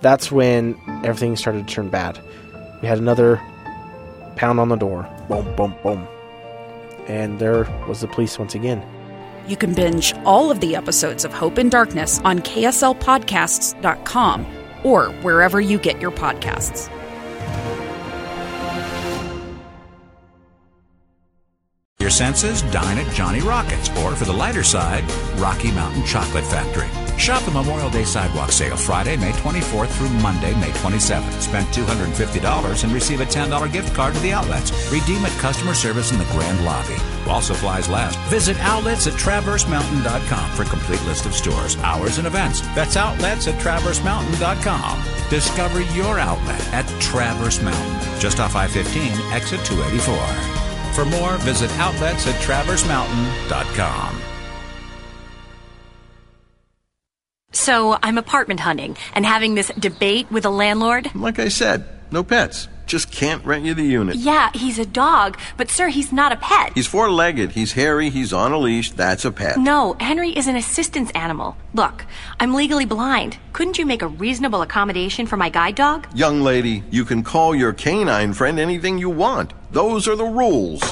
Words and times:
That's 0.00 0.30
when 0.30 0.78
everything 1.04 1.36
started 1.36 1.66
to 1.66 1.74
turn 1.74 1.88
bad. 1.88 2.20
We 2.82 2.88
had 2.88 2.98
another 2.98 3.40
pound 4.36 4.60
on 4.60 4.68
the 4.68 4.76
door. 4.76 5.08
Boom, 5.28 5.54
boom, 5.56 5.74
boom. 5.82 6.06
And 7.08 7.38
there 7.38 7.64
was 7.88 8.00
the 8.00 8.08
police 8.08 8.38
once 8.38 8.54
again. 8.54 8.82
You 9.48 9.56
can 9.56 9.74
binge 9.74 10.14
all 10.24 10.50
of 10.50 10.60
the 10.60 10.76
episodes 10.76 11.24
of 11.24 11.32
Hope 11.32 11.58
and 11.58 11.70
Darkness 11.70 12.20
on 12.24 12.40
KSLPodcasts.com 12.40 14.46
or 14.82 15.06
wherever 15.22 15.60
you 15.60 15.78
get 15.78 16.00
your 16.00 16.10
podcasts. 16.10 16.90
Your 21.98 22.10
senses, 22.10 22.62
dine 22.62 22.98
at 22.98 23.12
Johnny 23.14 23.40
Rockets, 23.40 23.88
or 23.98 24.14
for 24.14 24.24
the 24.24 24.32
lighter 24.32 24.62
side, 24.62 25.04
Rocky 25.40 25.72
Mountain 25.72 26.04
Chocolate 26.04 26.44
Factory. 26.44 27.05
Shop 27.18 27.42
the 27.44 27.50
Memorial 27.50 27.90
Day 27.90 28.04
Sidewalk 28.04 28.52
Sale 28.52 28.76
Friday, 28.76 29.16
May 29.16 29.32
24th 29.32 29.88
through 29.88 30.10
Monday, 30.10 30.54
May 30.60 30.70
27th. 30.70 31.40
Spend 31.40 31.66
$250 31.68 32.84
and 32.84 32.92
receive 32.92 33.20
a 33.20 33.24
$10 33.24 33.72
gift 33.72 33.94
card 33.94 34.14
to 34.14 34.20
the 34.20 34.32
outlets. 34.32 34.70
Redeem 34.92 35.24
at 35.24 35.32
customer 35.38 35.74
service 35.74 36.12
in 36.12 36.18
the 36.18 36.24
grand 36.26 36.64
lobby. 36.64 36.94
While 37.24 37.40
supplies 37.40 37.88
last, 37.88 38.18
visit 38.30 38.56
outlets 38.60 39.06
at 39.06 39.14
traversemountain.com 39.14 40.50
for 40.52 40.62
a 40.62 40.66
complete 40.66 41.02
list 41.04 41.26
of 41.26 41.34
stores, 41.34 41.76
hours, 41.78 42.18
and 42.18 42.26
events. 42.26 42.60
That's 42.74 42.96
outlets 42.96 43.48
at 43.48 43.60
traversemountain.com. 43.60 45.02
Discover 45.28 45.80
your 45.96 46.20
outlet 46.20 46.64
at 46.72 46.86
Traverse 47.00 47.60
Mountain, 47.62 48.20
just 48.20 48.38
off 48.38 48.54
I 48.54 48.68
15, 48.68 49.10
exit 49.32 49.64
284. 49.64 50.14
For 50.94 51.04
more, 51.04 51.36
visit 51.38 51.70
outlets 51.78 52.26
at 52.26 52.34
traversemountain.com. 52.36 54.25
So 57.56 57.98
I'm 58.02 58.18
apartment 58.18 58.60
hunting 58.60 58.98
and 59.14 59.24
having 59.24 59.54
this 59.54 59.72
debate 59.78 60.30
with 60.30 60.44
a 60.44 60.50
landlord. 60.50 61.12
Like 61.14 61.38
I 61.38 61.48
said, 61.48 61.88
no 62.10 62.22
pets. 62.22 62.68
Just 62.84 63.10
can't 63.10 63.44
rent 63.46 63.64
you 63.64 63.72
the 63.72 63.82
unit. 63.82 64.16
Yeah, 64.16 64.50
he's 64.54 64.78
a 64.78 64.84
dog, 64.84 65.38
but 65.56 65.70
sir, 65.70 65.88
he's 65.88 66.12
not 66.12 66.32
a 66.32 66.36
pet. 66.36 66.72
He's 66.74 66.86
four 66.86 67.10
legged, 67.10 67.52
he's 67.52 67.72
hairy, 67.72 68.10
he's 68.10 68.32
on 68.32 68.52
a 68.52 68.58
leash, 68.58 68.92
that's 68.92 69.24
a 69.24 69.32
pet. 69.32 69.58
No, 69.58 69.96
Henry 69.98 70.30
is 70.30 70.46
an 70.46 70.54
assistance 70.54 71.10
animal. 71.12 71.56
Look, 71.72 72.04
I'm 72.38 72.54
legally 72.54 72.84
blind. 72.84 73.38
Couldn't 73.54 73.78
you 73.78 73.86
make 73.86 74.02
a 74.02 74.06
reasonable 74.06 74.60
accommodation 74.60 75.26
for 75.26 75.38
my 75.38 75.48
guide 75.48 75.74
dog? 75.74 76.06
Young 76.14 76.42
lady, 76.42 76.84
you 76.90 77.06
can 77.06 77.24
call 77.24 77.56
your 77.56 77.72
canine 77.72 78.34
friend 78.34 78.60
anything 78.60 78.98
you 78.98 79.10
want. 79.10 79.54
Those 79.72 80.06
are 80.06 80.14
the 80.14 80.24
rules. 80.24 80.82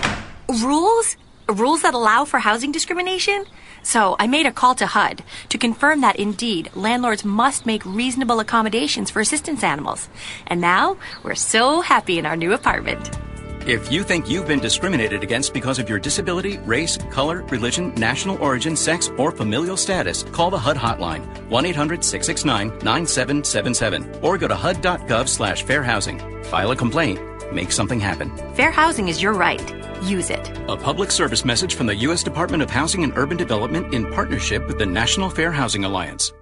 Rules? 0.49 1.17
Rules 1.47 1.83
that 1.83 1.93
allow 1.93 2.25
for 2.25 2.41
housing 2.41 2.73
discrimination? 2.73 3.45
So 3.85 4.17
I 4.19 4.27
made 4.27 4.47
a 4.47 4.53
call 4.53 4.75
to 4.77 4.87
HUD 4.87 5.23
to 5.51 5.59
confirm 5.59 6.01
that 6.01 6.17
indeed 6.17 6.71
landlords 6.75 7.23
must 7.25 7.67
make 7.67 7.85
reasonable 7.85 8.41
accommodations 8.41 9.11
for 9.11 9.21
assistance 9.21 9.63
animals. 9.63 10.09
And 10.47 10.61
now 10.61 10.97
we're 11.23 11.37
so 11.37 11.83
happy 11.83 12.19
in 12.19 12.27
our 12.27 12.37
new 12.37 12.53
apartment. 12.53 13.11
If 13.67 13.93
you 13.93 14.03
think 14.03 14.29
you've 14.29 14.47
been 14.47 14.61
discriminated 14.61 15.23
against 15.23 15.55
because 15.55 15.79
of 15.79 15.89
your 15.89 15.99
disability, 15.99 16.59
race, 16.59 16.99
color, 17.11 17.45
religion, 17.45 17.95
national 17.95 18.37
origin, 18.43 18.77
sex, 18.77 19.11
or 19.17 19.31
familial 19.31 19.79
status, 19.79 20.23
call 20.23 20.51
the 20.51 20.59
HUD 20.59 20.77
hotline 20.77 21.25
1-800-669-9777 21.49 24.23
or 24.23 24.37
go 24.37 24.49
to 24.49 24.55
hud.gov 24.55 25.29
slash 25.29 25.63
fair 25.63 25.83
housing. 25.83 26.19
File 26.45 26.73
a 26.73 26.77
complaint. 26.77 27.19
Make 27.55 27.71
something 27.71 28.01
happen. 28.01 28.37
Fair 28.55 28.73
housing 28.73 29.07
is 29.07 29.23
your 29.23 29.33
right. 29.33 29.63
Use 30.03 30.29
it. 30.29 30.51
A 30.69 30.77
public 30.77 31.13
service 31.13 31.45
message 31.45 31.77
from 31.77 31.87
the 31.87 31.95
U.S. 32.07 32.25
Department 32.25 32.65
of 32.65 32.69
Housing 32.69 33.05
and 33.05 33.17
Urban 33.17 33.37
Development 33.37 33.95
in 33.95 34.13
partnership 34.13 34.67
with 34.67 34.79
the 34.79 34.87
National 34.87 35.31
Fair 35.31 35.53
Housing 35.53 35.85
Alliance. 35.85 36.33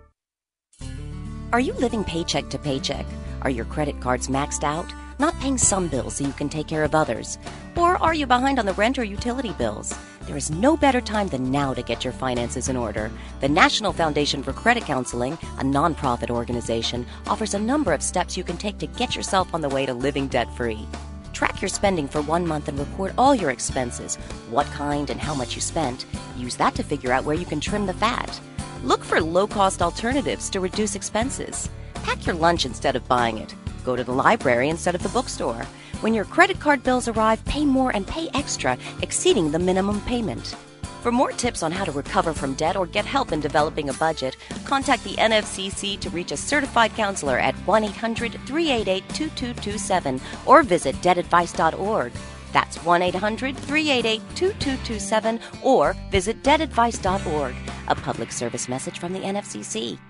Are 1.52 1.60
you 1.60 1.74
living 1.74 2.02
paycheck 2.02 2.48
to 2.48 2.58
paycheck? 2.58 3.04
Are 3.42 3.50
your 3.50 3.66
credit 3.66 4.00
cards 4.00 4.28
maxed 4.28 4.64
out? 4.64 4.90
Not 5.18 5.38
paying 5.38 5.58
some 5.58 5.86
bills 5.86 6.16
so 6.16 6.24
you 6.24 6.32
can 6.32 6.48
take 6.48 6.66
care 6.66 6.82
of 6.82 6.94
others? 6.94 7.38
Or 7.76 8.02
are 8.02 8.14
you 8.14 8.26
behind 8.26 8.58
on 8.58 8.64
the 8.64 8.72
rent 8.72 8.98
or 8.98 9.04
utility 9.04 9.52
bills? 9.52 9.94
There 10.27 10.37
is 10.37 10.53
no 10.53 10.77
better 10.77 11.00
time 11.00 11.27
than 11.28 11.50
now 11.50 11.75
to 11.75 11.83
get 11.83 12.05
your 12.05 12.12
finances 12.12 12.69
in 12.69 12.77
order. 12.77 13.10
The 13.41 13.49
National 13.49 13.93
Foundation 13.93 14.41
for 14.41 14.53
Credit 14.53 14.84
Counseling, 14.84 15.33
a 15.59 15.65
nonprofit 15.65 16.31
organization, 16.31 17.05
offers 17.27 17.55
a 17.55 17.59
number 17.59 17.93
of 17.93 18.05
steps 18.05 18.37
you 18.37 18.44
can 18.44 18.56
take 18.56 18.78
to 18.78 18.87
get 18.87 19.16
yourself 19.16 19.53
on 19.53 19.60
the 19.60 19.69
way 19.69 19.84
to 19.84 19.93
living 19.93 20.28
debt 20.28 20.49
free. 20.55 20.87
Track 21.33 21.60
your 21.60 21.69
spending 21.69 22.06
for 22.06 22.22
one 22.22 22.47
month 22.47 22.69
and 22.69 22.78
report 22.78 23.12
all 23.19 23.34
your 23.34 23.50
expenses, 23.50 24.15
what 24.49 24.66
kind 24.66 25.10
and 25.10 25.21
how 25.21 25.34
much 25.34 25.56
you 25.56 25.60
spent. 25.60 26.06
Use 26.37 26.54
that 26.54 26.77
to 26.77 26.84
figure 26.84 27.12
out 27.12 27.25
where 27.25 27.37
you 27.37 27.44
can 27.44 27.59
trim 27.59 27.87
the 27.87 27.94
fat. 27.94 28.41
Look 28.84 29.03
for 29.03 29.21
low 29.21 29.49
cost 29.49 29.83
alternatives 29.83 30.49
to 30.50 30.60
reduce 30.60 30.94
expenses. 30.94 31.69
Pack 31.94 32.27
your 32.27 32.37
lunch 32.37 32.65
instead 32.65 32.94
of 32.94 33.09
buying 33.09 33.39
it. 33.39 33.54
Go 33.84 33.97
to 33.97 34.04
the 34.04 34.12
library 34.12 34.69
instead 34.69 34.94
of 34.94 35.03
the 35.03 35.09
bookstore. 35.09 35.66
When 36.02 36.14
your 36.14 36.24
credit 36.24 36.58
card 36.58 36.82
bills 36.82 37.06
arrive, 37.06 37.44
pay 37.44 37.64
more 37.64 37.94
and 37.94 38.04
pay 38.04 38.28
extra, 38.34 38.76
exceeding 39.02 39.52
the 39.52 39.60
minimum 39.60 40.00
payment. 40.00 40.56
For 41.00 41.12
more 41.12 41.30
tips 41.30 41.62
on 41.62 41.70
how 41.70 41.84
to 41.84 41.92
recover 41.92 42.32
from 42.32 42.54
debt 42.54 42.76
or 42.76 42.86
get 42.86 43.06
help 43.06 43.30
in 43.30 43.38
developing 43.38 43.88
a 43.88 43.92
budget, 43.92 44.36
contact 44.64 45.04
the 45.04 45.14
NFCC 45.14 46.00
to 46.00 46.10
reach 46.10 46.32
a 46.32 46.36
certified 46.36 46.92
counselor 46.96 47.38
at 47.38 47.54
1 47.54 47.84
800 47.84 48.32
388 48.32 49.08
2227 49.10 50.20
or 50.44 50.64
visit 50.64 50.96
debtadvice.org. 50.96 52.12
That's 52.52 52.84
1 52.84 53.02
800 53.02 53.56
388 53.56 54.22
2227 54.34 55.38
or 55.62 55.94
visit 56.10 56.42
debtadvice.org. 56.42 57.54
A 57.86 57.94
public 57.94 58.32
service 58.32 58.68
message 58.68 58.98
from 58.98 59.12
the 59.12 59.20
NFCC. 59.20 60.00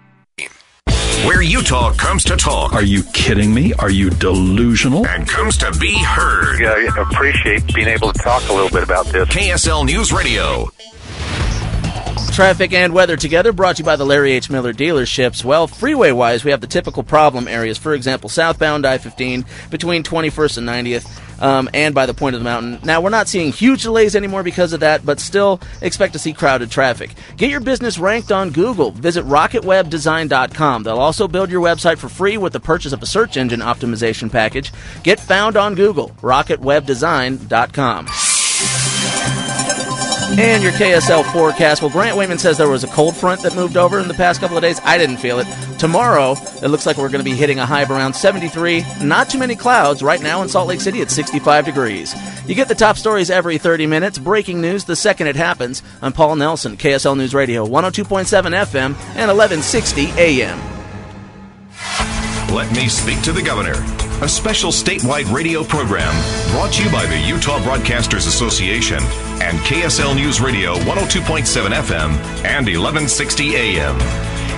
Where 1.24 1.40
Utah 1.40 1.92
comes 1.92 2.24
to 2.24 2.36
talk. 2.36 2.72
Are 2.72 2.82
you 2.82 3.04
kidding 3.12 3.54
me? 3.54 3.72
Are 3.74 3.90
you 3.90 4.10
delusional? 4.10 5.06
And 5.06 5.28
comes 5.28 5.56
to 5.58 5.70
be 5.78 5.96
heard. 6.02 6.60
Yeah, 6.60 6.72
I 6.72 7.02
appreciate 7.02 7.72
being 7.72 7.86
able 7.86 8.12
to 8.12 8.18
talk 8.18 8.42
a 8.48 8.52
little 8.52 8.68
bit 8.68 8.82
about 8.82 9.06
this. 9.06 9.28
KSL 9.28 9.86
News 9.86 10.12
Radio. 10.12 10.72
Traffic 12.32 12.72
and 12.72 12.92
weather 12.92 13.16
together 13.16 13.52
brought 13.52 13.76
to 13.76 13.82
you 13.82 13.84
by 13.84 13.94
the 13.94 14.04
Larry 14.06 14.32
H. 14.32 14.50
Miller 14.50 14.72
dealerships. 14.72 15.44
Well, 15.44 15.68
freeway 15.68 16.10
wise, 16.10 16.44
we 16.44 16.50
have 16.50 16.60
the 16.60 16.66
typical 16.66 17.04
problem 17.04 17.46
areas. 17.46 17.78
For 17.78 17.94
example, 17.94 18.28
southbound 18.28 18.84
I 18.84 18.98
15 18.98 19.44
between 19.70 20.02
21st 20.02 20.58
and 20.58 20.68
90th, 20.68 21.21
um, 21.42 21.68
and 21.74 21.94
by 21.94 22.06
the 22.06 22.14
point 22.14 22.34
of 22.34 22.40
the 22.40 22.44
mountain. 22.44 22.78
Now, 22.84 23.02
we're 23.02 23.10
not 23.10 23.28
seeing 23.28 23.52
huge 23.52 23.82
delays 23.82 24.16
anymore 24.16 24.42
because 24.42 24.72
of 24.72 24.80
that, 24.80 25.04
but 25.04 25.20
still 25.20 25.60
expect 25.82 26.14
to 26.14 26.18
see 26.18 26.32
crowded 26.32 26.70
traffic. 26.70 27.14
Get 27.36 27.50
your 27.50 27.60
business 27.60 27.98
ranked 27.98 28.32
on 28.32 28.50
Google. 28.50 28.92
Visit 28.92 29.26
rocketwebdesign.com. 29.26 30.84
They'll 30.84 30.98
also 30.98 31.28
build 31.28 31.50
your 31.50 31.62
website 31.62 31.98
for 31.98 32.08
free 32.08 32.38
with 32.38 32.54
the 32.54 32.60
purchase 32.60 32.92
of 32.92 33.02
a 33.02 33.06
search 33.06 33.36
engine 33.36 33.60
optimization 33.60 34.32
package. 34.32 34.72
Get 35.02 35.20
found 35.20 35.56
on 35.56 35.74
Google. 35.74 36.10
rocketwebdesign.com. 36.22 38.31
And 40.38 40.62
your 40.62 40.72
KSL 40.72 41.30
forecast. 41.30 41.82
Well, 41.82 41.90
Grant 41.90 42.16
Weyman 42.16 42.38
says 42.38 42.56
there 42.56 42.68
was 42.68 42.84
a 42.84 42.88
cold 42.88 43.14
front 43.14 43.42
that 43.42 43.54
moved 43.54 43.76
over 43.76 43.98
in 43.98 44.08
the 44.08 44.14
past 44.14 44.40
couple 44.40 44.56
of 44.56 44.62
days. 44.62 44.80
I 44.82 44.96
didn't 44.96 45.18
feel 45.18 45.38
it. 45.38 45.46
Tomorrow, 45.78 46.36
it 46.62 46.68
looks 46.68 46.86
like 46.86 46.96
we're 46.96 47.10
going 47.10 47.22
to 47.22 47.30
be 47.30 47.36
hitting 47.36 47.58
a 47.58 47.66
high 47.66 47.82
of 47.82 47.90
around 47.90 48.14
73. 48.14 48.82
Not 49.02 49.28
too 49.28 49.38
many 49.38 49.54
clouds. 49.54 50.02
Right 50.02 50.22
now 50.22 50.40
in 50.40 50.48
Salt 50.48 50.68
Lake 50.68 50.80
City, 50.80 51.00
it's 51.00 51.12
65 51.12 51.66
degrees. 51.66 52.14
You 52.46 52.54
get 52.54 52.68
the 52.68 52.74
top 52.74 52.96
stories 52.96 53.30
every 53.30 53.58
30 53.58 53.86
minutes. 53.86 54.18
Breaking 54.18 54.62
news 54.62 54.84
the 54.84 54.96
second 54.96 55.26
it 55.26 55.36
happens. 55.36 55.82
I'm 56.00 56.12
Paul 56.12 56.36
Nelson, 56.36 56.78
KSL 56.78 57.16
News 57.16 57.34
Radio, 57.34 57.66
102.7 57.66 58.26
FM 58.26 58.94
and 59.14 59.28
1160 59.28 60.12
AM. 60.12 60.58
Let 62.54 62.74
me 62.74 62.88
speak 62.88 63.20
to 63.22 63.32
the 63.32 63.42
governor. 63.42 64.01
A 64.22 64.28
special 64.28 64.70
statewide 64.70 65.32
radio 65.32 65.64
program 65.64 66.14
brought 66.52 66.72
to 66.74 66.84
you 66.84 66.92
by 66.92 67.04
the 67.06 67.18
Utah 67.18 67.58
Broadcasters 67.58 68.28
Association 68.28 68.98
and 69.42 69.58
KSL 69.66 70.14
News 70.14 70.40
Radio 70.40 70.76
102.7 70.76 71.42
FM 71.70 72.10
and 72.44 72.66
1160 72.68 73.56
AM. 73.56 74.00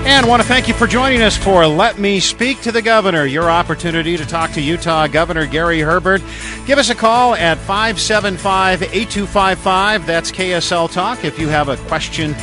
And 0.07 0.29
want 0.29 0.43
to 0.43 0.47
thank 0.47 0.69
you 0.69 0.75
for 0.75 0.87
joining 0.87 1.23
us 1.23 1.39
for 1.39 1.67
Let 1.67 1.99
Me 1.99 2.21
Speak 2.21 2.61
to 2.61 2.73
the 2.73 2.83
Governor, 2.83 3.25
your 3.25 3.51
opportunity 3.51 4.19
to 4.19 4.27
talk 4.27 4.51
to 4.51 4.61
Utah 4.61 5.07
Governor 5.07 5.47
Gary 5.47 5.81
Herbert. 5.81 6.21
Give 6.67 6.79
us 6.79 6.91
a 6.91 6.95
call 6.95 7.35
at 7.35 7.57
575 7.57 8.83
8255. 8.83 10.07
That's 10.07 10.31
KSL 10.31 10.93
Talk 10.93 11.25
if 11.25 11.39
you 11.39 11.49
have 11.49 11.71
a 11.71 11.79
question 11.89 12.35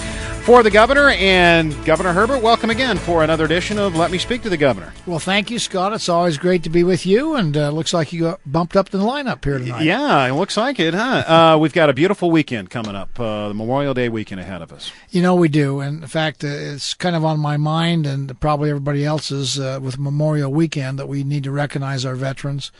for 0.41 0.63
the 0.63 0.71
governor. 0.71 1.09
And 1.09 1.73
Governor 1.85 2.13
Herbert, 2.13 2.41
welcome 2.41 2.69
again 2.69 2.97
for 2.97 3.23
another 3.23 3.45
edition 3.45 3.77
of 3.77 3.95
Let 3.95 4.11
Me 4.11 4.17
Speak 4.17 4.41
to 4.43 4.49
the 4.49 4.57
Governor. 4.57 4.93
Well, 5.05 5.19
thank 5.19 5.51
you, 5.51 5.59
Scott. 5.59 5.93
It's 5.93 6.09
always 6.09 6.37
great 6.37 6.63
to 6.63 6.69
be 6.69 6.83
with 6.83 7.05
you, 7.05 7.35
and 7.35 7.55
uh, 7.55 7.69
looks 7.69 7.93
like 7.93 8.11
you 8.11 8.21
got 8.21 8.39
bumped 8.45 8.75
up 8.75 8.93
in 8.93 8.99
the 8.99 9.05
lineup 9.05 9.43
here 9.43 9.59
tonight. 9.59 9.83
Yeah, 9.83 10.25
it 10.27 10.33
looks 10.33 10.57
like 10.57 10.79
it, 10.79 10.93
huh? 10.93 11.23
Uh, 11.27 11.57
we've 11.59 11.73
got 11.73 11.89
a 11.89 11.93
beautiful 11.93 12.31
weekend 12.31 12.69
coming 12.69 12.95
up, 12.95 13.19
uh, 13.19 13.49
the 13.49 13.53
Memorial 13.53 13.93
Day 13.93 14.09
weekend 14.09 14.41
ahead 14.41 14.61
of 14.61 14.71
us. 14.71 14.91
You 15.09 15.21
know, 15.21 15.35
we 15.35 15.47
do. 15.47 15.79
And 15.79 16.01
in 16.01 16.07
fact, 16.07 16.43
uh, 16.43 16.47
it's 16.47 16.93
kind 16.93 17.15
of 17.15 17.23
on 17.23 17.39
my 17.39 17.57
mind 17.57 18.05
and 18.05 18.39
probably 18.39 18.69
everybody 18.69 19.05
else's 19.05 19.59
uh, 19.59 19.79
with 19.81 19.99
Memorial 19.99 20.51
Weekend 20.51 20.99
that 20.99 21.07
we 21.07 21.23
need 21.23 21.43
to 21.43 21.51
recognize 21.51 22.05
our 22.05 22.15
veterans. 22.15 22.71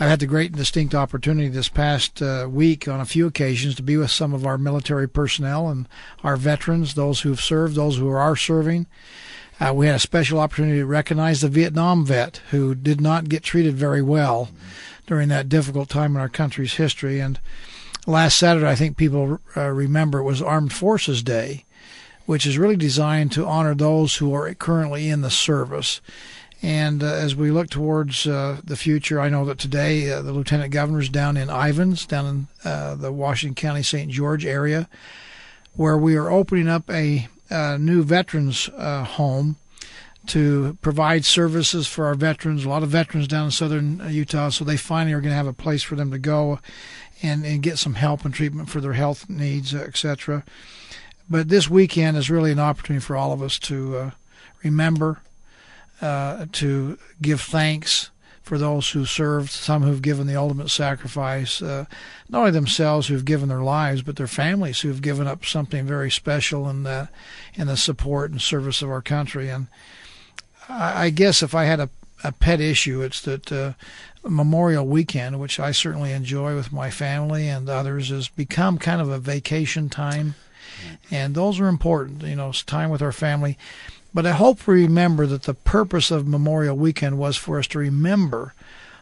I've 0.00 0.08
had 0.08 0.18
the 0.18 0.26
great 0.26 0.50
and 0.50 0.56
distinct 0.56 0.92
opportunity 0.92 1.48
this 1.48 1.68
past 1.68 2.20
uh, 2.20 2.48
week 2.50 2.88
on 2.88 3.00
a 3.00 3.04
few 3.04 3.28
occasions 3.28 3.76
to 3.76 3.82
be 3.82 3.96
with 3.96 4.10
some 4.10 4.34
of 4.34 4.44
our 4.44 4.58
military 4.58 5.08
personnel 5.08 5.68
and 5.68 5.88
our 6.24 6.36
veterans, 6.36 6.94
those 6.94 7.20
who 7.20 7.28
have 7.28 7.40
served, 7.40 7.76
those 7.76 7.96
who 7.98 8.08
are 8.08 8.34
serving. 8.34 8.86
Uh, 9.60 9.72
we 9.72 9.86
had 9.86 9.94
a 9.94 10.00
special 10.00 10.40
opportunity 10.40 10.78
to 10.78 10.86
recognize 10.86 11.42
the 11.42 11.48
Vietnam 11.48 12.04
vet 12.04 12.40
who 12.50 12.74
did 12.74 13.00
not 13.00 13.28
get 13.28 13.44
treated 13.44 13.76
very 13.76 14.02
well 14.02 14.48
during 15.06 15.28
that 15.28 15.48
difficult 15.48 15.88
time 15.88 16.16
in 16.16 16.20
our 16.20 16.28
country's 16.28 16.74
history. 16.74 17.20
And 17.20 17.38
last 18.04 18.36
Saturday, 18.36 18.66
I 18.66 18.74
think 18.74 18.96
people 18.96 19.38
uh, 19.56 19.68
remember 19.68 20.18
it 20.18 20.24
was 20.24 20.42
Armed 20.42 20.72
Forces 20.72 21.22
Day, 21.22 21.66
which 22.26 22.46
is 22.46 22.58
really 22.58 22.76
designed 22.76 23.30
to 23.32 23.46
honor 23.46 23.76
those 23.76 24.16
who 24.16 24.34
are 24.34 24.52
currently 24.54 25.08
in 25.08 25.20
the 25.20 25.30
service. 25.30 26.00
And 26.64 27.02
uh, 27.02 27.08
as 27.08 27.36
we 27.36 27.50
look 27.50 27.68
towards 27.68 28.26
uh, 28.26 28.58
the 28.64 28.74
future, 28.74 29.20
I 29.20 29.28
know 29.28 29.44
that 29.44 29.58
today 29.58 30.10
uh, 30.10 30.22
the 30.22 30.32
lieutenant 30.32 30.72
governor 30.72 31.00
is 31.00 31.10
down 31.10 31.36
in 31.36 31.50
Ivins, 31.50 32.06
down 32.06 32.26
in 32.26 32.48
uh, 32.64 32.94
the 32.94 33.12
Washington 33.12 33.54
County 33.54 33.82
St. 33.82 34.10
George 34.10 34.46
area, 34.46 34.88
where 35.74 35.98
we 35.98 36.16
are 36.16 36.30
opening 36.30 36.66
up 36.66 36.88
a, 36.88 37.28
a 37.50 37.76
new 37.76 38.02
veterans 38.02 38.70
uh, 38.78 39.04
home 39.04 39.56
to 40.28 40.78
provide 40.80 41.26
services 41.26 41.86
for 41.86 42.06
our 42.06 42.14
veterans. 42.14 42.64
A 42.64 42.70
lot 42.70 42.82
of 42.82 42.88
veterans 42.88 43.28
down 43.28 43.44
in 43.44 43.50
southern 43.50 44.00
uh, 44.00 44.08
Utah, 44.08 44.48
so 44.48 44.64
they 44.64 44.78
finally 44.78 45.12
are 45.12 45.20
going 45.20 45.32
to 45.32 45.36
have 45.36 45.46
a 45.46 45.52
place 45.52 45.82
for 45.82 45.96
them 45.96 46.10
to 46.12 46.18
go 46.18 46.60
and, 47.22 47.44
and 47.44 47.62
get 47.62 47.76
some 47.76 47.92
help 47.92 48.24
and 48.24 48.32
treatment 48.32 48.70
for 48.70 48.80
their 48.80 48.94
health 48.94 49.28
needs, 49.28 49.74
etc. 49.74 50.42
But 51.28 51.50
this 51.50 51.68
weekend 51.68 52.16
is 52.16 52.30
really 52.30 52.52
an 52.52 52.58
opportunity 52.58 53.04
for 53.04 53.16
all 53.16 53.32
of 53.32 53.42
us 53.42 53.58
to 53.58 54.12
remember 54.62 55.20
uh, 56.00 56.46
to 56.52 56.98
give 57.20 57.40
thanks 57.40 58.10
for 58.42 58.58
those 58.58 58.90
who 58.90 59.06
served, 59.06 59.50
some 59.50 59.82
who've 59.82 60.02
given 60.02 60.26
the 60.26 60.36
ultimate 60.36 60.68
sacrifice, 60.68 61.62
uh, 61.62 61.86
not 62.28 62.40
only 62.40 62.50
themselves 62.50 63.06
who've 63.06 63.24
given 63.24 63.48
their 63.48 63.62
lives, 63.62 64.02
but 64.02 64.16
their 64.16 64.26
families 64.26 64.80
who've 64.80 65.00
given 65.00 65.26
up 65.26 65.46
something 65.46 65.86
very 65.86 66.10
special 66.10 66.68
in 66.68 66.82
the, 66.82 67.08
in 67.54 67.68
the 67.68 67.76
support 67.76 68.30
and 68.30 68.42
service 68.42 68.82
of 68.82 68.90
our 68.90 69.00
country. 69.00 69.48
And 69.48 69.68
I, 70.68 71.06
I 71.06 71.10
guess 71.10 71.42
if 71.42 71.54
I 71.54 71.64
had 71.64 71.80
a, 71.80 71.88
a 72.22 72.32
pet 72.32 72.60
issue, 72.60 73.00
it's 73.00 73.22
that 73.22 73.50
uh, 73.50 73.72
Memorial 74.22 74.86
Weekend, 74.86 75.40
which 75.40 75.58
I 75.58 75.72
certainly 75.72 76.12
enjoy 76.12 76.54
with 76.54 76.70
my 76.70 76.90
family 76.90 77.48
and 77.48 77.66
others, 77.68 78.10
has 78.10 78.28
become 78.28 78.76
kind 78.78 79.00
of 79.00 79.08
a 79.08 79.18
vacation 79.18 79.88
time. 79.88 80.34
And 81.10 81.34
those 81.34 81.60
are 81.60 81.68
important, 81.68 82.22
you 82.22 82.36
know, 82.36 82.52
time 82.52 82.90
with 82.90 83.00
our 83.00 83.12
family. 83.12 83.56
But 84.14 84.26
I 84.26 84.32
hope 84.32 84.66
we 84.66 84.84
remember 84.84 85.26
that 85.26 85.42
the 85.42 85.54
purpose 85.54 86.12
of 86.12 86.26
Memorial 86.26 86.76
Weekend 86.76 87.18
was 87.18 87.36
for 87.36 87.58
us 87.58 87.66
to 87.68 87.80
remember 87.80 88.54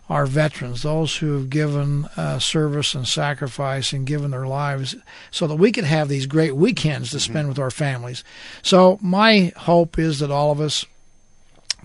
our 0.08 0.26
veterans, 0.26 0.82
those 0.82 1.16
who 1.16 1.34
have 1.34 1.48
given 1.48 2.06
uh, 2.16 2.38
service 2.38 2.94
and 2.94 3.06
sacrifice 3.06 3.92
and 3.92 4.06
given 4.06 4.30
their 4.30 4.46
lives, 4.46 4.96
so 5.30 5.46
that 5.46 5.56
we 5.56 5.70
could 5.70 5.84
have 5.84 6.08
these 6.08 6.26
great 6.26 6.56
weekends 6.56 7.10
to 7.10 7.20
spend 7.20 7.40
mm-hmm. 7.40 7.48
with 7.50 7.58
our 7.58 7.70
families. 7.70 8.24
So 8.62 8.98
my 9.00 9.52
hope 9.56 9.98
is 9.98 10.18
that 10.18 10.30
all 10.30 10.50
of 10.50 10.60
us, 10.60 10.84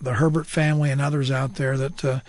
the 0.01 0.15
Herbert 0.15 0.47
family 0.47 0.89
and 0.89 1.01
others 1.01 1.29
out 1.29 1.55
there, 1.55 1.77
that 1.77 2.03
uh, 2.03 2.19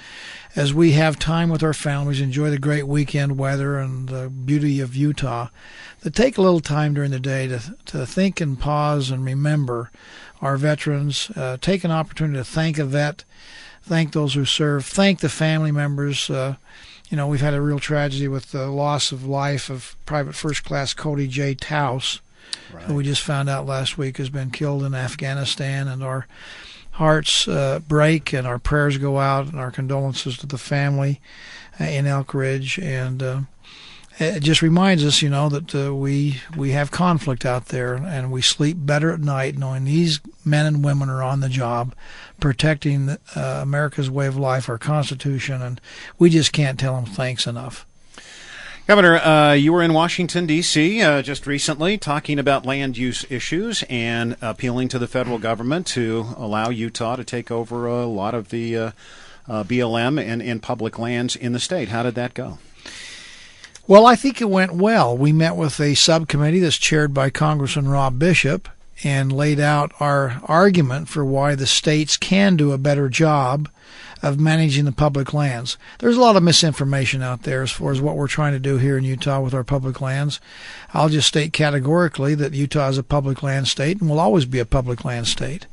as 0.54 0.74
we 0.74 0.92
have 0.92 1.18
time 1.18 1.48
with 1.48 1.62
our 1.62 1.74
families, 1.74 2.20
enjoy 2.20 2.50
the 2.50 2.58
great 2.58 2.86
weekend 2.86 3.38
weather 3.38 3.78
and 3.78 4.08
the 4.08 4.28
beauty 4.28 4.80
of 4.80 4.94
Utah, 4.94 5.48
that 6.00 6.14
take 6.14 6.38
a 6.38 6.42
little 6.42 6.60
time 6.60 6.94
during 6.94 7.10
the 7.10 7.20
day 7.20 7.46
to 7.48 7.74
to 7.86 8.06
think 8.06 8.40
and 8.40 8.58
pause 8.58 9.10
and 9.10 9.24
remember 9.24 9.90
our 10.40 10.56
veterans. 10.56 11.30
Uh, 11.36 11.56
take 11.60 11.84
an 11.84 11.90
opportunity 11.90 12.38
to 12.38 12.44
thank 12.44 12.78
a 12.78 12.84
vet, 12.84 13.24
thank 13.82 14.12
those 14.12 14.34
who 14.34 14.44
serve, 14.44 14.84
thank 14.84 15.20
the 15.20 15.28
family 15.28 15.72
members. 15.72 16.28
Uh, 16.30 16.56
you 17.08 17.16
know, 17.16 17.26
we've 17.26 17.40
had 17.40 17.54
a 17.54 17.60
real 17.60 17.78
tragedy 17.78 18.28
with 18.28 18.52
the 18.52 18.66
loss 18.66 19.12
of 19.12 19.24
life 19.24 19.70
of 19.70 19.96
Private 20.04 20.34
First 20.34 20.64
Class 20.64 20.92
Cody 20.92 21.26
J. 21.26 21.54
Towse, 21.54 22.20
right. 22.72 22.84
who 22.84 22.94
we 22.94 23.04
just 23.04 23.22
found 23.22 23.48
out 23.48 23.66
last 23.66 23.96
week 23.96 24.18
has 24.18 24.28
been 24.28 24.50
killed 24.50 24.82
in 24.82 24.94
Afghanistan, 24.94 25.88
and 25.88 26.02
our 26.02 26.26
hearts 26.92 27.46
uh, 27.48 27.78
break 27.86 28.32
and 28.32 28.46
our 28.46 28.58
prayers 28.58 28.98
go 28.98 29.18
out 29.18 29.46
and 29.46 29.58
our 29.58 29.70
condolences 29.70 30.36
to 30.36 30.46
the 30.46 30.58
family 30.58 31.20
uh, 31.80 31.84
in 31.84 32.06
Elk 32.06 32.34
Ridge 32.34 32.78
and 32.78 33.22
uh, 33.22 33.40
it 34.20 34.40
just 34.42 34.62
reminds 34.62 35.04
us, 35.04 35.22
you 35.22 35.30
know, 35.30 35.48
that 35.48 35.74
uh, 35.74 35.94
we 35.94 36.40
we 36.56 36.72
have 36.72 36.90
conflict 36.90 37.44
out 37.44 37.66
there, 37.66 37.94
and 37.94 38.32
we 38.32 38.42
sleep 38.42 38.76
better 38.80 39.12
at 39.12 39.20
night 39.20 39.56
knowing 39.56 39.84
these 39.84 40.20
men 40.44 40.66
and 40.66 40.84
women 40.84 41.08
are 41.08 41.22
on 41.22 41.40
the 41.40 41.48
job, 41.48 41.94
protecting 42.40 43.10
uh, 43.10 43.60
America's 43.62 44.10
way 44.10 44.26
of 44.26 44.36
life, 44.36 44.68
our 44.68 44.78
Constitution, 44.78 45.62
and 45.62 45.80
we 46.18 46.30
just 46.30 46.52
can't 46.52 46.80
tell 46.80 46.96
them 46.96 47.06
thanks 47.06 47.46
enough. 47.46 47.86
Governor, 48.88 49.16
uh, 49.18 49.52
you 49.52 49.72
were 49.72 49.82
in 49.82 49.92
Washington, 49.92 50.46
D.C. 50.46 51.02
Uh, 51.02 51.20
just 51.20 51.46
recently 51.46 51.98
talking 51.98 52.38
about 52.38 52.64
land 52.64 52.96
use 52.96 53.24
issues 53.28 53.84
and 53.90 54.34
appealing 54.40 54.88
to 54.88 54.98
the 54.98 55.06
federal 55.06 55.38
government 55.38 55.86
to 55.88 56.28
allow 56.38 56.70
Utah 56.70 57.14
to 57.16 57.22
take 57.22 57.50
over 57.50 57.86
a 57.86 58.06
lot 58.06 58.34
of 58.34 58.48
the 58.48 58.76
uh, 58.76 58.90
uh, 59.46 59.62
BLM 59.62 60.18
and, 60.18 60.40
and 60.40 60.62
public 60.62 60.98
lands 60.98 61.36
in 61.36 61.52
the 61.52 61.60
state. 61.60 61.90
How 61.90 62.02
did 62.02 62.14
that 62.14 62.32
go? 62.32 62.58
Well, 63.88 64.04
I 64.04 64.16
think 64.16 64.42
it 64.42 64.50
went 64.50 64.74
well. 64.74 65.16
We 65.16 65.32
met 65.32 65.56
with 65.56 65.80
a 65.80 65.94
subcommittee 65.94 66.58
that's 66.58 66.76
chaired 66.76 67.14
by 67.14 67.30
Congressman 67.30 67.88
Rob 67.88 68.18
Bishop 68.18 68.68
and 69.02 69.32
laid 69.32 69.58
out 69.58 69.92
our 69.98 70.42
argument 70.44 71.08
for 71.08 71.24
why 71.24 71.54
the 71.54 71.66
states 71.66 72.18
can 72.18 72.54
do 72.54 72.72
a 72.72 72.76
better 72.76 73.08
job 73.08 73.70
of 74.22 74.38
managing 74.38 74.84
the 74.84 74.92
public 74.92 75.32
lands. 75.32 75.78
There's 76.00 76.18
a 76.18 76.20
lot 76.20 76.36
of 76.36 76.42
misinformation 76.42 77.22
out 77.22 77.44
there 77.44 77.62
as 77.62 77.70
far 77.70 77.90
as 77.90 77.98
what 77.98 78.14
we're 78.14 78.28
trying 78.28 78.52
to 78.52 78.58
do 78.58 78.76
here 78.76 78.98
in 78.98 79.04
Utah 79.04 79.40
with 79.40 79.54
our 79.54 79.64
public 79.64 80.02
lands. 80.02 80.38
I'll 80.92 81.08
just 81.08 81.28
state 81.28 81.54
categorically 81.54 82.34
that 82.34 82.52
Utah 82.52 82.90
is 82.90 82.98
a 82.98 83.02
public 83.02 83.42
land 83.42 83.68
state 83.68 84.02
and 84.02 84.10
will 84.10 84.20
always 84.20 84.44
be 84.44 84.58
a 84.58 84.66
public 84.66 85.02
land 85.02 85.28
state. 85.28 85.66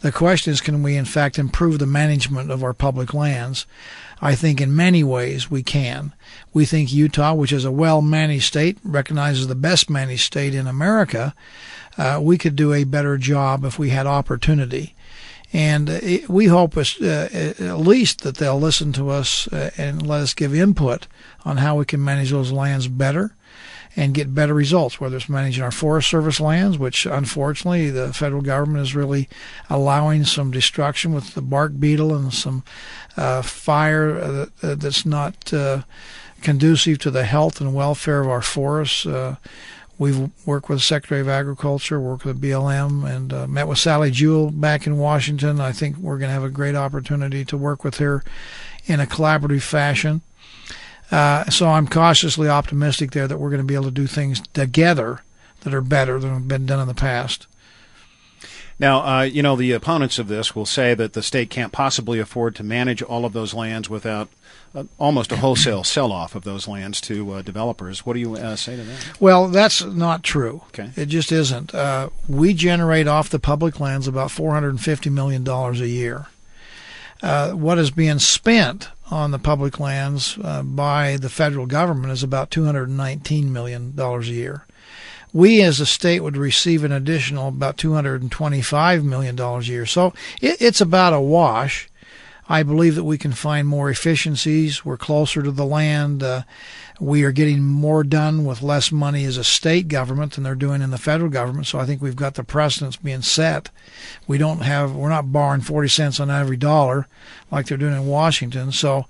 The 0.00 0.12
question 0.12 0.52
is, 0.52 0.60
can 0.60 0.82
we 0.82 0.98
in 0.98 1.06
fact 1.06 1.38
improve 1.38 1.78
the 1.78 1.86
management 1.86 2.50
of 2.50 2.62
our 2.62 2.74
public 2.74 3.14
lands? 3.14 3.64
I 4.20 4.34
think 4.34 4.60
in 4.60 4.74
many 4.74 5.02
ways 5.04 5.50
we 5.50 5.62
can. 5.62 6.12
We 6.52 6.64
think 6.64 6.92
Utah, 6.92 7.34
which 7.34 7.52
is 7.52 7.64
a 7.64 7.72
well 7.72 8.00
managed 8.00 8.46
state, 8.46 8.78
recognizes 8.84 9.46
the 9.46 9.54
best 9.54 9.90
managed 9.90 10.24
state 10.24 10.54
in 10.54 10.66
America. 10.66 11.34
Uh, 11.96 12.20
we 12.22 12.38
could 12.38 12.56
do 12.56 12.72
a 12.72 12.84
better 12.84 13.18
job 13.18 13.64
if 13.64 13.78
we 13.78 13.90
had 13.90 14.06
opportunity. 14.06 14.94
And 15.52 15.88
uh, 15.88 16.00
we 16.28 16.46
hope 16.46 16.76
uh, 16.76 16.80
at 16.80 17.78
least 17.78 18.22
that 18.22 18.36
they'll 18.36 18.58
listen 18.58 18.92
to 18.94 19.10
us 19.10 19.46
uh, 19.48 19.70
and 19.76 20.04
let 20.04 20.20
us 20.20 20.34
give 20.34 20.54
input 20.54 21.06
on 21.44 21.58
how 21.58 21.76
we 21.76 21.84
can 21.84 22.02
manage 22.02 22.30
those 22.30 22.50
lands 22.50 22.88
better 22.88 23.34
and 23.96 24.14
get 24.14 24.34
better 24.34 24.54
results, 24.54 25.00
whether 25.00 25.16
it's 25.16 25.28
managing 25.28 25.62
our 25.62 25.70
Forest 25.70 26.08
Service 26.08 26.40
lands, 26.40 26.78
which 26.78 27.06
unfortunately 27.06 27.90
the 27.90 28.12
federal 28.12 28.42
government 28.42 28.82
is 28.82 28.94
really 28.94 29.28
allowing 29.70 30.24
some 30.24 30.50
destruction 30.50 31.12
with 31.12 31.34
the 31.34 31.42
bark 31.42 31.78
beetle 31.78 32.14
and 32.14 32.32
some 32.32 32.64
uh, 33.16 33.42
fire 33.42 34.18
uh, 34.18 34.46
that's 34.60 35.06
not 35.06 35.52
uh, 35.52 35.82
conducive 36.42 36.98
to 36.98 37.10
the 37.10 37.24
health 37.24 37.60
and 37.60 37.74
welfare 37.74 38.20
of 38.20 38.28
our 38.28 38.42
forests. 38.42 39.06
Uh, 39.06 39.36
we've 39.98 40.30
worked 40.44 40.68
with 40.68 40.78
the 40.78 40.84
Secretary 40.84 41.20
of 41.20 41.28
Agriculture, 41.28 42.00
worked 42.00 42.24
with 42.24 42.40
BLM, 42.40 43.08
and 43.08 43.32
uh, 43.32 43.46
met 43.46 43.68
with 43.68 43.78
Sally 43.78 44.10
Jewell 44.10 44.50
back 44.50 44.86
in 44.86 44.98
Washington. 44.98 45.60
I 45.60 45.70
think 45.70 45.96
we're 45.98 46.18
going 46.18 46.28
to 46.28 46.34
have 46.34 46.44
a 46.44 46.50
great 46.50 46.74
opportunity 46.74 47.44
to 47.44 47.56
work 47.56 47.84
with 47.84 47.98
her 47.98 48.24
in 48.86 48.98
a 48.98 49.06
collaborative 49.06 49.62
fashion. 49.62 50.22
Uh, 51.14 51.48
so 51.48 51.68
I'm 51.68 51.86
cautiously 51.86 52.48
optimistic 52.48 53.12
there 53.12 53.28
that 53.28 53.38
we're 53.38 53.50
going 53.50 53.62
to 53.62 53.64
be 53.64 53.74
able 53.74 53.84
to 53.84 53.90
do 53.92 54.08
things 54.08 54.40
together 54.48 55.20
that 55.60 55.72
are 55.72 55.80
better 55.80 56.18
than 56.18 56.32
have 56.32 56.48
been 56.48 56.66
done 56.66 56.80
in 56.80 56.88
the 56.88 56.94
past. 56.94 57.46
Now, 58.80 58.98
uh, 59.06 59.22
you 59.22 59.40
know, 59.40 59.54
the 59.54 59.70
opponents 59.70 60.18
of 60.18 60.26
this 60.26 60.56
will 60.56 60.66
say 60.66 60.92
that 60.94 61.12
the 61.12 61.22
state 61.22 61.50
can't 61.50 61.70
possibly 61.70 62.18
afford 62.18 62.56
to 62.56 62.64
manage 62.64 63.00
all 63.00 63.24
of 63.24 63.32
those 63.32 63.54
lands 63.54 63.88
without 63.88 64.28
uh, 64.74 64.84
almost 64.98 65.30
a 65.30 65.36
wholesale 65.36 65.84
sell 65.84 66.10
off 66.10 66.34
of 66.34 66.42
those 66.42 66.66
lands 66.66 67.00
to 67.02 67.34
uh, 67.34 67.42
developers. 67.42 68.04
What 68.04 68.14
do 68.14 68.18
you 68.18 68.34
uh, 68.34 68.56
say 68.56 68.74
to 68.74 68.82
that? 68.82 69.20
Well, 69.20 69.46
that's 69.46 69.84
not 69.84 70.24
true. 70.24 70.62
Okay. 70.70 70.90
It 70.96 71.06
just 71.06 71.30
isn't. 71.30 71.72
Uh, 71.72 72.08
we 72.28 72.54
generate 72.54 73.06
off 73.06 73.30
the 73.30 73.38
public 73.38 73.78
lands 73.78 74.08
about 74.08 74.30
$450 74.30 75.12
million 75.12 75.48
a 75.48 75.72
year. 75.86 76.26
Uh, 77.22 77.52
what 77.52 77.78
is 77.78 77.92
being 77.92 78.18
spent 78.18 78.88
on 79.14 79.30
the 79.30 79.38
public 79.38 79.78
lands 79.78 80.36
uh, 80.42 80.60
by 80.64 81.16
the 81.16 81.28
federal 81.28 81.66
government 81.66 82.12
is 82.12 82.24
about 82.24 82.50
$219 82.50 83.44
million 83.44 83.94
a 83.96 84.20
year. 84.22 84.66
we 85.32 85.62
as 85.62 85.78
a 85.78 85.86
state 85.86 86.18
would 86.18 86.36
receive 86.36 86.82
an 86.82 86.90
additional 86.90 87.46
about 87.46 87.76
$225 87.76 89.04
million 89.04 89.38
a 89.38 89.60
year. 89.60 89.86
So 89.86 90.12
it, 90.42 90.60
it's 90.60 90.80
about 90.80 91.12
a 91.12 91.20
wash. 91.20 91.88
I 92.48 92.64
believe 92.64 92.96
that 92.96 93.04
we 93.04 93.16
can 93.16 93.30
find 93.30 93.68
more 93.68 93.88
efficiencies. 93.88 94.84
We're 94.84 94.96
closer 94.96 95.44
to 95.44 95.52
the 95.52 95.64
land. 95.64 96.24
Uh, 96.24 96.42
we 97.00 97.24
are 97.24 97.32
getting 97.32 97.60
more 97.60 98.04
done 98.04 98.44
with 98.44 98.62
less 98.62 98.92
money 98.92 99.24
as 99.24 99.36
a 99.36 99.44
state 99.44 99.88
government 99.88 100.32
than 100.32 100.44
they're 100.44 100.54
doing 100.54 100.80
in 100.80 100.90
the 100.90 100.98
federal 100.98 101.28
government. 101.28 101.66
So 101.66 101.78
I 101.78 101.86
think 101.86 102.00
we've 102.00 102.14
got 102.14 102.34
the 102.34 102.44
precedents 102.44 102.96
being 102.96 103.22
set. 103.22 103.70
We 104.28 104.38
don't 104.38 104.60
have, 104.60 104.94
we're 104.94 105.08
not 105.08 105.32
borrowing 105.32 105.60
40 105.60 105.88
cents 105.88 106.20
on 106.20 106.30
every 106.30 106.56
dollar 106.56 107.08
like 107.50 107.66
they're 107.66 107.78
doing 107.78 107.94
in 107.94 108.06
Washington. 108.06 108.70
So 108.70 109.06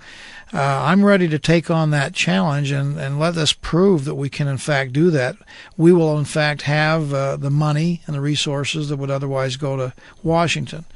uh, 0.52 0.84
I'm 0.86 1.04
ready 1.04 1.28
to 1.28 1.38
take 1.38 1.70
on 1.70 1.90
that 1.90 2.14
challenge 2.14 2.70
and, 2.70 2.98
and 2.98 3.18
let 3.18 3.36
us 3.36 3.52
prove 3.52 4.06
that 4.06 4.14
we 4.14 4.30
can, 4.30 4.48
in 4.48 4.58
fact, 4.58 4.92
do 4.92 5.10
that. 5.10 5.36
We 5.76 5.92
will, 5.92 6.18
in 6.18 6.24
fact, 6.24 6.62
have 6.62 7.12
uh, 7.12 7.36
the 7.36 7.50
money 7.50 8.02
and 8.06 8.14
the 8.14 8.20
resources 8.20 8.88
that 8.88 8.96
would 8.96 9.10
otherwise 9.10 9.56
go 9.56 9.76
to 9.76 9.92
Washington. 10.22 10.86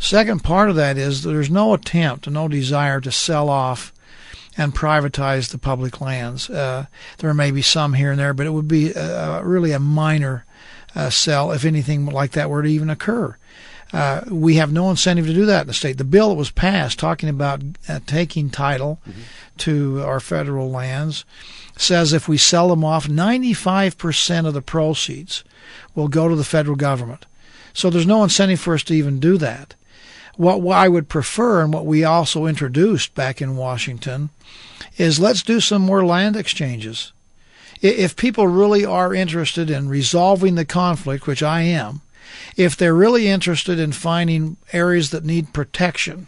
Second 0.00 0.42
part 0.42 0.68
of 0.68 0.76
that 0.76 0.98
is 0.98 1.22
there's 1.22 1.50
no 1.50 1.72
attempt 1.74 2.28
no 2.28 2.48
desire 2.48 3.00
to 3.00 3.12
sell 3.12 3.48
off 3.48 3.92
and 4.56 4.74
privatize 4.74 5.50
the 5.50 5.58
public 5.58 6.00
lands. 6.00 6.48
Uh, 6.48 6.86
there 7.18 7.34
may 7.34 7.50
be 7.50 7.62
some 7.62 7.94
here 7.94 8.10
and 8.10 8.20
there, 8.20 8.34
but 8.34 8.46
it 8.46 8.52
would 8.52 8.68
be 8.68 8.94
uh, 8.94 9.40
really 9.42 9.72
a 9.72 9.78
minor 9.78 10.44
uh, 10.94 11.10
sell 11.10 11.52
if 11.52 11.64
anything 11.64 12.06
like 12.06 12.32
that 12.32 12.50
were 12.50 12.62
to 12.62 12.68
even 12.68 12.90
occur. 12.90 13.36
Uh, 13.92 14.22
we 14.28 14.56
have 14.56 14.72
no 14.72 14.90
incentive 14.90 15.26
to 15.26 15.32
do 15.32 15.46
that 15.46 15.62
in 15.62 15.66
the 15.68 15.72
state. 15.72 15.98
The 15.98 16.04
bill 16.04 16.30
that 16.30 16.34
was 16.34 16.50
passed 16.50 16.98
talking 16.98 17.28
about 17.28 17.62
uh, 17.88 18.00
taking 18.06 18.50
title 18.50 19.00
mm-hmm. 19.06 19.20
to 19.58 20.02
our 20.02 20.18
federal 20.18 20.70
lands 20.70 21.24
says 21.76 22.12
if 22.12 22.28
we 22.28 22.36
sell 22.36 22.68
them 22.68 22.84
off, 22.84 23.06
95% 23.06 24.46
of 24.46 24.54
the 24.54 24.62
proceeds 24.62 25.44
will 25.94 26.08
go 26.08 26.28
to 26.28 26.34
the 26.34 26.44
federal 26.44 26.76
government. 26.76 27.26
So 27.72 27.88
there's 27.90 28.06
no 28.06 28.24
incentive 28.24 28.60
for 28.60 28.74
us 28.74 28.82
to 28.84 28.94
even 28.94 29.20
do 29.20 29.36
that. 29.38 29.74
What 30.36 30.66
I 30.66 30.88
would 30.88 31.08
prefer, 31.08 31.62
and 31.62 31.72
what 31.72 31.86
we 31.86 32.04
also 32.04 32.46
introduced 32.46 33.14
back 33.14 33.40
in 33.40 33.56
Washington, 33.56 34.30
is 34.96 35.20
let's 35.20 35.42
do 35.42 35.60
some 35.60 35.82
more 35.82 36.04
land 36.04 36.36
exchanges. 36.36 37.12
If 37.80 38.16
people 38.16 38.48
really 38.48 38.84
are 38.84 39.14
interested 39.14 39.70
in 39.70 39.88
resolving 39.88 40.54
the 40.54 40.64
conflict, 40.64 41.26
which 41.26 41.42
I 41.42 41.62
am, 41.62 42.00
if 42.56 42.76
they're 42.76 42.94
really 42.94 43.28
interested 43.28 43.78
in 43.78 43.92
finding 43.92 44.56
areas 44.72 45.10
that 45.10 45.24
need 45.24 45.52
protection, 45.52 46.26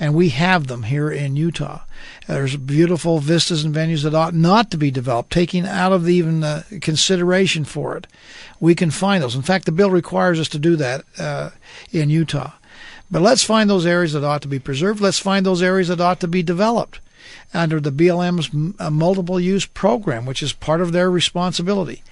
and 0.00 0.14
we 0.14 0.28
have 0.30 0.66
them 0.68 0.84
here 0.84 1.10
in 1.10 1.36
Utah. 1.36 1.80
There's 2.26 2.56
beautiful 2.56 3.18
vistas 3.18 3.64
and 3.64 3.74
venues 3.74 4.04
that 4.04 4.14
ought 4.14 4.34
not 4.34 4.70
to 4.70 4.76
be 4.76 4.90
developed, 4.90 5.32
taking 5.32 5.66
out 5.66 5.92
of 5.92 6.04
the, 6.04 6.14
even 6.14 6.40
the 6.40 6.64
consideration 6.80 7.64
for 7.64 7.96
it. 7.96 8.06
We 8.60 8.74
can 8.74 8.90
find 8.90 9.22
those. 9.22 9.34
In 9.34 9.42
fact, 9.42 9.64
the 9.64 9.72
bill 9.72 9.90
requires 9.90 10.38
us 10.38 10.48
to 10.50 10.58
do 10.58 10.76
that 10.76 11.04
uh, 11.18 11.50
in 11.90 12.10
Utah. 12.10 12.52
But 13.10 13.22
let's 13.22 13.44
find 13.44 13.68
those 13.70 13.86
areas 13.86 14.12
that 14.12 14.24
ought 14.24 14.42
to 14.42 14.48
be 14.48 14.58
preserved. 14.58 15.00
Let's 15.00 15.18
find 15.18 15.44
those 15.44 15.62
areas 15.62 15.88
that 15.88 16.00
ought 16.00 16.20
to 16.20 16.28
be 16.28 16.42
developed 16.42 17.00
under 17.54 17.80
the 17.80 17.92
BLM's 17.92 18.74
uh, 18.78 18.90
multiple 18.90 19.40
use 19.40 19.66
program, 19.66 20.26
which 20.26 20.42
is 20.42 20.52
part 20.52 20.80
of 20.80 20.92
their 20.92 21.10
responsibility. 21.10 22.02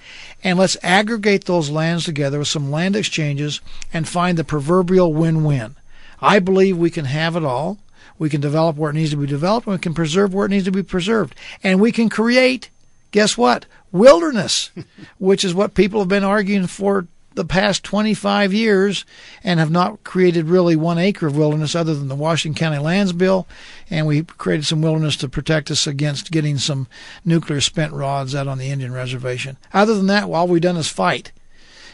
And 0.43 0.57
let's 0.57 0.77
aggregate 0.81 1.45
those 1.45 1.69
lands 1.69 2.05
together 2.05 2.39
with 2.39 2.47
some 2.47 2.71
land 2.71 2.95
exchanges 2.95 3.61
and 3.93 4.07
find 4.07 4.37
the 4.37 4.43
proverbial 4.43 5.13
win 5.13 5.43
win. 5.43 5.75
I 6.21 6.39
believe 6.39 6.77
we 6.77 6.89
can 6.89 7.05
have 7.05 7.35
it 7.35 7.43
all. 7.43 7.77
We 8.19 8.29
can 8.29 8.41
develop 8.41 8.75
where 8.75 8.89
it 8.89 8.95
needs 8.95 9.11
to 9.11 9.17
be 9.17 9.27
developed, 9.27 9.67
and 9.67 9.75
we 9.75 9.79
can 9.79 9.93
preserve 9.93 10.33
where 10.33 10.47
it 10.47 10.49
needs 10.49 10.65
to 10.65 10.71
be 10.71 10.81
preserved. 10.81 11.35
And 11.63 11.79
we 11.79 11.91
can 11.91 12.09
create, 12.09 12.69
guess 13.11 13.37
what? 13.37 13.67
Wilderness, 13.91 14.71
which 15.19 15.45
is 15.45 15.53
what 15.53 15.75
people 15.75 15.99
have 15.99 16.09
been 16.09 16.23
arguing 16.23 16.65
for 16.65 17.07
the 17.37 17.45
past 17.45 17.83
25 17.83 18.51
years 18.51 19.05
and 19.43 19.59
have 19.59 19.69
not 19.69 20.03
created 20.03 20.47
really 20.47 20.75
one 20.75 20.97
acre 20.97 21.27
of 21.27 21.37
wilderness 21.37 21.75
other 21.75 21.93
than 21.93 22.07
the 22.07 22.15
Washington 22.15 22.57
County 22.57 22.79
Lands 22.79 23.13
Bill. 23.13 23.47
And 23.91 24.07
we 24.07 24.23
created 24.23 24.65
some 24.65 24.81
wilderness 24.81 25.15
to 25.17 25.29
protect 25.29 25.69
us 25.69 25.85
against 25.85 26.31
getting 26.31 26.57
some 26.57 26.87
nuclear 27.23 27.61
spent 27.61 27.93
rods 27.93 28.33
out 28.33 28.47
on 28.47 28.57
the 28.57 28.71
Indian 28.71 28.91
reservation. 28.91 29.55
Other 29.71 29.93
than 29.93 30.07
that, 30.07 30.23
all 30.23 30.47
we've 30.47 30.61
done 30.61 30.77
is 30.77 30.89
fight 30.89 31.31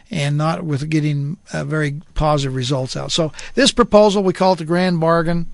and 0.09 0.37
not 0.37 0.63
with 0.63 0.89
getting 0.89 1.37
uh, 1.51 1.65
very 1.65 1.99
positive 2.13 2.55
results 2.55 2.95
out. 2.95 3.11
So 3.11 3.33
this 3.53 3.73
proposal, 3.73 4.23
we 4.23 4.31
call 4.31 4.53
it 4.53 4.59
the 4.59 4.65
grand 4.65 5.01
bargain. 5.01 5.47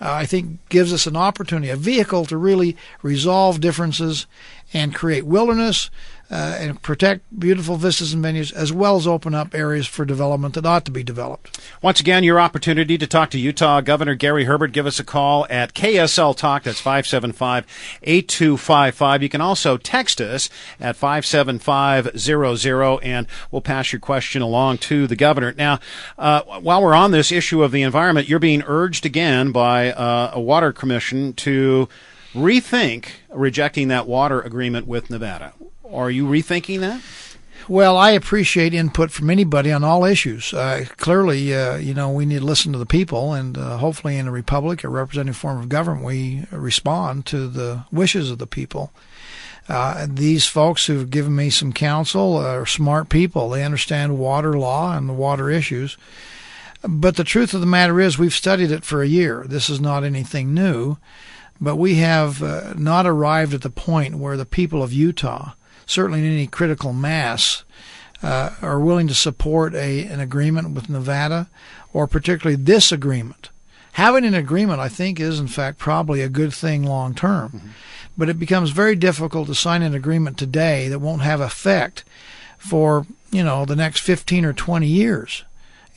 Uh, 0.00 0.12
I 0.12 0.26
think 0.26 0.68
gives 0.68 0.92
us 0.92 1.06
an 1.08 1.16
opportunity, 1.16 1.68
a 1.68 1.76
vehicle 1.76 2.26
to 2.26 2.36
really 2.36 2.76
resolve 3.02 3.60
differences 3.60 4.26
and 4.72 4.94
create 4.94 5.26
wilderness 5.26 5.90
uh, 6.32 6.56
and 6.58 6.80
protect 6.80 7.22
beautiful 7.38 7.76
vistas 7.76 8.14
and 8.14 8.24
venues, 8.24 8.50
as 8.54 8.72
well 8.72 8.96
as 8.96 9.06
open 9.06 9.34
up 9.34 9.54
areas 9.54 9.86
for 9.86 10.06
development 10.06 10.54
that 10.54 10.64
ought 10.64 10.86
to 10.86 10.90
be 10.90 11.02
developed. 11.02 11.60
Once 11.82 12.00
again, 12.00 12.24
your 12.24 12.40
opportunity 12.40 12.96
to 12.96 13.06
talk 13.06 13.28
to 13.30 13.38
Utah 13.38 13.82
Governor 13.82 14.14
Gary 14.14 14.44
Herbert. 14.44 14.72
Give 14.72 14.86
us 14.86 14.98
a 14.98 15.04
call 15.04 15.46
at 15.50 15.74
KSL 15.74 16.34
Talk. 16.34 16.62
That's 16.62 16.80
575 16.80 17.66
8255. 18.02 19.22
You 19.22 19.28
can 19.28 19.42
also 19.42 19.76
text 19.76 20.22
us 20.22 20.48
at 20.80 20.96
57500, 20.96 23.00
and 23.02 23.26
we'll 23.50 23.60
pass 23.60 23.92
your 23.92 24.00
question 24.00 24.40
along 24.40 24.78
to 24.78 25.06
the 25.06 25.16
governor. 25.16 25.54
Now, 25.58 25.80
uh, 26.18 26.40
while 26.60 26.82
we're 26.82 26.94
on 26.94 27.10
this 27.10 27.30
issue 27.30 27.62
of 27.62 27.72
the 27.72 27.82
environment, 27.82 28.26
you're 28.26 28.38
being 28.38 28.62
urged 28.66 29.04
again 29.04 29.52
by 29.52 29.92
uh, 29.92 30.30
a 30.32 30.40
water 30.40 30.72
commission 30.72 31.34
to 31.34 31.90
rethink 32.32 33.08
rejecting 33.30 33.88
that 33.88 34.06
water 34.06 34.40
agreement 34.40 34.86
with 34.86 35.10
Nevada. 35.10 35.52
Are 35.90 36.10
you 36.10 36.26
rethinking 36.26 36.80
that? 36.80 37.02
Well, 37.68 37.96
I 37.96 38.10
appreciate 38.12 38.74
input 38.74 39.10
from 39.10 39.30
anybody 39.30 39.70
on 39.70 39.84
all 39.84 40.04
issues. 40.04 40.52
Uh, 40.52 40.84
clearly, 40.96 41.54
uh, 41.54 41.76
you 41.76 41.94
know, 41.94 42.10
we 42.10 42.26
need 42.26 42.40
to 42.40 42.44
listen 42.44 42.72
to 42.72 42.78
the 42.78 42.86
people, 42.86 43.34
and 43.34 43.56
uh, 43.56 43.78
hopefully, 43.78 44.16
in 44.16 44.26
a 44.26 44.32
republic, 44.32 44.82
a 44.82 44.88
representative 44.88 45.36
form 45.36 45.58
of 45.58 45.68
government, 45.68 46.04
we 46.04 46.44
respond 46.50 47.26
to 47.26 47.46
the 47.48 47.84
wishes 47.92 48.30
of 48.30 48.38
the 48.38 48.46
people. 48.46 48.92
Uh, 49.68 50.06
these 50.08 50.46
folks 50.46 50.86
who've 50.86 51.10
given 51.10 51.36
me 51.36 51.50
some 51.50 51.72
counsel 51.72 52.36
are 52.36 52.66
smart 52.66 53.08
people. 53.08 53.50
They 53.50 53.64
understand 53.64 54.18
water 54.18 54.58
law 54.58 54.96
and 54.96 55.08
the 55.08 55.14
water 55.14 55.50
issues. 55.50 55.96
But 56.82 57.14
the 57.14 57.24
truth 57.24 57.54
of 57.54 57.60
the 57.60 57.66
matter 57.66 58.00
is, 58.00 58.18
we've 58.18 58.34
studied 58.34 58.72
it 58.72 58.84
for 58.84 59.02
a 59.02 59.08
year. 59.08 59.44
This 59.46 59.70
is 59.70 59.80
not 59.80 60.02
anything 60.02 60.52
new. 60.52 60.96
But 61.60 61.76
we 61.76 61.96
have 61.96 62.42
uh, 62.42 62.74
not 62.76 63.06
arrived 63.06 63.54
at 63.54 63.62
the 63.62 63.70
point 63.70 64.16
where 64.16 64.36
the 64.36 64.44
people 64.44 64.82
of 64.82 64.92
Utah 64.92 65.52
certainly 65.92 66.20
in 66.20 66.32
any 66.32 66.46
critical 66.46 66.92
mass, 66.92 67.64
uh, 68.22 68.50
are 68.62 68.80
willing 68.80 69.08
to 69.08 69.14
support 69.14 69.74
a 69.74 70.04
an 70.04 70.20
agreement 70.20 70.74
with 70.74 70.88
Nevada, 70.88 71.48
or 71.92 72.06
particularly 72.06 72.56
this 72.56 72.92
agreement. 72.92 73.50
Having 73.92 74.24
an 74.24 74.34
agreement, 74.34 74.80
I 74.80 74.88
think, 74.88 75.20
is 75.20 75.38
in 75.38 75.48
fact 75.48 75.78
probably 75.78 76.22
a 76.22 76.28
good 76.28 76.54
thing 76.54 76.82
long 76.82 77.14
term. 77.14 77.50
Mm-hmm. 77.50 77.68
But 78.16 78.28
it 78.28 78.38
becomes 78.38 78.70
very 78.70 78.94
difficult 78.94 79.48
to 79.48 79.54
sign 79.54 79.82
an 79.82 79.94
agreement 79.94 80.38
today 80.38 80.88
that 80.88 80.98
won't 80.98 81.22
have 81.22 81.40
effect 81.40 82.04
for 82.58 83.06
you 83.30 83.42
know 83.42 83.64
the 83.64 83.76
next 83.76 84.00
15 84.00 84.44
or 84.44 84.52
20 84.52 84.86
years 84.86 85.44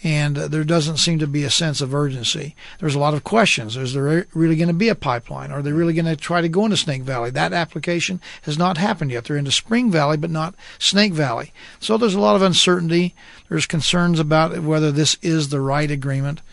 and 0.05 0.35
there 0.35 0.63
doesn't 0.63 0.97
seem 0.97 1.17
to 1.17 1.25
be 1.25 1.43
a 1.43 1.50
sense 1.50 1.81
of 1.81 1.95
urgency. 1.95 2.55
There's 2.79 2.93
a 2.93 3.00
lot 3.00 3.15
of 3.15 3.24
questions. 3.24 3.75
Is 3.75 3.95
there 3.95 4.27
really 4.35 4.55
going 4.55 4.67
to 4.67 4.74
be 4.74 4.88
a 4.88 4.93
pipeline? 4.93 5.51
Are 5.51 5.63
they 5.63 5.71
really 5.71 5.93
going 5.93 6.05
to 6.05 6.15
try 6.15 6.41
to 6.41 6.47
go 6.47 6.63
into 6.63 6.77
Snake 6.77 7.01
Valley? 7.01 7.31
That 7.31 7.53
application 7.53 8.21
has 8.43 8.55
not 8.55 8.77
happened 8.77 9.09
yet. 9.09 9.24
They're 9.25 9.35
into 9.35 9.51
Spring 9.51 9.89
Valley, 9.89 10.17
but 10.17 10.29
not 10.29 10.53
Snake 10.77 11.12
Valley. 11.12 11.51
So 11.79 11.97
there's 11.97 12.13
a 12.13 12.19
lot 12.19 12.35
of 12.35 12.43
uncertainty. 12.43 13.15
There's 13.50 13.65
concerns 13.65 14.19
about 14.19 14.59
whether 14.59 14.91
this 14.91 15.17
is 15.24 15.50
the 15.50 15.59
right 15.59 15.89
agreement. 15.89 16.43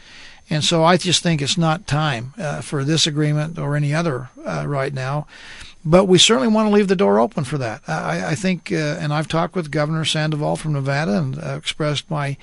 And 0.48 0.64
so 0.64 0.82
I 0.82 0.96
just 0.96 1.22
think 1.22 1.42
it's 1.42 1.58
not 1.58 1.86
time 1.86 2.32
uh, 2.38 2.62
for 2.62 2.84
this 2.84 3.06
agreement 3.06 3.58
or 3.58 3.76
any 3.76 3.92
other 3.92 4.30
uh, 4.46 4.64
right 4.66 4.94
now. 4.94 5.26
But 5.84 6.06
we 6.06 6.16
certainly 6.16 6.48
want 6.48 6.68
to 6.68 6.74
leave 6.74 6.88
the 6.88 6.96
door 6.96 7.18
open 7.18 7.44
for 7.44 7.58
that. 7.58 7.82
I, 7.88 8.30
I 8.30 8.34
think, 8.34 8.70
uh, 8.70 8.98
and 9.00 9.12
I've 9.12 9.26
talked 9.26 9.56
with 9.56 9.72
Governor 9.72 10.04
Sandoval 10.04 10.56
from 10.56 10.74
Nevada 10.74 11.18
and 11.18 11.38
uh, 11.42 11.56
expressed 11.58 12.08
my 12.08 12.36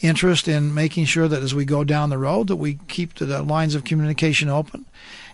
interest 0.00 0.48
in 0.48 0.74
making 0.74 1.06
sure 1.06 1.28
that 1.28 1.42
as 1.42 1.54
we 1.54 1.64
go 1.64 1.84
down 1.84 2.10
the 2.10 2.18
road 2.18 2.48
that 2.48 2.56
we 2.56 2.78
keep 2.88 3.14
the 3.14 3.42
lines 3.42 3.74
of 3.74 3.84
communication 3.84 4.48
open 4.48 4.84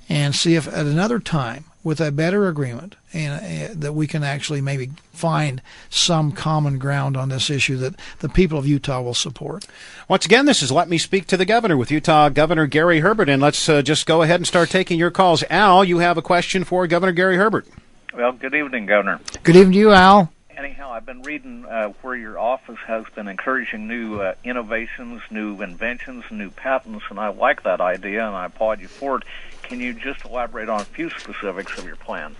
and 0.09 0.35
see 0.35 0.55
if 0.55 0.69
at 0.69 0.87
another 0.87 1.19
time 1.19 1.65
with 1.85 2.01
a 2.01 2.13
better 2.13 2.47
agreement 2.47 2.95
and 3.13 3.71
uh, 3.71 3.75
that 3.75 3.93
we 3.93 4.07
can 4.07 4.23
actually 4.23 4.61
maybe 4.61 4.91
find 5.13 5.61
some 5.91 6.31
common 6.31 6.79
ground 6.79 7.17
on 7.17 7.29
this 7.29 7.51
issue 7.51 7.77
that 7.77 7.95
the 8.21 8.29
people 8.29 8.59
of 8.59 8.67
Utah 8.67 9.01
will 9.03 9.15
support. 9.15 9.67
Once 10.09 10.25
again, 10.25 10.47
this 10.47 10.63
is 10.63 10.71
Let 10.71 10.89
Me 10.89 10.99
Speak 10.99 11.27
to 11.27 11.37
the 11.37 11.45
Governor 11.45 11.77
with 11.77 11.91
Utah 11.91 12.29
Governor 12.29 12.67
Gary 12.67 13.01
Herbert, 13.01 13.29
and 13.29 13.43
let's 13.43 13.69
uh, 13.69 13.83
just 13.83 14.07
go 14.07 14.23
ahead 14.23 14.39
and 14.39 14.47
start 14.47 14.71
taking 14.71 14.99
your 14.99 15.11
calls. 15.11 15.43
Al, 15.51 15.85
you 15.85 15.99
have 15.99 16.17
a 16.17 16.23
question 16.23 16.63
for 16.63 16.87
Governor 16.87 17.13
Gary 17.13 17.37
Herbert. 17.37 17.67
Well, 18.15 18.33
good 18.33 18.55
evening, 18.55 18.87
Governor. 18.87 19.21
Good 19.43 19.57
evening 19.57 19.73
to 19.73 19.79
you, 19.79 19.93
Al 19.93 20.33
anyhow, 20.57 20.93
I've 20.93 21.07
been 21.07 21.23
reading 21.23 21.65
uh, 21.65 21.89
where 22.03 22.15
your 22.15 22.39
office 22.39 22.79
has 22.87 23.05
been 23.15 23.29
encouraging 23.29 23.87
new 23.87 24.21
uh, 24.21 24.35
innovations, 24.45 25.23
new 25.31 25.61
inventions, 25.63 26.25
new 26.31 26.51
patents, 26.51 27.05
and 27.11 27.19
I 27.19 27.29
like 27.29 27.63
that 27.65 27.81
idea, 27.81 28.27
and 28.27 28.35
I 28.35 28.47
applaud 28.47 28.81
you 28.81 28.89
for 28.89 29.19
it. 29.19 29.25
Can 29.63 29.81
you 29.81 29.95
just 29.95 30.25
elaborate 30.25 30.69
on 30.69 30.81
a 30.81 30.85
few 30.85 31.11
specifics 31.11 31.79
of 31.79 31.87
your 31.87 31.97
plan? 31.97 32.37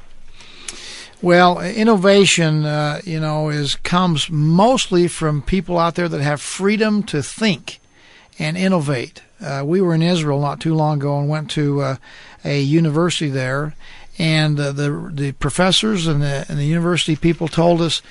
Well, 1.21 1.61
innovation, 1.61 2.65
uh, 2.65 3.01
you 3.05 3.21
know, 3.21 3.49
is 3.49 3.77
comes 3.77 4.29
mostly 4.29 5.07
from 5.07 5.43
people 5.43 5.79
out 5.79 5.95
there 5.95 6.09
that 6.09 6.21
have 6.21 6.41
freedom 6.41 7.03
to 7.05 7.23
think 7.23 7.79
and 8.39 8.57
innovate. 8.57 9.23
Uh, 9.41 9.63
we 9.65 9.81
were 9.81 9.95
in 9.95 10.03
Israel 10.03 10.41
not 10.41 10.61
too 10.61 10.75
long 10.75 10.99
ago 10.99 11.19
and 11.19 11.29
went 11.29 11.51
to 11.53 11.81
uh, 11.81 11.97
a 12.45 12.61
university 12.61 13.31
there, 13.31 13.75
and 14.19 14.59
uh, 14.59 14.73
the 14.73 15.11
the 15.13 15.33
professors 15.33 16.07
and 16.07 16.23
the 16.23 16.45
and 16.49 16.59
the 16.59 16.65
university 16.65 17.17
people 17.17 17.49
told 17.49 17.81
us, 17.81 18.03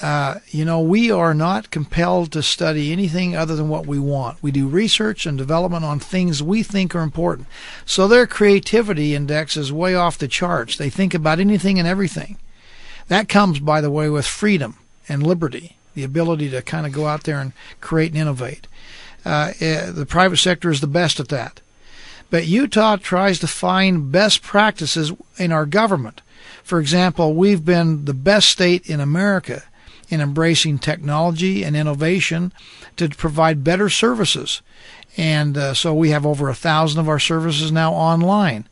uh, 0.00 0.36
you 0.48 0.64
know, 0.64 0.80
we 0.80 1.10
are 1.10 1.34
not 1.34 1.70
compelled 1.70 2.32
to 2.32 2.42
study 2.42 2.92
anything 2.92 3.36
other 3.36 3.56
than 3.56 3.68
what 3.68 3.86
we 3.86 3.98
want. 3.98 4.42
We 4.42 4.52
do 4.52 4.68
research 4.68 5.26
and 5.26 5.36
development 5.36 5.84
on 5.84 5.98
things 5.98 6.42
we 6.42 6.62
think 6.62 6.94
are 6.94 7.02
important. 7.02 7.48
So 7.84 8.06
their 8.06 8.26
creativity 8.26 9.14
index 9.14 9.56
is 9.56 9.72
way 9.72 9.94
off 9.94 10.18
the 10.18 10.28
charts. 10.28 10.76
They 10.76 10.90
think 10.90 11.14
about 11.14 11.40
anything 11.40 11.78
and 11.78 11.88
everything. 11.88 12.38
That 13.08 13.28
comes, 13.28 13.58
by 13.58 13.80
the 13.80 13.90
way, 13.90 14.08
with 14.08 14.26
freedom 14.26 14.78
and 15.08 15.26
liberty, 15.26 15.76
the 15.94 16.04
ability 16.04 16.50
to 16.50 16.62
kind 16.62 16.86
of 16.86 16.92
go 16.92 17.06
out 17.06 17.24
there 17.24 17.40
and 17.40 17.52
create 17.80 18.12
and 18.12 18.20
innovate. 18.20 18.66
Uh, 19.24 19.52
eh, 19.60 19.90
the 19.90 20.06
private 20.06 20.36
sector 20.36 20.70
is 20.70 20.80
the 20.80 20.86
best 20.86 21.18
at 21.18 21.28
that. 21.28 21.60
But 22.30 22.46
Utah 22.46 22.96
tries 22.96 23.38
to 23.40 23.46
find 23.46 24.12
best 24.12 24.42
practices 24.42 25.12
in 25.38 25.52
our 25.52 25.66
government. 25.66 26.20
For 26.62 26.78
example, 26.78 27.34
we've 27.34 27.64
been 27.64 28.04
the 28.04 28.14
best 28.14 28.50
state 28.50 28.88
in 28.88 29.00
America 29.00 29.64
in 30.10 30.20
embracing 30.20 30.78
technology 30.78 31.62
and 31.62 31.76
innovation 31.76 32.52
to 32.96 33.08
provide 33.08 33.64
better 33.64 33.88
services. 33.88 34.62
And 35.16 35.56
uh, 35.56 35.74
so 35.74 35.94
we 35.94 36.10
have 36.10 36.24
over 36.24 36.48
a 36.48 36.54
thousand 36.54 37.00
of 37.00 37.08
our 37.08 37.18
services 37.18 37.72
now 37.72 37.92
online. 37.92 38.68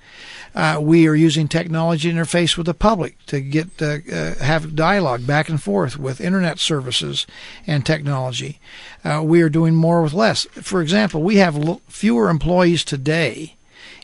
Uh, 0.57 0.79
we 0.81 1.07
are 1.07 1.15
using 1.15 1.47
technology 1.47 2.11
interface 2.11 2.57
with 2.57 2.65
the 2.65 2.73
public 2.73 3.15
to 3.27 3.43
get 3.43 3.69
uh, 3.83 3.99
uh, 4.11 4.35
have 4.37 4.75
dialogue 4.75 5.27
back 5.27 5.51
and 5.51 5.63
forth 5.63 5.99
with 5.99 6.19
internet 6.19 6.59
services 6.59 7.27
and 7.67 7.85
technology. 7.85 8.59
Uh, 9.05 9.23
we 9.23 9.43
are 9.43 9.51
doing 9.51 9.75
more 9.75 10.03
with 10.03 10.15
less. 10.15 10.47
For 10.53 10.81
example, 10.81 11.23
we 11.23 11.37
have 11.37 11.57
l- 11.57 11.83
fewer 11.89 12.31
employees 12.31 12.85
today 12.85 13.55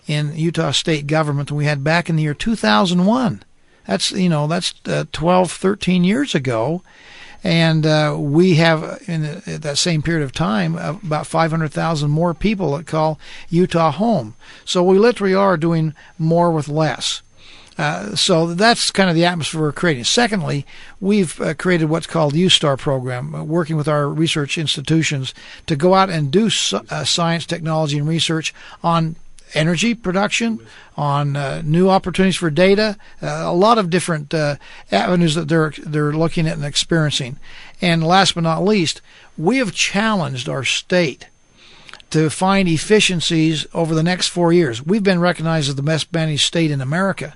in 0.07 0.37
Utah 0.37 0.73
state 0.73 1.07
government 1.07 1.49
than 1.49 1.57
we 1.57 1.65
had 1.65 1.83
back 1.83 2.11
in 2.11 2.17
the 2.17 2.23
year 2.25 2.35
2001. 2.35 3.43
That's 3.87 4.13
you 4.13 4.29
know 4.29 4.47
that's 4.47 4.75
uh, 4.85 5.07
12, 5.11 5.51
13 5.51 6.05
years 6.05 6.35
ago, 6.35 6.83
and 7.45 7.85
uh, 7.87 8.17
we 8.19 8.55
have 8.55 9.03
in 9.07 9.43
that 9.47 9.79
same 9.79 10.03
period 10.03 10.25
of 10.25 10.33
time 10.33 10.77
about 10.77 11.27
500,000 11.27 12.11
more 12.11 12.35
people 12.35 12.77
that 12.77 12.87
call 12.87 13.19
Utah 13.49 13.91
home. 13.91 14.35
So 14.65 14.83
we 14.83 14.99
literally 14.99 15.35
are 15.35 15.57
doing 15.57 15.95
more 16.19 16.53
with 16.53 16.69
less. 16.69 17.23
Uh, 17.79 18.15
so 18.15 18.55
that's 18.55 18.91
kind 18.91 19.09
of 19.09 19.17
the 19.17 19.25
atmosphere 19.25 19.61
we're 19.61 19.73
creating. 19.73 20.05
Secondly, 20.05 20.67
we've 21.01 21.41
uh, 21.41 21.55
created 21.55 21.89
what's 21.89 22.07
called 22.07 22.35
USTAR 22.35 22.79
program, 22.79 23.35
uh, 23.35 23.43
working 23.43 23.77
with 23.77 23.89
our 23.89 24.09
research 24.09 24.59
institutions 24.59 25.33
to 25.67 25.75
go 25.75 25.95
out 25.95 26.11
and 26.11 26.31
do 26.31 26.47
uh, 26.47 27.05
science, 27.05 27.47
technology, 27.47 27.99
and 27.99 28.07
research 28.07 28.53
on 28.85 29.17
energy 29.55 29.95
production, 29.95 30.61
on 30.97 31.37
uh, 31.37 31.63
new 31.65 31.89
opportunities 31.89 32.37
for 32.37 32.51
data, 32.51 32.97
uh, 33.23 33.43
a 33.45 33.55
lot 33.55 33.79
of 33.79 33.91
different 33.91 34.33
uh, 34.35 34.57
avenues 34.91 35.35
that 35.35 35.49
they're 35.49 35.73
they're 35.79 36.13
looking 36.13 36.47
at 36.47 36.57
and 36.57 36.65
experiencing. 36.65 37.39
And 37.81 38.07
last 38.07 38.35
but 38.35 38.43
not 38.45 38.65
least, 38.65 39.01
we 39.37 39.59
have 39.59 39.73
challenged 39.73 40.49
our 40.49 40.65
state 40.65 41.29
to 42.11 42.29
find 42.29 42.69
efficiencies 42.69 43.67
over 43.73 43.95
the 43.95 44.03
next 44.03 44.29
four 44.29 44.53
years. 44.53 44.85
We've 44.85 45.03
been 45.03 45.21
recognized 45.21 45.71
as 45.71 45.77
the 45.77 45.83
best 45.83 46.13
managed 46.13 46.47
state 46.47 46.71
in 46.71 46.83
America, 46.83 47.35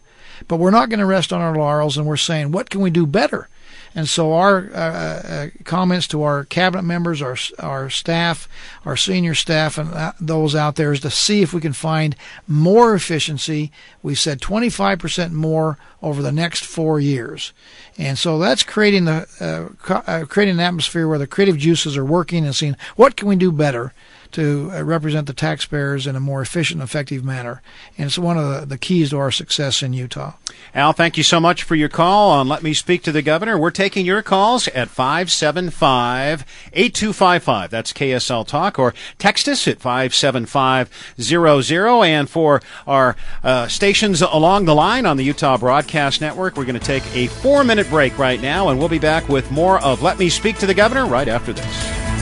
but 0.48 0.58
we're 0.58 0.70
not 0.70 0.90
going 0.90 1.00
to 1.00 1.06
rest 1.06 1.32
on 1.32 1.40
our 1.40 1.56
laurels, 1.56 1.96
and 1.96 2.06
we're 2.06 2.16
saying, 2.18 2.52
what 2.52 2.68
can 2.68 2.82
we 2.82 2.90
do 2.90 3.06
better? 3.06 3.48
And 3.96 4.06
so 4.06 4.34
our 4.34 4.68
uh, 4.74 4.76
uh, 4.76 5.46
comments 5.64 6.06
to 6.08 6.22
our 6.22 6.44
cabinet 6.44 6.82
members, 6.82 7.22
our 7.22 7.38
our 7.58 7.88
staff, 7.88 8.46
our 8.84 8.94
senior 8.94 9.34
staff, 9.34 9.78
and 9.78 9.90
uh, 9.94 10.12
those 10.20 10.54
out 10.54 10.76
there 10.76 10.92
is 10.92 11.00
to 11.00 11.10
see 11.10 11.40
if 11.40 11.54
we 11.54 11.62
can 11.62 11.72
find 11.72 12.14
more 12.46 12.94
efficiency. 12.94 13.72
We 14.02 14.14
said 14.14 14.42
25% 14.42 15.32
more 15.32 15.78
over 16.02 16.20
the 16.20 16.30
next 16.30 16.62
four 16.66 17.00
years, 17.00 17.54
and 17.96 18.18
so 18.18 18.38
that's 18.38 18.62
creating 18.62 19.06
the 19.06 19.26
uh, 19.40 19.92
uh, 19.94 20.26
creating 20.26 20.56
an 20.56 20.60
atmosphere 20.60 21.08
where 21.08 21.18
the 21.18 21.26
creative 21.26 21.56
juices 21.56 21.96
are 21.96 22.04
working 22.04 22.44
and 22.44 22.54
seeing 22.54 22.76
what 22.96 23.16
can 23.16 23.28
we 23.28 23.36
do 23.36 23.50
better 23.50 23.94
to 24.36 24.70
uh, 24.70 24.82
represent 24.82 25.26
the 25.26 25.32
taxpayers 25.32 26.06
in 26.06 26.14
a 26.14 26.20
more 26.20 26.42
efficient 26.42 26.82
effective 26.82 27.24
manner. 27.24 27.62
And 27.96 28.08
it's 28.08 28.18
one 28.18 28.36
of 28.36 28.68
the, 28.68 28.76
keys 28.76 29.08
to 29.10 29.18
our 29.18 29.30
success 29.30 29.82
in 29.82 29.94
Utah. 29.94 30.34
Al, 30.74 30.92
thank 30.92 31.16
you 31.16 31.22
so 31.22 31.40
much 31.40 31.62
for 31.62 31.74
your 31.74 31.88
call 31.88 32.30
on 32.30 32.46
Let 32.46 32.62
Me 32.62 32.74
Speak 32.74 33.02
to 33.04 33.12
the 33.12 33.22
Governor. 33.22 33.56
We're 33.56 33.70
taking 33.70 34.04
your 34.04 34.20
calls 34.20 34.68
at 34.68 34.90
575 34.90 36.44
8255. 36.74 37.70
That's 37.70 37.94
KSL 37.94 38.46
Talk. 38.46 38.78
Or 38.78 38.92
text 39.16 39.48
us 39.48 39.66
at 39.66 39.80
57500. 39.80 42.06
And 42.06 42.28
for 42.28 42.60
our 42.86 43.16
uh, 43.42 43.68
stations 43.68 44.20
along 44.20 44.66
the 44.66 44.74
line 44.74 45.06
on 45.06 45.16
the 45.16 45.24
Utah 45.24 45.56
Broadcast 45.56 46.20
Network, 46.20 46.58
we're 46.58 46.66
going 46.66 46.78
to 46.78 46.86
take 46.86 47.04
a 47.16 47.28
four 47.28 47.64
minute 47.64 47.88
break 47.88 48.18
right 48.18 48.42
now, 48.42 48.68
and 48.68 48.78
we'll 48.78 48.90
be 48.90 48.98
back 48.98 49.30
with 49.30 49.50
more 49.50 49.80
of 49.80 50.02
Let 50.02 50.18
Me 50.18 50.28
Speak 50.28 50.58
to 50.58 50.66
the 50.66 50.74
Governor 50.74 51.06
right 51.06 51.28
after 51.28 51.54
this. 51.54 52.15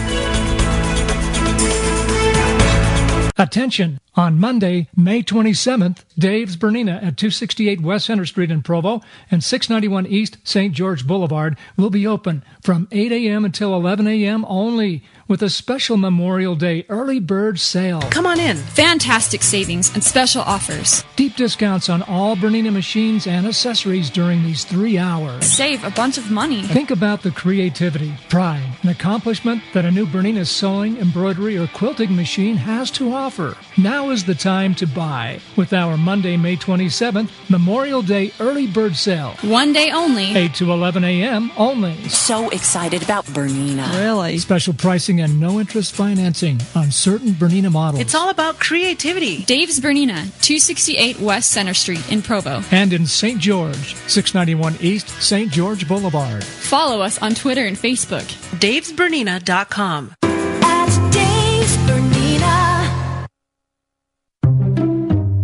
Attention! 3.37 3.99
On 4.15 4.39
Monday, 4.39 4.87
May 4.95 5.21
27th, 5.21 6.05
Dave's 6.17 6.57
Bernina 6.57 6.99
at 6.99 7.17
268 7.17 7.81
West 7.81 8.07
Center 8.07 8.25
Street 8.25 8.53
in 8.53 8.63
Provo 8.63 9.03
and 9.29 9.43
691 9.43 10.07
East 10.07 10.37
St. 10.45 10.73
George 10.73 11.05
Boulevard 11.05 11.59
will 11.77 11.91
be 11.91 12.07
open 12.07 12.45
from 12.63 12.87
8 12.93 13.11
a.m. 13.11 13.45
until 13.45 13.75
11 13.75 14.07
a.m. 14.07 14.45
only 14.49 15.03
with 15.27 15.43
a 15.43 15.51
special 15.51 15.97
Memorial 15.97 16.55
Day 16.55 16.85
early 16.89 17.21
bird 17.21 17.59
sale. 17.59 18.01
Come 18.11 18.27
on 18.27 18.39
in. 18.39 18.57
Fantastic 18.57 19.43
savings 19.43 19.93
and 19.95 20.03
special 20.03 20.43
offers. 20.43 21.05
Deep 21.17 21.37
discounts 21.37 21.89
on 21.89 22.03
all 22.03 22.37
Bernina 22.37 22.73
machines 22.73 23.27
and 23.27 23.47
accessories 23.47 24.11
during 24.11 24.43
these 24.43 24.65
three 24.65 24.99
hours. 24.99 25.47
Save 25.47 25.85
a 25.85 25.91
bunch 25.91 26.19
of 26.19 26.31
money. 26.31 26.63
Think 26.63 26.91
about 26.91 27.23
the 27.23 27.31
creativity, 27.31 28.13
pride, 28.29 28.77
and 28.83 28.91
accomplishment 28.91 29.63
that 29.73 29.85
a 29.85 29.91
new 29.91 30.07
Bernina 30.07 30.47
sewing, 30.47 30.97
embroidery, 30.99 31.57
or 31.57 31.67
quilting 31.69 32.15
machine 32.15 32.57
has 32.57 32.91
to 32.93 33.13
offer. 33.13 33.57
Now 33.79 34.11
is 34.11 34.25
the 34.25 34.35
time 34.35 34.75
to 34.77 34.87
buy 34.87 35.41
with 35.57 35.73
our 35.73 35.97
Monday, 35.97 36.37
May 36.37 36.57
27th 36.57 37.31
Memorial 37.49 38.03
Day 38.03 38.33
early 38.41 38.67
bird 38.67 38.97
sale. 38.97 39.35
One 39.43 39.73
day 39.73 39.91
only. 39.91 40.35
8 40.37 40.55
to 40.55 40.73
11 40.73 41.05
a.m. 41.05 41.51
only. 41.57 41.95
So 42.09 42.51
excited 42.51 43.03
about 43.03 43.25
Bernina. 43.27 43.91
Really? 43.99 44.39
Special 44.39 44.75
pricing 44.75 45.14
and 45.21 45.39
no 45.41 45.61
interest 45.61 45.95
financing 45.95 46.61
on 46.75 46.91
certain 46.91 47.31
Bernina 47.31 47.71
models. 47.71 48.01
It's 48.01 48.15
all 48.15 48.31
about 48.31 48.59
creativity. 48.59 49.45
Dave's 49.45 49.81
Bernina, 49.81 50.25
268 50.43 51.21
West 51.21 51.51
Center 51.51 51.75
Street 51.75 52.11
in 52.13 52.23
Provo. 52.23 52.63
And 52.71 52.93
in 52.93 53.07
St. 53.07 53.39
George, 53.41 53.95
691 54.09 54.77
East 54.81 55.09
St. 55.23 55.51
George 55.51 55.87
Boulevard. 55.89 56.43
Follow 56.45 57.01
us 57.01 57.21
on 57.23 57.35
Twitter 57.35 57.67
and 57.67 57.77
Facebook. 57.77 58.25
Dave'sBernina.com. 58.61 60.13
At 60.23 61.13
Dave's 61.13 61.77
Bernina. 61.79 63.27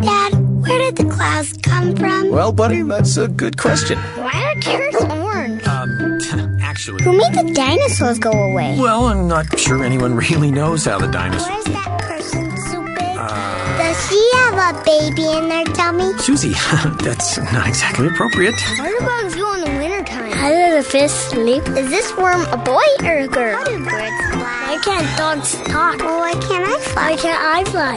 Dad, 0.02 0.32
where 0.62 0.78
did 0.78 0.96
the 0.96 1.10
clouds 1.12 1.56
come 1.62 1.94
from? 1.96 2.30
Well, 2.30 2.52
buddy, 2.52 2.82
that's 2.82 3.16
a 3.16 3.28
good 3.28 3.58
question. 3.58 3.98
Why 3.98 4.52
are 4.54 4.60
carrots 4.60 5.02
orange? 5.02 5.19
Actually. 6.80 7.04
Who 7.04 7.16
made 7.16 7.34
the 7.34 7.52
dinosaurs 7.52 8.18
go 8.18 8.30
away? 8.30 8.76
Well, 8.78 9.06
I'm 9.06 9.28
not 9.28 9.58
sure 9.58 9.84
anyone 9.84 10.14
really 10.14 10.50
knows 10.50 10.84
how 10.84 10.98
the 10.98 11.08
dinosaurs. 11.08 11.48
Why 11.48 11.58
is 11.58 11.64
that 11.66 12.00
person 12.00 12.56
so 12.56 12.82
big? 12.82 12.96
Uh, 12.98 13.78
Does 13.78 14.08
she 14.08 14.30
have 14.36 14.74
a 14.74 14.84
baby 14.84 15.26
in 15.38 15.48
their 15.48 15.64
tummy? 15.64 16.16
Susie, 16.18 16.50
that's 17.02 17.38
not 17.52 17.66
exactly 17.68 18.06
appropriate. 18.06 18.54
Where 18.78 18.98
do 18.98 19.04
bugs 19.04 19.34
go 19.34 19.54
in 19.54 19.60
the 19.60 19.70
wintertime? 19.78 20.32
How 20.32 20.48
do 20.48 20.76
the 20.76 20.82
fish 20.82 21.10
sleep? 21.10 21.66
Is 21.68 21.90
this 21.90 22.16
worm 22.16 22.42
a 22.52 22.56
boy 22.56 22.88
or 23.04 23.18
a 23.18 23.28
girl? 23.28 23.56
How 23.56 23.64
do 23.64 23.78
birds 23.84 24.30
fly? 24.32 24.59
Why 24.80 24.96
can't 24.96 25.18
dogs 25.18 25.52
talk? 25.68 25.98
Well, 25.98 26.20
why 26.20 26.32
can't 26.32 26.64
I 26.64 26.78
fly? 26.80 27.10
Why 27.10 27.16
can't 27.16 27.38
I 27.38 27.64
fly? 27.64 27.96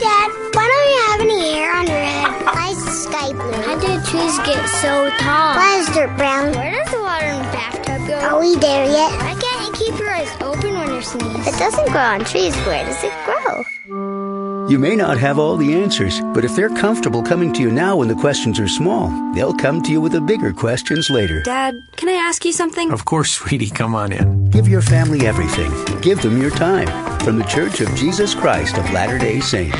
Dad, 0.00 0.28
why 0.52 0.66
don't 0.66 0.90
you 0.90 1.00
have 1.06 1.20
any 1.20 1.52
hair 1.52 1.76
on 1.76 1.86
your 1.86 1.96
head? 1.96 2.44
Why 2.44 2.70
is 2.70 2.84
the 2.84 2.90
sky 2.90 3.32
blue? 3.32 3.52
How 3.62 3.78
do 3.78 3.86
trees 4.10 4.36
get 4.38 4.66
so 4.66 5.10
tall? 5.20 5.54
Why 5.54 5.78
is 5.78 5.86
dirt 5.94 6.16
brown? 6.16 6.50
Where 6.50 6.72
does 6.72 6.90
the 6.90 7.00
water 7.00 7.26
in 7.26 7.38
the 7.38 7.52
bathtub 7.52 8.08
go? 8.08 8.14
Are 8.18 8.40
we 8.40 8.56
there 8.56 8.84
yet? 8.84 9.12
Why 9.12 9.38
can't 9.40 9.66
you 9.68 9.72
keep 9.74 9.96
your 9.96 10.10
eyes 10.10 10.32
open 10.40 10.74
when 10.74 10.88
you're 10.88 11.02
sneezing? 11.02 11.40
It 11.42 11.56
doesn't 11.56 11.88
grow 11.92 12.00
on 12.02 12.24
trees. 12.24 12.56
Where 12.66 12.84
does 12.84 13.04
it 13.04 13.12
grow? 13.24 14.33
You 14.68 14.78
may 14.78 14.96
not 14.96 15.18
have 15.18 15.38
all 15.38 15.56
the 15.58 15.74
answers, 15.74 16.20
but 16.32 16.44
if 16.44 16.56
they're 16.56 16.70
comfortable 16.70 17.22
coming 17.22 17.52
to 17.52 17.60
you 17.60 17.70
now 17.70 17.96
when 17.96 18.08
the 18.08 18.14
questions 18.14 18.58
are 18.58 18.66
small, 18.66 19.10
they'll 19.34 19.52
come 19.52 19.82
to 19.82 19.92
you 19.92 20.00
with 20.00 20.12
the 20.12 20.22
bigger 20.22 20.54
questions 20.54 21.10
later. 21.10 21.42
Dad, 21.42 21.82
can 21.96 22.08
I 22.08 22.12
ask 22.12 22.46
you 22.46 22.52
something? 22.52 22.90
Of 22.90 23.04
course, 23.04 23.32
sweetie, 23.32 23.68
come 23.68 23.94
on 23.94 24.10
in. 24.10 24.48
Give 24.48 24.66
your 24.66 24.80
family 24.80 25.26
everything. 25.26 25.70
Give 26.00 26.22
them 26.22 26.40
your 26.40 26.50
time. 26.50 26.88
From 27.20 27.38
the 27.38 27.44
Church 27.44 27.82
of 27.82 27.94
Jesus 27.94 28.34
Christ 28.34 28.78
of 28.78 28.90
Latter 28.90 29.18
day 29.18 29.40
Saints. 29.40 29.76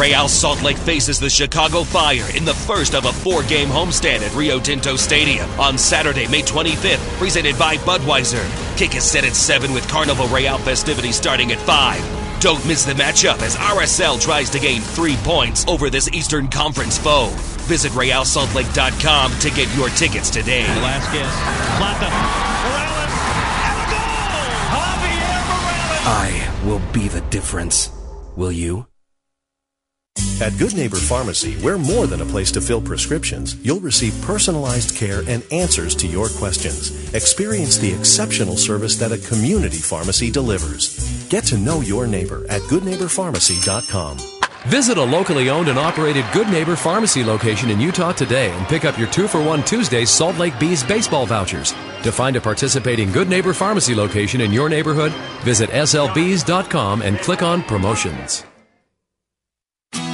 Real 0.00 0.28
Salt 0.28 0.62
Lake 0.62 0.78
faces 0.78 1.20
the 1.20 1.28
Chicago 1.28 1.84
Fire 1.84 2.24
in 2.34 2.46
the 2.46 2.54
first 2.54 2.94
of 2.94 3.04
a 3.04 3.12
four 3.12 3.42
game 3.42 3.68
homestand 3.68 4.20
at 4.20 4.34
Rio 4.34 4.58
Tinto 4.58 4.96
Stadium 4.96 5.48
on 5.60 5.76
Saturday, 5.76 6.26
May 6.26 6.40
25th, 6.40 7.18
presented 7.18 7.58
by 7.58 7.76
Budweiser. 7.76 8.42
Kick 8.78 8.94
is 8.96 9.04
set 9.04 9.24
at 9.24 9.36
7 9.36 9.74
with 9.74 9.86
Carnival 9.88 10.26
Real 10.28 10.56
festivities 10.56 11.16
starting 11.16 11.52
at 11.52 11.58
5. 11.58 12.40
Don't 12.40 12.66
miss 12.66 12.86
the 12.86 12.94
matchup 12.94 13.42
as 13.42 13.56
RSL 13.56 14.18
tries 14.18 14.48
to 14.48 14.58
gain 14.58 14.80
three 14.80 15.16
points 15.16 15.66
over 15.68 15.90
this 15.90 16.08
Eastern 16.08 16.48
Conference 16.48 16.96
foe. 16.96 17.28
Visit 17.68 17.92
RealSaltLake.com 17.92 19.38
to 19.38 19.50
get 19.50 19.76
your 19.76 19.90
tickets 19.90 20.30
today. 20.30 20.64
Velasquez, 20.64 21.30
Plata, 21.76 22.08
Morales, 22.64 23.12
and 23.68 23.76
a 23.76 23.86
goal! 23.92 24.48
Javier 24.72 25.40
Morales! 25.44 26.06
I 26.08 26.62
will 26.64 26.80
be 26.94 27.08
the 27.08 27.20
difference. 27.28 27.90
Will 28.34 28.52
you? 28.52 28.86
At 30.40 30.56
Good 30.56 30.74
Neighbor 30.74 30.96
Pharmacy, 30.96 31.58
we're 31.62 31.76
more 31.76 32.06
than 32.06 32.22
a 32.22 32.24
place 32.24 32.50
to 32.52 32.62
fill 32.62 32.80
prescriptions. 32.80 33.56
You'll 33.62 33.80
receive 33.80 34.18
personalized 34.22 34.96
care 34.96 35.22
and 35.28 35.44
answers 35.52 35.94
to 35.96 36.06
your 36.06 36.30
questions. 36.30 37.12
Experience 37.12 37.76
the 37.76 37.92
exceptional 37.92 38.56
service 38.56 38.96
that 38.96 39.12
a 39.12 39.18
community 39.18 39.76
pharmacy 39.76 40.30
delivers. 40.30 41.28
Get 41.28 41.44
to 41.44 41.58
know 41.58 41.82
your 41.82 42.06
neighbor 42.06 42.46
at 42.48 42.62
goodneighborpharmacy.com. 42.62 44.16
Visit 44.66 44.96
a 44.96 45.04
locally 45.04 45.50
owned 45.50 45.68
and 45.68 45.78
operated 45.78 46.24
Good 46.32 46.48
Neighbor 46.48 46.76
Pharmacy 46.76 47.22
location 47.22 47.68
in 47.68 47.78
Utah 47.78 48.12
today 48.12 48.50
and 48.50 48.66
pick 48.66 48.86
up 48.86 48.98
your 48.98 49.08
2 49.08 49.28
for 49.28 49.42
1 49.42 49.64
Tuesday 49.64 50.06
Salt 50.06 50.38
Lake 50.38 50.58
Bees 50.58 50.82
baseball 50.82 51.26
vouchers. 51.26 51.72
To 52.02 52.12
find 52.12 52.36
a 52.36 52.40
participating 52.40 53.12
Good 53.12 53.28
Neighbor 53.28 53.52
Pharmacy 53.52 53.94
location 53.94 54.40
in 54.40 54.52
your 54.52 54.70
neighborhood, 54.70 55.12
visit 55.44 55.68
slbees.com 55.70 57.02
and 57.02 57.18
click 57.18 57.42
on 57.42 57.62
promotions. 57.62 58.44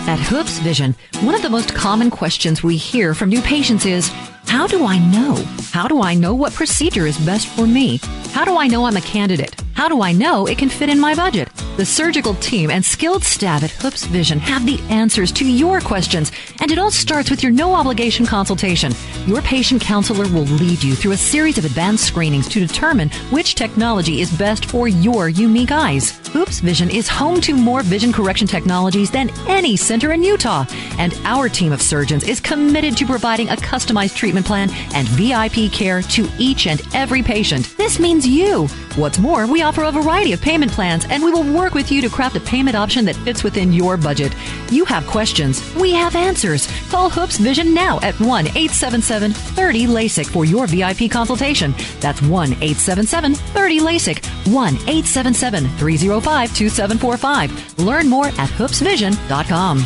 At 0.08 0.20
Hoopes 0.20 0.60
Vision, 0.60 0.94
one 1.22 1.34
of 1.34 1.42
the 1.42 1.50
most 1.50 1.74
common 1.74 2.10
questions 2.10 2.62
we 2.62 2.76
hear 2.76 3.12
from 3.12 3.28
new 3.28 3.42
patients 3.42 3.84
is 3.84 4.08
How 4.46 4.66
do 4.66 4.86
I 4.86 4.98
know? 4.98 5.34
How 5.72 5.88
do 5.88 6.02
I 6.02 6.14
know 6.14 6.34
what 6.34 6.54
procedure 6.54 7.06
is 7.06 7.18
best 7.18 7.48
for 7.48 7.66
me? 7.66 7.98
How 8.32 8.44
do 8.44 8.56
I 8.56 8.66
know 8.66 8.84
I'm 8.84 8.96
a 8.96 9.00
candidate? 9.00 9.62
How 9.74 9.88
do 9.88 10.00
I 10.00 10.12
know 10.12 10.46
it 10.46 10.56
can 10.56 10.70
fit 10.70 10.88
in 10.88 10.98
my 10.98 11.14
budget? 11.14 11.50
The 11.76 11.84
surgical 11.84 12.34
team 12.36 12.70
and 12.70 12.82
skilled 12.82 13.22
staff 13.22 13.62
at 13.62 13.70
Hoopes 13.70 14.06
Vision 14.06 14.38
have 14.38 14.64
the 14.64 14.80
answers 14.88 15.30
to 15.32 15.44
your 15.46 15.82
questions, 15.82 16.32
and 16.60 16.70
it 16.72 16.78
all 16.78 16.90
starts 16.90 17.28
with 17.28 17.42
your 17.42 17.52
no 17.52 17.74
obligation 17.74 18.24
consultation. 18.24 18.92
Your 19.26 19.42
patient 19.42 19.82
counselor 19.82 20.24
will 20.32 20.44
lead 20.44 20.82
you 20.82 20.94
through 20.94 21.12
a 21.12 21.16
series 21.18 21.58
of 21.58 21.66
advanced 21.66 22.04
screenings 22.04 22.48
to 22.48 22.66
determine 22.66 23.10
which 23.30 23.54
technology 23.54 24.22
is 24.22 24.34
best 24.38 24.64
for 24.64 24.88
your 24.88 25.28
unique 25.28 25.72
eyes. 25.72 26.18
Hoopes 26.28 26.60
Vision 26.60 26.88
is 26.88 27.08
home 27.08 27.42
to 27.42 27.54
more 27.54 27.82
vision 27.82 28.12
correction 28.12 28.46
technologies 28.46 29.10
than 29.10 29.30
any 29.46 29.76
center 29.76 30.12
in 30.12 30.22
Utah, 30.22 30.64
and 30.98 31.12
our 31.24 31.50
team 31.50 31.72
of 31.72 31.82
surgeons 31.82 32.24
is 32.24 32.40
committed 32.40 32.96
to 32.96 33.06
providing 33.06 33.50
a 33.50 33.56
customized 33.56 34.14
treatment 34.16 34.35
plan 34.44 34.68
and 34.92 35.08
VIP 35.10 35.72
care 35.72 36.02
to 36.02 36.28
each 36.38 36.66
and 36.66 36.82
every 36.92 37.22
patient. 37.22 37.74
This 37.76 37.98
means 37.98 38.26
you. 38.26 38.66
What's 38.96 39.18
more, 39.18 39.46
we 39.46 39.62
offer 39.62 39.84
a 39.84 39.92
variety 39.92 40.32
of 40.32 40.42
payment 40.42 40.72
plans 40.72 41.06
and 41.08 41.22
we 41.22 41.30
will 41.30 41.44
work 41.54 41.74
with 41.74 41.90
you 41.92 42.02
to 42.02 42.08
craft 42.08 42.36
a 42.36 42.40
payment 42.40 42.76
option 42.76 43.04
that 43.04 43.16
fits 43.16 43.44
within 43.44 43.72
your 43.72 43.96
budget. 43.96 44.34
You 44.70 44.84
have 44.86 45.06
questions, 45.06 45.62
we 45.76 45.92
have 45.92 46.16
answers. 46.16 46.66
Call 46.90 47.08
Hoopes 47.08 47.38
Vision 47.38 47.72
now 47.72 48.00
at 48.00 48.18
1 48.18 48.46
877 48.48 49.32
30 49.32 49.86
LASIK 49.86 50.26
for 50.26 50.44
your 50.44 50.66
VIP 50.66 51.10
consultation. 51.10 51.74
That's 52.00 52.20
1 52.20 52.52
877 52.52 53.34
30 53.34 53.80
LASIK, 53.80 54.52
1 54.52 54.74
877 54.74 55.68
305 55.78 56.54
2745. 56.54 57.78
Learn 57.78 58.08
more 58.08 58.26
at 58.26 58.50
hoopesvision.com. 58.50 59.84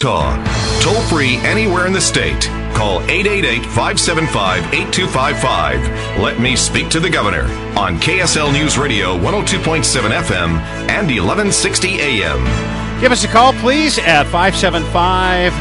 Utah. 0.00 0.34
Toll 0.80 1.02
free 1.02 1.36
anywhere 1.38 1.86
in 1.86 1.92
the 1.92 2.00
state. 2.00 2.48
Call 2.74 3.02
888 3.02 3.64
575 3.66 4.74
8255. 4.74 6.20
Let 6.20 6.40
me 6.40 6.56
speak 6.56 6.88
to 6.90 7.00
the 7.00 7.10
governor 7.10 7.44
on 7.78 7.96
KSL 7.98 8.52
News 8.52 8.78
Radio 8.78 9.16
102.7 9.18 10.10
FM 10.10 10.58
and 10.88 11.06
1160 11.06 12.00
AM. 12.00 13.00
Give 13.00 13.12
us 13.12 13.24
a 13.24 13.28
call, 13.28 13.52
please, 13.54 13.98
at 13.98 14.24
575 14.24 15.52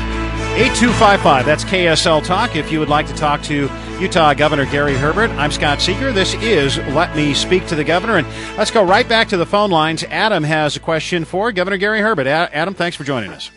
8255. 0.59 1.45
That's 1.45 1.63
KSL 1.63 2.25
Talk. 2.25 2.55
If 2.55 2.71
you 2.71 2.79
would 2.79 2.89
like 2.89 3.07
to 3.07 3.13
talk 3.13 3.41
to 3.43 3.69
Utah 3.99 4.33
Governor 4.33 4.65
Gary 4.65 4.95
Herbert, 4.95 5.29
I'm 5.31 5.51
Scott 5.51 5.81
Seeger. 5.81 6.11
This 6.11 6.33
is 6.35 6.77
Let 6.77 7.15
Me 7.15 7.33
Speak 7.33 7.65
to 7.67 7.75
the 7.75 7.83
Governor. 7.83 8.17
And 8.17 8.27
let's 8.57 8.71
go 8.71 8.83
right 8.83 9.07
back 9.07 9.29
to 9.29 9.37
the 9.37 9.45
phone 9.45 9.71
lines. 9.71 10.03
Adam 10.03 10.43
has 10.43 10.75
a 10.75 10.79
question 10.79 11.23
for 11.23 11.51
Governor 11.51 11.77
Gary 11.77 12.01
Herbert. 12.01 12.27
Adam, 12.27 12.73
thanks 12.73 12.97
for 12.97 13.03
joining 13.03 13.31
us. 13.31 13.51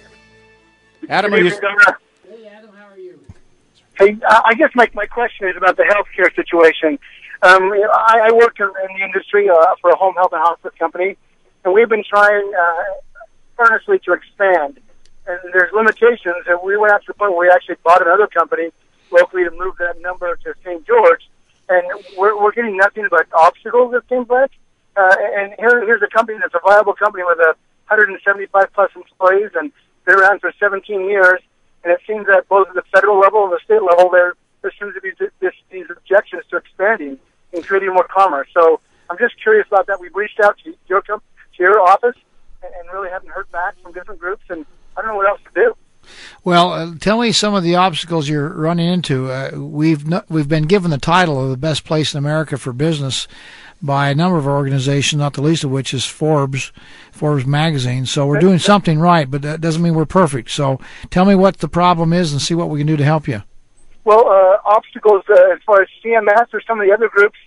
Adam, 1.08 1.32
are 1.34 1.38
you. 1.38 1.52
Hey, 3.98 4.16
I 4.26 4.54
guess 4.54 4.70
my, 4.74 4.88
my 4.94 5.06
question 5.06 5.48
is 5.48 5.56
about 5.56 5.76
the 5.76 5.84
healthcare 5.84 6.34
situation. 6.34 6.98
Um, 7.42 7.72
I, 7.72 8.28
I 8.28 8.32
work 8.32 8.58
in, 8.58 8.66
in 8.66 8.98
the 8.98 9.04
industry 9.04 9.50
uh, 9.50 9.74
for 9.80 9.90
a 9.90 9.96
home 9.96 10.14
health 10.14 10.32
and 10.32 10.40
hospice 10.40 10.72
company, 10.78 11.16
and 11.64 11.74
we've 11.74 11.88
been 11.88 12.04
trying 12.08 12.52
uh, 12.54 13.62
earnestly 13.62 13.98
to 14.06 14.12
expand. 14.12 14.80
And 15.26 15.38
there's 15.52 15.72
limitations, 15.74 16.46
and 16.46 16.58
we 16.64 16.76
went 16.76 16.92
out 16.92 17.02
to 17.02 17.08
the 17.08 17.14
point 17.14 17.32
where 17.32 17.48
we 17.48 17.52
actually 17.52 17.76
bought 17.84 18.00
another 18.00 18.26
company 18.26 18.70
locally 19.10 19.44
to 19.44 19.50
move 19.50 19.76
that 19.78 20.00
number 20.00 20.34
to 20.36 20.54
St. 20.64 20.86
George, 20.86 21.28
and 21.68 21.84
we're, 22.16 22.40
we're 22.40 22.52
getting 22.52 22.76
nothing 22.76 23.06
but 23.10 23.26
obstacles, 23.34 23.94
it 23.94 24.04
seems 24.08 24.28
like. 24.28 24.50
Uh, 24.96 25.14
and 25.36 25.54
here, 25.58 25.84
here's 25.84 26.02
a 26.02 26.08
company 26.08 26.38
that's 26.40 26.54
a 26.54 26.60
viable 26.66 26.94
company 26.94 27.24
with 27.24 27.38
a 27.38 27.54
175 27.88 28.72
plus 28.72 28.90
employees, 28.96 29.50
and 29.54 29.70
been 30.06 30.18
around 30.18 30.40
for 30.40 30.52
17 30.58 31.08
years, 31.08 31.40
and 31.84 31.92
it 31.92 32.00
seems 32.06 32.26
that 32.26 32.48
both 32.48 32.68
at 32.68 32.74
the 32.74 32.82
federal 32.92 33.18
level 33.18 33.44
and 33.44 33.52
the 33.52 33.60
state 33.64 33.82
level, 33.82 34.10
there 34.10 34.34
there 34.62 34.72
seems 34.78 34.94
to 34.94 35.00
be 35.00 35.10
this, 35.40 35.54
these 35.70 35.86
objections 35.90 36.44
to 36.50 36.56
expanding 36.56 37.18
and 37.52 37.64
creating 37.64 37.92
more 37.92 38.06
commerce. 38.06 38.48
So 38.54 38.80
I'm 39.10 39.18
just 39.18 39.34
curious 39.42 39.66
about 39.66 39.86
that. 39.88 40.00
We've 40.00 40.14
reached 40.14 40.40
out 40.40 40.56
to 40.64 40.74
your 40.86 41.02
to 41.02 41.20
your 41.58 41.80
office 41.80 42.16
and, 42.62 42.72
really 42.92 43.10
haven't 43.10 43.30
heard 43.30 43.50
back 43.50 43.74
from 43.82 43.92
different 43.92 44.20
groups, 44.20 44.44
and 44.48 44.64
I 44.96 45.00
don't 45.00 45.10
know 45.10 45.16
what 45.16 45.28
else 45.28 45.40
to 45.52 45.60
do. 45.60 45.74
Well, 46.44 46.72
uh, 46.72 46.94
tell 47.00 47.20
me 47.20 47.32
some 47.32 47.54
of 47.54 47.62
the 47.62 47.76
obstacles 47.76 48.28
you're 48.28 48.48
running 48.48 48.88
into. 48.88 49.30
Uh, 49.30 49.50
we've 49.54 50.04
we've 50.28 50.48
been 50.48 50.64
given 50.64 50.90
the 50.90 50.98
title 50.98 51.42
of 51.42 51.50
the 51.50 51.56
best 51.56 51.84
place 51.84 52.14
in 52.14 52.18
America 52.18 52.58
for 52.58 52.72
business 52.72 53.26
by 53.82 54.10
a 54.10 54.14
number 54.14 54.38
of 54.38 54.46
organizations, 54.46 55.18
not 55.18 55.34
the 55.34 55.42
least 55.42 55.64
of 55.64 55.70
which 55.70 55.92
is 55.92 56.04
Forbes, 56.04 56.72
Forbes 57.10 57.44
magazine. 57.44 58.06
So 58.06 58.26
we're 58.26 58.38
doing 58.38 58.60
something 58.60 59.00
right, 59.00 59.28
but 59.28 59.42
that 59.42 59.60
doesn't 59.60 59.82
mean 59.82 59.94
we're 59.94 60.06
perfect. 60.06 60.50
So 60.50 60.78
tell 61.10 61.24
me 61.24 61.34
what 61.34 61.58
the 61.58 61.68
problem 61.68 62.12
is 62.12 62.32
and 62.32 62.40
see 62.40 62.54
what 62.54 62.70
we 62.70 62.78
can 62.78 62.86
do 62.86 62.96
to 62.96 63.04
help 63.04 63.26
you. 63.26 63.42
Well, 64.04 64.28
uh, 64.28 64.58
obstacles 64.64 65.24
uh, 65.28 65.52
as 65.52 65.58
far 65.66 65.82
as 65.82 65.88
CMS 66.04 66.46
or 66.52 66.60
some 66.66 66.80
of 66.80 66.86
the 66.86 66.92
other 66.92 67.08
groups 67.08 67.38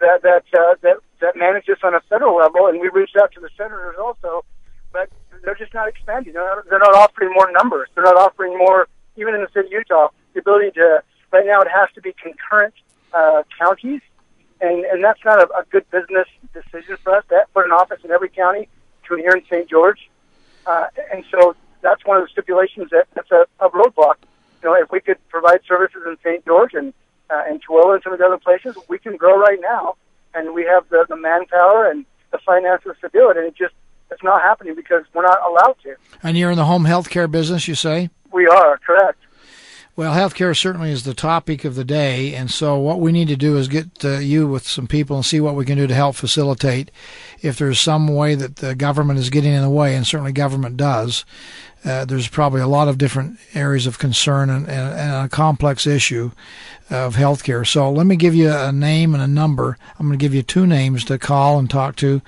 that 0.00 0.22
that 0.22 0.44
uh, 0.52 0.74
that 0.82 0.98
that 1.20 1.36
manage 1.36 1.66
this 1.66 1.78
on 1.82 1.94
a 1.94 2.00
federal 2.08 2.36
level, 2.36 2.66
and 2.66 2.80
we 2.80 2.88
reached 2.88 3.16
out 3.16 3.32
to 3.32 3.40
the 3.40 3.48
senators 3.56 3.96
also, 3.98 4.44
but 4.92 5.08
they're 5.42 5.54
just 5.54 5.74
not 5.74 5.88
expanding. 5.88 6.32
They're 6.34 6.44
not, 6.44 6.68
they're 6.68 6.78
not 6.78 6.94
offering 6.94 7.32
more 7.32 7.50
numbers. 7.52 7.88
They're 7.94 8.04
not 8.04 8.16
offering 8.16 8.56
more, 8.56 8.88
even 9.16 9.34
in 9.34 9.42
the 9.42 9.48
state 9.48 9.66
of 9.66 9.72
Utah, 9.72 10.08
the 10.34 10.40
ability 10.40 10.72
to. 10.72 11.02
Right 11.32 11.46
now, 11.46 11.60
it 11.62 11.68
has 11.68 11.88
to 11.96 12.00
be 12.00 12.14
concurrent 12.22 12.74
uh, 13.12 13.42
counties 13.58 14.00
and 14.64 14.84
and 14.84 15.04
that's 15.04 15.24
not 15.24 15.38
a, 15.40 15.58
a 15.58 15.64
good 15.70 15.88
business 15.90 16.26
decision 16.52 16.96
for 17.02 17.14
us 17.16 17.24
to 17.28 17.44
put 17.52 17.64
an 17.64 17.72
office 17.72 18.00
in 18.04 18.10
every 18.10 18.28
county 18.28 18.68
to 19.08 19.16
here 19.16 19.32
in 19.32 19.44
St. 19.44 19.68
George, 19.68 20.10
uh, 20.66 20.86
and 21.12 21.24
so 21.30 21.54
that's 21.82 22.04
one 22.04 22.16
of 22.16 22.24
the 22.24 22.30
stipulations 22.30 22.90
that 22.90 23.06
that's 23.14 23.30
a, 23.30 23.46
a 23.60 23.68
roadblock. 23.70 24.16
You 24.62 24.70
know, 24.70 24.74
if 24.74 24.90
we 24.90 25.00
could 25.00 25.18
provide 25.28 25.60
services 25.68 26.02
in 26.06 26.16
St. 26.24 26.44
George 26.44 26.74
and 26.74 26.92
uh, 27.30 27.42
and 27.46 27.62
Tooele 27.64 27.94
and 27.94 28.02
some 28.02 28.12
of 28.12 28.18
the 28.18 28.26
other 28.26 28.38
places, 28.38 28.76
we 28.88 28.98
can 28.98 29.16
grow 29.16 29.38
right 29.38 29.58
now, 29.60 29.96
and 30.34 30.54
we 30.54 30.64
have 30.64 30.88
the, 30.88 31.06
the 31.08 31.16
manpower 31.16 31.90
and 31.90 32.04
the 32.32 32.38
finances 32.38 32.96
to 33.00 33.08
do 33.12 33.30
it, 33.30 33.36
and 33.36 33.46
it 33.46 33.54
just 33.54 33.74
it's 34.10 34.22
not 34.22 34.42
happening 34.42 34.74
because 34.74 35.04
we're 35.12 35.22
not 35.22 35.38
allowed 35.48 35.76
to. 35.82 35.96
And 36.22 36.36
you're 36.38 36.50
in 36.50 36.56
the 36.56 36.64
home 36.64 36.84
health 36.84 37.10
care 37.10 37.28
business, 37.28 37.66
you 37.68 37.74
say? 37.74 38.10
We 38.32 38.46
are 38.46 38.78
correct. 38.78 39.18
Well, 39.96 40.12
healthcare 40.12 40.56
certainly 40.56 40.90
is 40.90 41.04
the 41.04 41.14
topic 41.14 41.64
of 41.64 41.76
the 41.76 41.84
day, 41.84 42.34
and 42.34 42.50
so 42.50 42.76
what 42.76 42.98
we 42.98 43.12
need 43.12 43.28
to 43.28 43.36
do 43.36 43.56
is 43.56 43.68
get 43.68 44.04
uh, 44.04 44.18
you 44.18 44.48
with 44.48 44.66
some 44.66 44.88
people 44.88 45.14
and 45.14 45.24
see 45.24 45.38
what 45.38 45.54
we 45.54 45.64
can 45.64 45.78
do 45.78 45.86
to 45.86 45.94
help 45.94 46.16
facilitate. 46.16 46.90
If 47.42 47.58
there's 47.58 47.78
some 47.78 48.08
way 48.08 48.34
that 48.34 48.56
the 48.56 48.74
government 48.74 49.20
is 49.20 49.30
getting 49.30 49.52
in 49.52 49.62
the 49.62 49.70
way, 49.70 49.94
and 49.94 50.04
certainly 50.04 50.32
government 50.32 50.76
does, 50.76 51.24
uh, 51.84 52.04
there's 52.06 52.26
probably 52.26 52.60
a 52.60 52.66
lot 52.66 52.88
of 52.88 52.98
different 52.98 53.38
areas 53.54 53.86
of 53.86 54.00
concern 54.00 54.50
and, 54.50 54.68
and, 54.68 54.98
and, 54.98 55.26
a 55.26 55.28
complex 55.28 55.86
issue 55.86 56.32
of 56.90 57.14
healthcare. 57.14 57.64
So 57.64 57.88
let 57.88 58.06
me 58.06 58.16
give 58.16 58.34
you 58.34 58.50
a 58.50 58.72
name 58.72 59.14
and 59.14 59.22
a 59.22 59.28
number. 59.28 59.78
I'm 59.96 60.08
going 60.08 60.18
to 60.18 60.22
give 60.22 60.34
you 60.34 60.42
two 60.42 60.66
names 60.66 61.04
to 61.04 61.18
call 61.18 61.56
and 61.56 61.70
talk 61.70 61.94
to. 61.96 62.20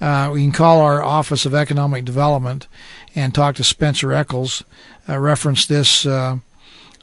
Uh, 0.00 0.30
we 0.32 0.40
can 0.40 0.52
call 0.52 0.80
our 0.80 1.02
Office 1.02 1.44
of 1.44 1.54
Economic 1.54 2.06
Development 2.06 2.66
and 3.14 3.34
talk 3.34 3.56
to 3.56 3.64
Spencer 3.64 4.14
Eccles. 4.14 4.64
Uh, 5.06 5.18
reference 5.18 5.66
this 5.66 6.06
uh, 6.06 6.38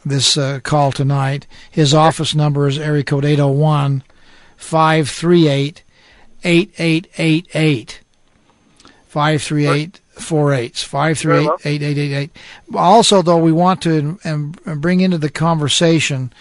this 0.06 0.38
uh, 0.38 0.60
call 0.64 0.92
tonight. 0.92 1.48
His 1.70 1.94
office 1.94 2.34
number 2.34 2.68
is 2.68 2.78
area 2.78 3.04
code 3.04 3.26
801 3.26 4.04
538 4.58 5.84
8888. 6.44 8.02
538 9.08 10.02
538 10.12 10.78
538 10.78 11.50
8888. 11.66 12.32
Also, 12.76 13.22
though, 13.22 13.38
we 13.38 13.52
want 13.52 13.82
to 13.82 14.20
bring 14.76 15.02
into 15.02 15.18
the 15.18 15.30
conversation 15.30 16.32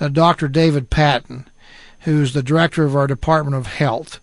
uh, 0.00 0.08
Dr. 0.08 0.48
David 0.48 0.90
Patton, 0.90 1.48
who's 2.00 2.32
the 2.32 2.42
director 2.42 2.84
of 2.84 2.94
our 2.94 3.06
Department 3.06 3.56
of 3.56 3.66
Health. 3.66 4.20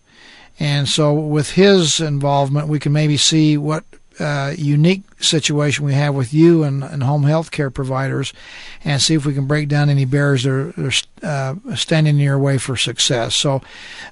And 0.58 0.88
so, 0.88 1.12
with 1.12 1.52
his 1.52 2.00
involvement, 2.00 2.68
we 2.68 2.78
can 2.78 2.92
maybe 2.92 3.16
see 3.16 3.58
what 3.58 3.84
uh, 4.18 4.54
unique 4.56 5.02
situation 5.20 5.84
we 5.84 5.94
have 5.94 6.14
with 6.14 6.32
you 6.32 6.62
and, 6.62 6.82
and 6.82 7.02
home 7.02 7.24
health 7.24 7.50
care 7.50 7.70
providers 7.70 8.32
and 8.84 9.00
see 9.02 9.14
if 9.14 9.26
we 9.26 9.34
can 9.34 9.46
break 9.46 9.68
down 9.68 9.88
any 9.90 10.04
barriers 10.04 10.44
that 10.44 10.50
are, 11.22 11.26
uh, 11.26 11.74
standing 11.76 12.16
in 12.16 12.20
your 12.20 12.38
way 12.38 12.58
for 12.58 12.76
success. 12.76 13.34
So 13.36 13.62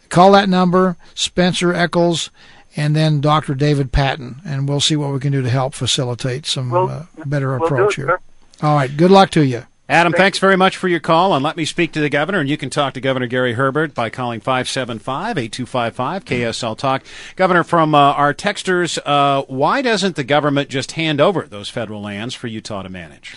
call 0.09 0.33
that 0.33 0.49
number, 0.49 0.97
Spencer 1.15 1.73
Eccles, 1.75 2.31
and 2.77 2.95
then 2.97 3.21
Dr. 3.21 3.55
David 3.55 3.93
Patton, 3.93 4.41
and 4.45 4.69
we'll 4.69 4.81
see 4.81 4.97
what 4.97 5.13
we 5.13 5.21
can 5.21 5.33
do 5.33 5.43
to 5.43 5.51
help 5.51 5.75
facilitate 5.75 6.45
some 6.47 6.71
We'll- 6.71 6.89
uh, 6.89 7.05
better 7.25 7.55
approach 7.55 7.95
here. 7.97 8.21
All 8.63 8.75
right. 8.77 8.95
Good 8.97 9.11
luck 9.11 9.31
to 9.31 9.45
you. 9.45 9.65
Adam, 9.95 10.13
thanks 10.13 10.41
very 10.41 10.57
much 10.57 10.77
for 10.77 10.89
your 10.89 10.99
call. 10.99 11.35
And 11.35 11.45
let 11.45 11.57
me 11.57 11.65
speak 11.65 11.93
to 11.93 12.01
the 12.01 12.09
governor. 12.09 12.41
And 12.41 12.51
you 12.51 12.57
can 12.57 12.69
talk 12.69 12.95
to 12.95 13.01
Governor 13.01 13.29
Gary 13.29 13.53
Herbert 13.53 13.95
by 13.95 14.11
calling 14.11 14.41
575 14.41 15.39
8255 15.39 16.25
KSL 16.25 16.77
Talk. 16.77 17.05
Governor, 17.37 17.63
from 17.63 17.95
uh, 17.95 17.99
our 17.99 18.35
texters, 18.35 18.99
uh, 19.07 19.45
why 19.47 19.83
doesn't 19.83 20.17
the 20.17 20.25
government 20.25 20.69
just 20.69 20.93
hand 20.93 21.21
over 21.21 21.43
those 21.43 21.69
federal 21.69 22.03
lands 22.03 22.35
for 22.35 22.49
Utah 22.49 22.83
to 22.83 22.89
manage? 22.89 23.37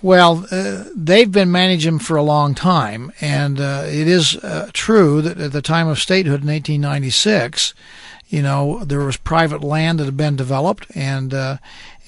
Well, 0.00 0.46
uh, 0.50 0.84
they've 0.96 1.30
been 1.30 1.52
managing 1.52 1.92
them 1.92 1.98
for 1.98 2.16
a 2.16 2.22
long 2.22 2.54
time, 2.54 3.12
and 3.20 3.60
uh, 3.60 3.84
it 3.84 4.08
is 4.08 4.36
uh, 4.36 4.70
true 4.72 5.20
that 5.20 5.38
at 5.38 5.52
the 5.52 5.60
time 5.60 5.86
of 5.86 5.98
statehood 5.98 6.40
in 6.40 6.48
1896, 6.48 7.74
you 8.32 8.40
know, 8.40 8.82
there 8.86 9.00
was 9.00 9.18
private 9.18 9.62
land 9.62 9.98
that 9.98 10.06
had 10.06 10.16
been 10.16 10.36
developed 10.36 10.86
and 10.94 11.34
uh, 11.34 11.58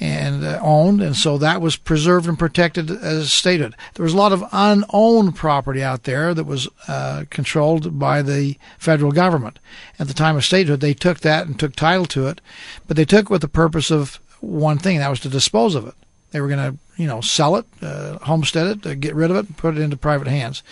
and 0.00 0.44
uh, 0.44 0.58
owned, 0.60 1.00
and 1.00 1.16
so 1.16 1.38
that 1.38 1.60
was 1.60 1.76
preserved 1.76 2.26
and 2.26 2.38
protected 2.38 2.90
as 2.90 3.32
statehood. 3.32 3.74
There 3.94 4.02
was 4.02 4.12
a 4.12 4.18
lot 4.18 4.32
of 4.32 4.44
unowned 4.52 5.36
property 5.36 5.82
out 5.82 6.02
there 6.04 6.34
that 6.34 6.44
was 6.44 6.68
uh, 6.88 7.24
controlled 7.30 7.98
by 7.98 8.22
the 8.22 8.56
federal 8.78 9.12
government. 9.12 9.58
At 9.98 10.08
the 10.08 10.14
time 10.14 10.36
of 10.36 10.44
statehood, 10.44 10.80
they 10.80 10.94
took 10.94 11.20
that 11.20 11.46
and 11.46 11.58
took 11.58 11.76
title 11.76 12.06
to 12.06 12.26
it, 12.26 12.40
but 12.86 12.96
they 12.96 13.04
took 13.04 13.26
it 13.26 13.30
with 13.30 13.42
the 13.42 13.48
purpose 13.48 13.90
of 13.90 14.18
one 14.40 14.78
thing, 14.78 14.98
that 14.98 15.08
was 15.08 15.20
to 15.20 15.28
dispose 15.28 15.74
of 15.74 15.86
it. 15.86 15.94
They 16.32 16.40
were 16.40 16.48
going 16.48 16.72
to, 16.72 16.78
you 17.00 17.06
know, 17.06 17.20
sell 17.20 17.54
it, 17.54 17.64
uh, 17.80 18.18
homestead 18.18 18.66
it, 18.66 18.86
uh, 18.86 18.94
get 18.94 19.14
rid 19.14 19.30
of 19.30 19.36
it, 19.36 19.56
put 19.56 19.76
it 19.76 19.80
into 19.80 19.96
private 19.96 20.26
hands. 20.26 20.64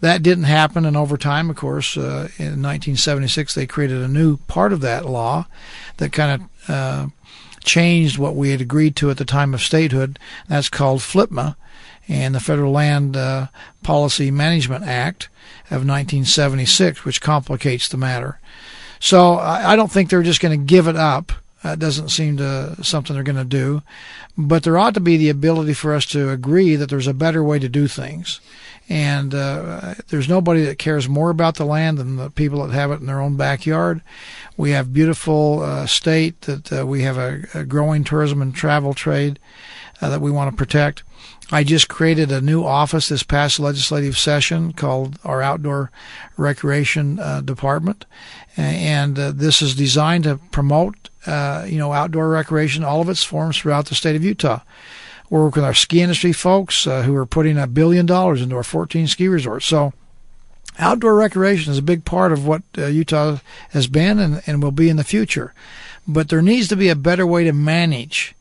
That 0.00 0.22
didn't 0.22 0.44
happen, 0.44 0.86
and 0.86 0.96
over 0.96 1.16
time, 1.18 1.50
of 1.50 1.56
course, 1.56 1.96
uh, 1.96 2.28
in 2.38 2.62
1976, 2.62 3.54
they 3.54 3.66
created 3.66 3.98
a 3.98 4.08
new 4.08 4.38
part 4.38 4.72
of 4.72 4.80
that 4.80 5.04
law 5.04 5.46
that 5.98 6.12
kind 6.12 6.42
of 6.42 6.70
uh, 6.70 7.06
changed 7.64 8.18
what 8.18 8.36
we 8.36 8.50
had 8.50 8.60
agreed 8.60 8.94
to 8.96 9.10
at 9.10 9.16
the 9.16 9.24
time 9.24 9.54
of 9.54 9.62
statehood. 9.62 10.18
That's 10.48 10.68
called 10.68 11.00
FLPMA, 11.00 11.56
and 12.08 12.34
the 12.34 12.40
Federal 12.40 12.72
Land 12.72 13.16
uh, 13.16 13.48
Policy 13.82 14.30
Management 14.30 14.84
Act 14.84 15.28
of 15.66 15.86
1976, 15.86 17.04
which 17.04 17.20
complicates 17.20 17.88
the 17.88 17.96
matter. 17.96 18.38
So 19.00 19.34
I, 19.34 19.72
I 19.72 19.76
don't 19.76 19.90
think 19.90 20.08
they're 20.08 20.22
just 20.22 20.40
going 20.40 20.58
to 20.58 20.64
give 20.64 20.86
it 20.88 20.96
up. 20.96 21.32
That 21.62 21.78
doesn't 21.78 22.10
seem 22.10 22.36
to 22.36 22.82
something 22.84 23.14
they're 23.14 23.22
going 23.22 23.36
to 23.36 23.44
do, 23.44 23.82
but 24.36 24.62
there 24.62 24.76
ought 24.76 24.94
to 24.94 25.00
be 25.00 25.16
the 25.16 25.30
ability 25.30 25.72
for 25.72 25.94
us 25.94 26.04
to 26.06 26.28
agree 26.28 26.76
that 26.76 26.90
there's 26.90 27.06
a 27.06 27.14
better 27.14 27.42
way 27.42 27.58
to 27.58 27.70
do 27.70 27.88
things. 27.88 28.40
And 28.88 29.34
uh, 29.34 29.94
there's 30.08 30.28
nobody 30.28 30.62
that 30.64 30.78
cares 30.78 31.08
more 31.08 31.30
about 31.30 31.54
the 31.56 31.64
land 31.64 31.96
than 31.98 32.16
the 32.16 32.30
people 32.30 32.66
that 32.66 32.74
have 32.74 32.90
it 32.90 33.00
in 33.00 33.06
their 33.06 33.20
own 33.20 33.36
backyard. 33.36 34.02
We 34.56 34.72
have 34.72 34.92
beautiful 34.92 35.60
uh, 35.62 35.86
state 35.86 36.42
that 36.42 36.72
uh, 36.72 36.86
we 36.86 37.02
have 37.02 37.16
a, 37.16 37.44
a 37.54 37.64
growing 37.64 38.04
tourism 38.04 38.42
and 38.42 38.54
travel 38.54 38.92
trade 38.92 39.38
uh, 40.02 40.10
that 40.10 40.20
we 40.20 40.30
want 40.30 40.50
to 40.50 40.56
protect. 40.56 41.02
I 41.50 41.62
just 41.62 41.88
created 41.88 42.32
a 42.32 42.40
new 42.40 42.64
office 42.64 43.08
this 43.08 43.22
past 43.22 43.60
legislative 43.60 44.16
session 44.16 44.72
called 44.72 45.18
our 45.24 45.42
Outdoor 45.42 45.90
Recreation 46.36 47.18
uh, 47.18 47.40
Department, 47.42 48.06
and 48.56 49.18
uh, 49.18 49.30
this 49.32 49.60
is 49.60 49.74
designed 49.74 50.24
to 50.24 50.38
promote, 50.50 51.10
uh, 51.26 51.64
you 51.68 51.78
know, 51.78 51.92
outdoor 51.92 52.28
recreation, 52.30 52.82
all 52.82 53.00
of 53.00 53.08
its 53.08 53.24
forms 53.24 53.58
throughout 53.58 53.86
the 53.86 53.94
state 53.94 54.16
of 54.16 54.24
Utah. 54.24 54.60
We 55.30 55.38
work 55.38 55.56
with 55.56 55.64
our 55.64 55.74
ski 55.74 56.02
industry 56.02 56.32
folks 56.32 56.86
uh, 56.86 57.02
who 57.02 57.14
are 57.16 57.26
putting 57.26 57.58
a 57.58 57.66
billion 57.66 58.06
dollars 58.06 58.42
into 58.42 58.56
our 58.56 58.62
14 58.62 59.06
ski 59.06 59.28
resorts. 59.28 59.66
So, 59.66 59.92
outdoor 60.78 61.14
recreation 61.14 61.72
is 61.72 61.78
a 61.78 61.82
big 61.82 62.04
part 62.04 62.32
of 62.32 62.46
what 62.46 62.62
uh, 62.76 62.86
Utah 62.86 63.38
has 63.70 63.86
been 63.86 64.18
and, 64.18 64.42
and 64.46 64.62
will 64.62 64.72
be 64.72 64.88
in 64.88 64.96
the 64.96 65.04
future. 65.04 65.54
But 66.06 66.28
there 66.28 66.42
needs 66.42 66.68
to 66.68 66.76
be 66.76 66.88
a 66.88 66.96
better 66.96 67.26
way 67.26 67.44
to 67.44 67.52
manage. 67.52 68.34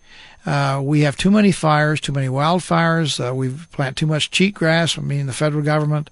Uh, 0.46 0.82
we 0.84 1.02
have 1.02 1.15
too 1.15 1.32
many 1.32 1.54
fires, 1.54 2.02
too 2.02 2.12
many 2.12 2.28
wildfires. 2.28 3.26
Uh, 3.26 3.34
we 3.34 3.50
plant 3.50 3.96
too 3.96 4.06
much 4.06 4.30
cheatgrass. 4.30 4.98
I 4.98 5.02
mean, 5.02 5.26
the 5.26 5.34
federal 5.34 5.63
government, 5.63 6.10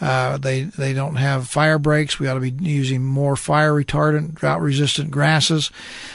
uh, 0.00 0.38
they 0.38 0.62
they 0.62 0.94
don't 0.94 1.16
have 1.16 1.48
fire 1.48 1.78
breaks. 1.78 2.18
We 2.18 2.26
ought 2.26 2.40
to 2.40 2.50
be 2.50 2.54
using 2.58 3.04
more 3.04 3.36
fire 3.36 3.72
retardant, 3.72 4.34
drought 4.34 4.62
resistant 4.62 5.10
grasses. 5.10 5.70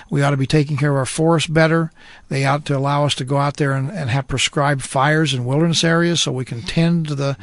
We 0.10 0.24
ought 0.24 0.32
to 0.32 0.38
be 0.38 0.48
taking 0.48 0.76
care 0.76 0.90
of 0.90 0.98
our 0.98 1.06
forests 1.06 1.48
better. 1.48 1.92
They 2.32 2.46
ought 2.46 2.64
to 2.68 2.78
allow 2.78 3.04
us 3.04 3.14
to 3.16 3.26
go 3.26 3.40
out 3.40 3.58
there 3.58 3.74
and, 3.74 3.92
and 3.92 4.10
have 4.10 4.30
prescribed 4.30 4.84
fires 4.84 5.34
in 5.34 5.44
wilderness 5.44 5.84
areas 5.84 6.22
so 6.22 6.32
we 6.32 6.46
can 6.46 6.62
tend 6.62 7.10
to 7.10 7.16
the 7.16 7.36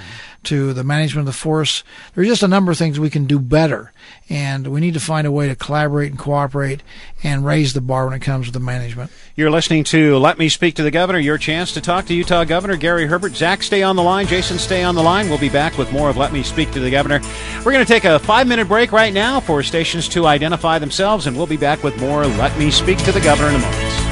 to 0.44 0.72
the 0.72 0.82
management 0.82 1.28
of 1.28 1.34
the 1.34 1.38
forests. 1.38 1.84
There's 2.14 2.28
just 2.28 2.42
a 2.42 2.48
number 2.48 2.72
of 2.72 2.78
things 2.78 2.98
we 2.98 3.10
can 3.10 3.26
do 3.26 3.38
better, 3.38 3.92
and 4.30 4.68
we 4.68 4.80
need 4.80 4.94
to 4.94 5.00
find 5.00 5.26
a 5.26 5.30
way 5.30 5.46
to 5.46 5.54
collaborate 5.54 6.10
and 6.10 6.18
cooperate 6.18 6.82
and 7.22 7.44
raise 7.44 7.74
the 7.74 7.82
bar 7.82 8.06
when 8.06 8.14
it 8.14 8.20
comes 8.20 8.46
to 8.46 8.52
the 8.52 8.60
management. 8.60 9.10
You're 9.36 9.50
listening 9.50 9.84
to 9.84 10.16
Let 10.16 10.38
Me 10.38 10.48
Speak 10.48 10.74
to 10.76 10.82
the 10.82 10.90
Governor, 10.90 11.18
your 11.18 11.36
chance 11.36 11.72
to 11.72 11.82
talk 11.82 12.06
to 12.06 12.14
Utah 12.14 12.44
Governor 12.44 12.76
Gary 12.76 13.04
Herbert. 13.04 13.36
Zach, 13.36 13.62
stay 13.62 13.82
on 13.82 13.94
the 13.94 14.02
line. 14.02 14.26
Jason, 14.26 14.56
stay 14.56 14.84
on 14.84 14.94
the 14.94 15.02
line. 15.02 15.28
We'll 15.28 15.36
be 15.36 15.50
back 15.50 15.76
with 15.76 15.92
more 15.92 16.08
of 16.08 16.16
Let 16.16 16.32
Me 16.32 16.42
Speak 16.42 16.70
to 16.70 16.80
the 16.80 16.90
Governor. 16.90 17.20
We're 17.58 17.72
going 17.72 17.84
to 17.84 17.92
take 17.92 18.06
a 18.06 18.18
five 18.20 18.46
minute 18.46 18.68
break 18.68 18.90
right 18.90 19.12
now 19.12 19.38
for 19.38 19.62
stations 19.62 20.08
to 20.10 20.26
identify 20.26 20.78
themselves, 20.78 21.26
and 21.26 21.36
we'll 21.36 21.46
be 21.46 21.58
back 21.58 21.82
with 21.82 22.00
more 22.00 22.24
Let 22.24 22.58
Me 22.58 22.70
Speak 22.70 22.96
to 23.04 23.12
the 23.12 23.20
Governor 23.20 23.50
in 23.50 23.56
a 23.56 23.58
moment. 23.58 24.07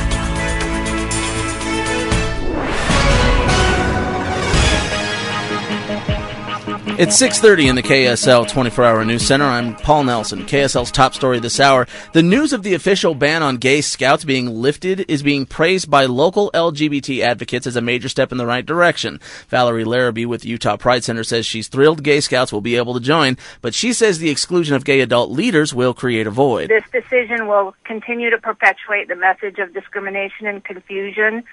It's 6.99 7.21
6:30 7.21 7.69
in 7.69 7.75
the 7.75 7.83
KSL 7.83 8.47
24-hour 8.47 9.05
news 9.05 9.27
center. 9.27 9.45
I'm 9.45 9.77
Paul 9.77 10.05
Nelson. 10.05 10.47
KSL's 10.47 10.91
top 10.91 11.13
story 11.13 11.39
this 11.39 11.61
hour: 11.61 11.87
the 12.15 12.23
news 12.23 12.55
of 12.55 12.63
the 12.63 12.73
official 12.73 13.15
ban 13.15 13.43
on 13.43 13.59
gay 13.59 13.83
scouts 13.83 14.25
being 14.25 14.49
lifted 14.49 15.05
is 15.07 15.23
being 15.23 15.45
praised 15.45 15.91
by 15.91 16.07
local 16.07 16.51
LGBT 16.55 17.21
advocates 17.21 17.67
as 17.67 17.77
a 17.77 17.83
major 17.83 18.09
step 18.09 18.33
in 18.33 18.39
the 18.39 18.47
right 18.47 18.65
direction. 18.65 19.21
Valerie 19.51 19.85
Larabee 19.85 20.25
with 20.25 20.47
Utah 20.47 20.79
Pride 20.79 21.05
Center 21.05 21.23
says 21.23 21.45
she's 21.45 21.69
thrilled 21.69 22.03
gay 22.03 22.21
scouts 22.21 22.51
will 22.51 22.63
be 22.63 22.77
able 22.77 22.95
to 22.95 23.01
join, 23.01 23.37
but 23.61 23.75
she 23.75 23.93
says 23.93 24.19
the 24.19 24.31
exclusion 24.31 24.75
of 24.75 24.87
gay 24.87 25.01
adult 25.01 25.31
leaders 25.31 25.75
will 25.75 25.93
create 25.93 26.27
a 26.27 26.31
void. 26.31 26.71
This 26.71 27.03
decision 27.03 27.47
will 27.47 27.75
continue 27.85 28.31
to 28.31 28.39
perpetuate 28.39 29.09
the 29.09 29.17
message 29.17 29.59
of 29.59 29.75
discrimination 29.75 30.47
and 30.47 30.65
confusion 30.65 31.45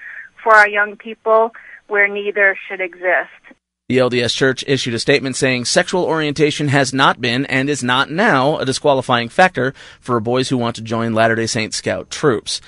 for 0.42 0.54
our 0.54 0.68
young 0.68 0.96
people 0.96 1.52
where 1.88 2.08
neither 2.08 2.56
should 2.66 2.80
exist. 2.80 3.28
The 3.86 3.98
LDS 3.98 4.34
Church 4.34 4.64
issued 4.66 4.94
a 4.94 4.98
statement 4.98 5.36
saying 5.36 5.66
sexual 5.66 6.04
orientation 6.04 6.68
has 6.68 6.94
not 6.94 7.20
been 7.20 7.44
and 7.44 7.68
is 7.68 7.84
not 7.84 8.10
now 8.10 8.56
a 8.56 8.64
disqualifying 8.64 9.28
factor 9.28 9.74
for 10.00 10.18
boys 10.20 10.48
who 10.48 10.56
want 10.56 10.76
to 10.76 10.82
join 10.82 11.12
Latter 11.12 11.34
day 11.34 11.44
Saint 11.44 11.74
Scout 11.74 12.08
troops. 12.08 12.62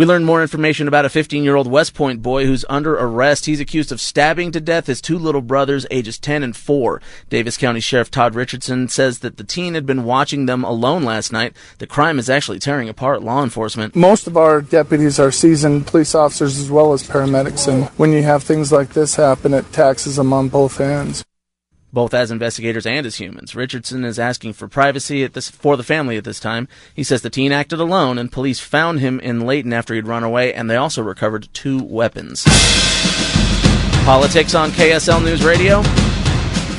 We 0.00 0.06
learned 0.06 0.24
more 0.24 0.40
information 0.40 0.88
about 0.88 1.04
a 1.04 1.10
15 1.10 1.44
year 1.44 1.56
old 1.56 1.70
West 1.70 1.92
Point 1.92 2.22
boy 2.22 2.46
who's 2.46 2.64
under 2.70 2.94
arrest. 2.94 3.44
He's 3.44 3.60
accused 3.60 3.92
of 3.92 4.00
stabbing 4.00 4.50
to 4.52 4.58
death 4.58 4.86
his 4.86 5.02
two 5.02 5.18
little 5.18 5.42
brothers, 5.42 5.84
ages 5.90 6.18
10 6.18 6.42
and 6.42 6.56
4. 6.56 7.02
Davis 7.28 7.58
County 7.58 7.80
Sheriff 7.80 8.10
Todd 8.10 8.34
Richardson 8.34 8.88
says 8.88 9.18
that 9.18 9.36
the 9.36 9.44
teen 9.44 9.74
had 9.74 9.84
been 9.84 10.04
watching 10.04 10.46
them 10.46 10.64
alone 10.64 11.02
last 11.02 11.32
night. 11.32 11.54
The 11.76 11.86
crime 11.86 12.18
is 12.18 12.30
actually 12.30 12.60
tearing 12.60 12.88
apart 12.88 13.22
law 13.22 13.42
enforcement. 13.42 13.94
Most 13.94 14.26
of 14.26 14.38
our 14.38 14.62
deputies 14.62 15.20
are 15.20 15.30
seasoned 15.30 15.86
police 15.86 16.14
officers 16.14 16.58
as 16.58 16.70
well 16.70 16.94
as 16.94 17.06
paramedics, 17.06 17.68
and 17.68 17.88
when 17.98 18.10
you 18.10 18.22
have 18.22 18.42
things 18.42 18.72
like 18.72 18.94
this 18.94 19.16
happen, 19.16 19.52
it 19.52 19.70
taxes 19.70 20.16
them 20.16 20.32
on 20.32 20.48
both 20.48 20.80
ends. 20.80 21.26
Both 21.92 22.14
as 22.14 22.30
investigators 22.30 22.86
and 22.86 23.06
as 23.06 23.16
humans. 23.16 23.54
Richardson 23.54 24.04
is 24.04 24.18
asking 24.18 24.52
for 24.52 24.68
privacy 24.68 25.24
at 25.24 25.34
this 25.34 25.50
for 25.50 25.76
the 25.76 25.82
family 25.82 26.16
at 26.16 26.24
this 26.24 26.40
time. 26.40 26.68
He 26.94 27.04
says 27.04 27.22
the 27.22 27.30
teen 27.30 27.52
acted 27.52 27.80
alone 27.80 28.18
and 28.18 28.32
police 28.32 28.60
found 28.60 29.00
him 29.00 29.20
in 29.20 29.46
Layton 29.46 29.72
after 29.72 29.94
he'd 29.94 30.06
run 30.06 30.24
away 30.24 30.52
and 30.54 30.70
they 30.70 30.76
also 30.76 31.02
recovered 31.02 31.48
two 31.52 31.82
weapons. 31.82 32.44
Politics 34.04 34.54
on 34.54 34.70
KSL 34.70 35.22
News 35.22 35.44
Radio. 35.44 35.82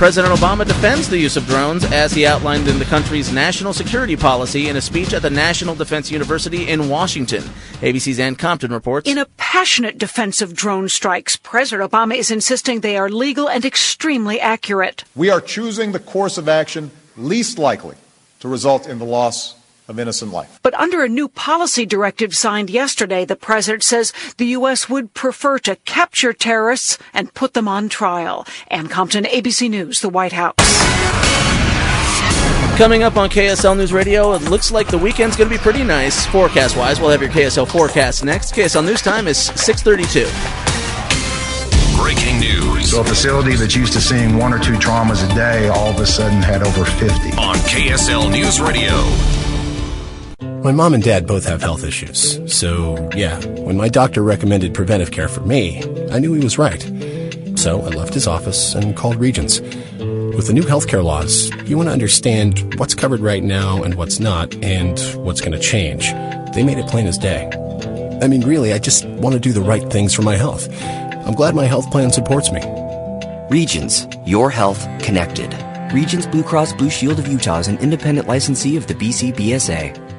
President 0.01 0.33
Obama 0.33 0.65
defends 0.65 1.07
the 1.09 1.19
use 1.19 1.37
of 1.37 1.45
drones 1.45 1.83
as 1.91 2.11
he 2.11 2.25
outlined 2.25 2.67
in 2.67 2.79
the 2.79 2.85
country's 2.85 3.31
national 3.31 3.71
security 3.71 4.15
policy 4.15 4.67
in 4.67 4.75
a 4.75 4.81
speech 4.81 5.13
at 5.13 5.21
the 5.21 5.29
National 5.29 5.75
Defense 5.75 6.09
University 6.09 6.67
in 6.67 6.89
Washington. 6.89 7.43
ABC's 7.81 8.19
Ann 8.19 8.35
Compton 8.35 8.73
reports. 8.73 9.07
In 9.07 9.19
a 9.19 9.27
passionate 9.37 9.99
defense 9.99 10.41
of 10.41 10.55
drone 10.55 10.89
strikes, 10.89 11.35
President 11.35 11.91
Obama 11.91 12.15
is 12.15 12.31
insisting 12.31 12.79
they 12.79 12.97
are 12.97 13.09
legal 13.09 13.47
and 13.47 13.63
extremely 13.63 14.39
accurate. 14.39 15.03
We 15.15 15.29
are 15.29 15.39
choosing 15.39 15.91
the 15.91 15.99
course 15.99 16.39
of 16.39 16.49
action 16.49 16.89
least 17.15 17.59
likely 17.59 17.95
to 18.39 18.47
result 18.47 18.87
in 18.87 18.97
the 18.97 19.05
loss 19.05 19.53
of 19.91 19.99
innocent 19.99 20.31
life. 20.31 20.59
But 20.63 20.73
under 20.73 21.03
a 21.03 21.09
new 21.09 21.27
policy 21.27 21.85
directive 21.85 22.35
signed 22.35 22.69
yesterday, 22.71 23.25
the 23.25 23.35
president 23.35 23.83
says 23.83 24.11
the 24.37 24.47
U.S. 24.57 24.89
would 24.89 25.13
prefer 25.13 25.59
to 25.59 25.75
capture 25.75 26.33
terrorists 26.33 26.97
and 27.13 27.33
put 27.35 27.53
them 27.53 27.67
on 27.67 27.89
trial. 27.89 28.47
Ann 28.69 28.87
Compton, 28.87 29.25
ABC 29.25 29.69
News, 29.69 30.01
the 30.01 30.09
White 30.09 30.33
House. 30.33 30.55
Coming 32.77 33.03
up 33.03 33.15
on 33.17 33.29
KSL 33.29 33.77
News 33.77 33.93
Radio, 33.93 34.33
it 34.33 34.41
looks 34.43 34.71
like 34.71 34.87
the 34.87 34.97
weekend's 34.97 35.35
going 35.35 35.47
to 35.49 35.55
be 35.55 35.61
pretty 35.61 35.83
nice 35.83 36.25
forecast-wise. 36.27 36.99
We'll 36.99 37.11
have 37.11 37.21
your 37.21 37.29
KSL 37.29 37.67
forecast 37.67 38.23
next. 38.23 38.55
KSL 38.55 38.83
News 38.83 39.01
time 39.01 39.27
is 39.27 39.37
632. 39.37 40.25
Breaking 42.01 42.39
news 42.39 42.89
So 42.89 43.01
a 43.01 43.03
facility 43.03 43.55
that's 43.55 43.75
used 43.75 43.93
to 43.93 44.01
seeing 44.01 44.35
one 44.37 44.51
or 44.53 44.57
two 44.59 44.73
traumas 44.73 45.29
a 45.29 45.35
day 45.35 45.67
all 45.67 45.89
of 45.89 45.99
a 45.99 46.05
sudden 46.07 46.41
had 46.41 46.63
over 46.63 46.83
50. 46.85 47.37
on 47.37 47.55
KSL 47.57 48.31
News 48.31 48.59
Radio. 48.59 49.40
My 50.63 50.71
mom 50.71 50.93
and 50.93 51.01
dad 51.01 51.25
both 51.25 51.45
have 51.45 51.63
health 51.63 51.83
issues. 51.83 52.39
So, 52.53 53.09
yeah, 53.15 53.43
when 53.61 53.77
my 53.77 53.89
doctor 53.89 54.21
recommended 54.21 54.75
preventive 54.75 55.09
care 55.09 55.27
for 55.27 55.41
me, 55.41 55.81
I 56.11 56.19
knew 56.19 56.33
he 56.33 56.43
was 56.43 56.59
right. 56.59 56.79
So 57.55 57.81
I 57.81 57.87
left 57.87 58.13
his 58.13 58.27
office 58.27 58.75
and 58.75 58.95
called 58.95 59.15
Regence. 59.15 59.59
With 59.59 60.45
the 60.45 60.53
new 60.53 60.61
healthcare 60.61 61.03
laws, 61.03 61.49
you 61.67 61.77
want 61.77 61.89
to 61.89 61.93
understand 61.93 62.75
what's 62.79 62.93
covered 62.93 63.21
right 63.21 63.41
now 63.41 63.81
and 63.81 63.95
what's 63.95 64.19
not, 64.19 64.53
and 64.63 64.99
what's 65.25 65.41
going 65.41 65.53
to 65.53 65.59
change. 65.59 66.11
They 66.53 66.63
made 66.63 66.77
it 66.77 66.87
plain 66.87 67.07
as 67.07 67.17
day. 67.17 67.49
I 68.21 68.27
mean, 68.27 68.41
really, 68.41 68.71
I 68.71 68.77
just 68.77 69.03
want 69.05 69.33
to 69.33 69.39
do 69.39 69.53
the 69.53 69.61
right 69.61 69.91
things 69.91 70.13
for 70.13 70.21
my 70.21 70.35
health. 70.35 70.69
I'm 70.83 71.33
glad 71.33 71.55
my 71.55 71.65
health 71.65 71.89
plan 71.89 72.11
supports 72.11 72.51
me. 72.51 72.61
Regence, 73.49 74.05
your 74.27 74.51
health 74.51 74.87
connected. 74.99 75.51
Regence 75.91 76.27
Blue 76.27 76.43
Cross 76.43 76.73
Blue 76.73 76.91
Shield 76.91 77.17
of 77.17 77.27
Utah 77.27 77.57
is 77.57 77.67
an 77.67 77.79
independent 77.79 78.27
licensee 78.27 78.77
of 78.77 78.85
the 78.85 78.93
BCBSA. 78.93 80.10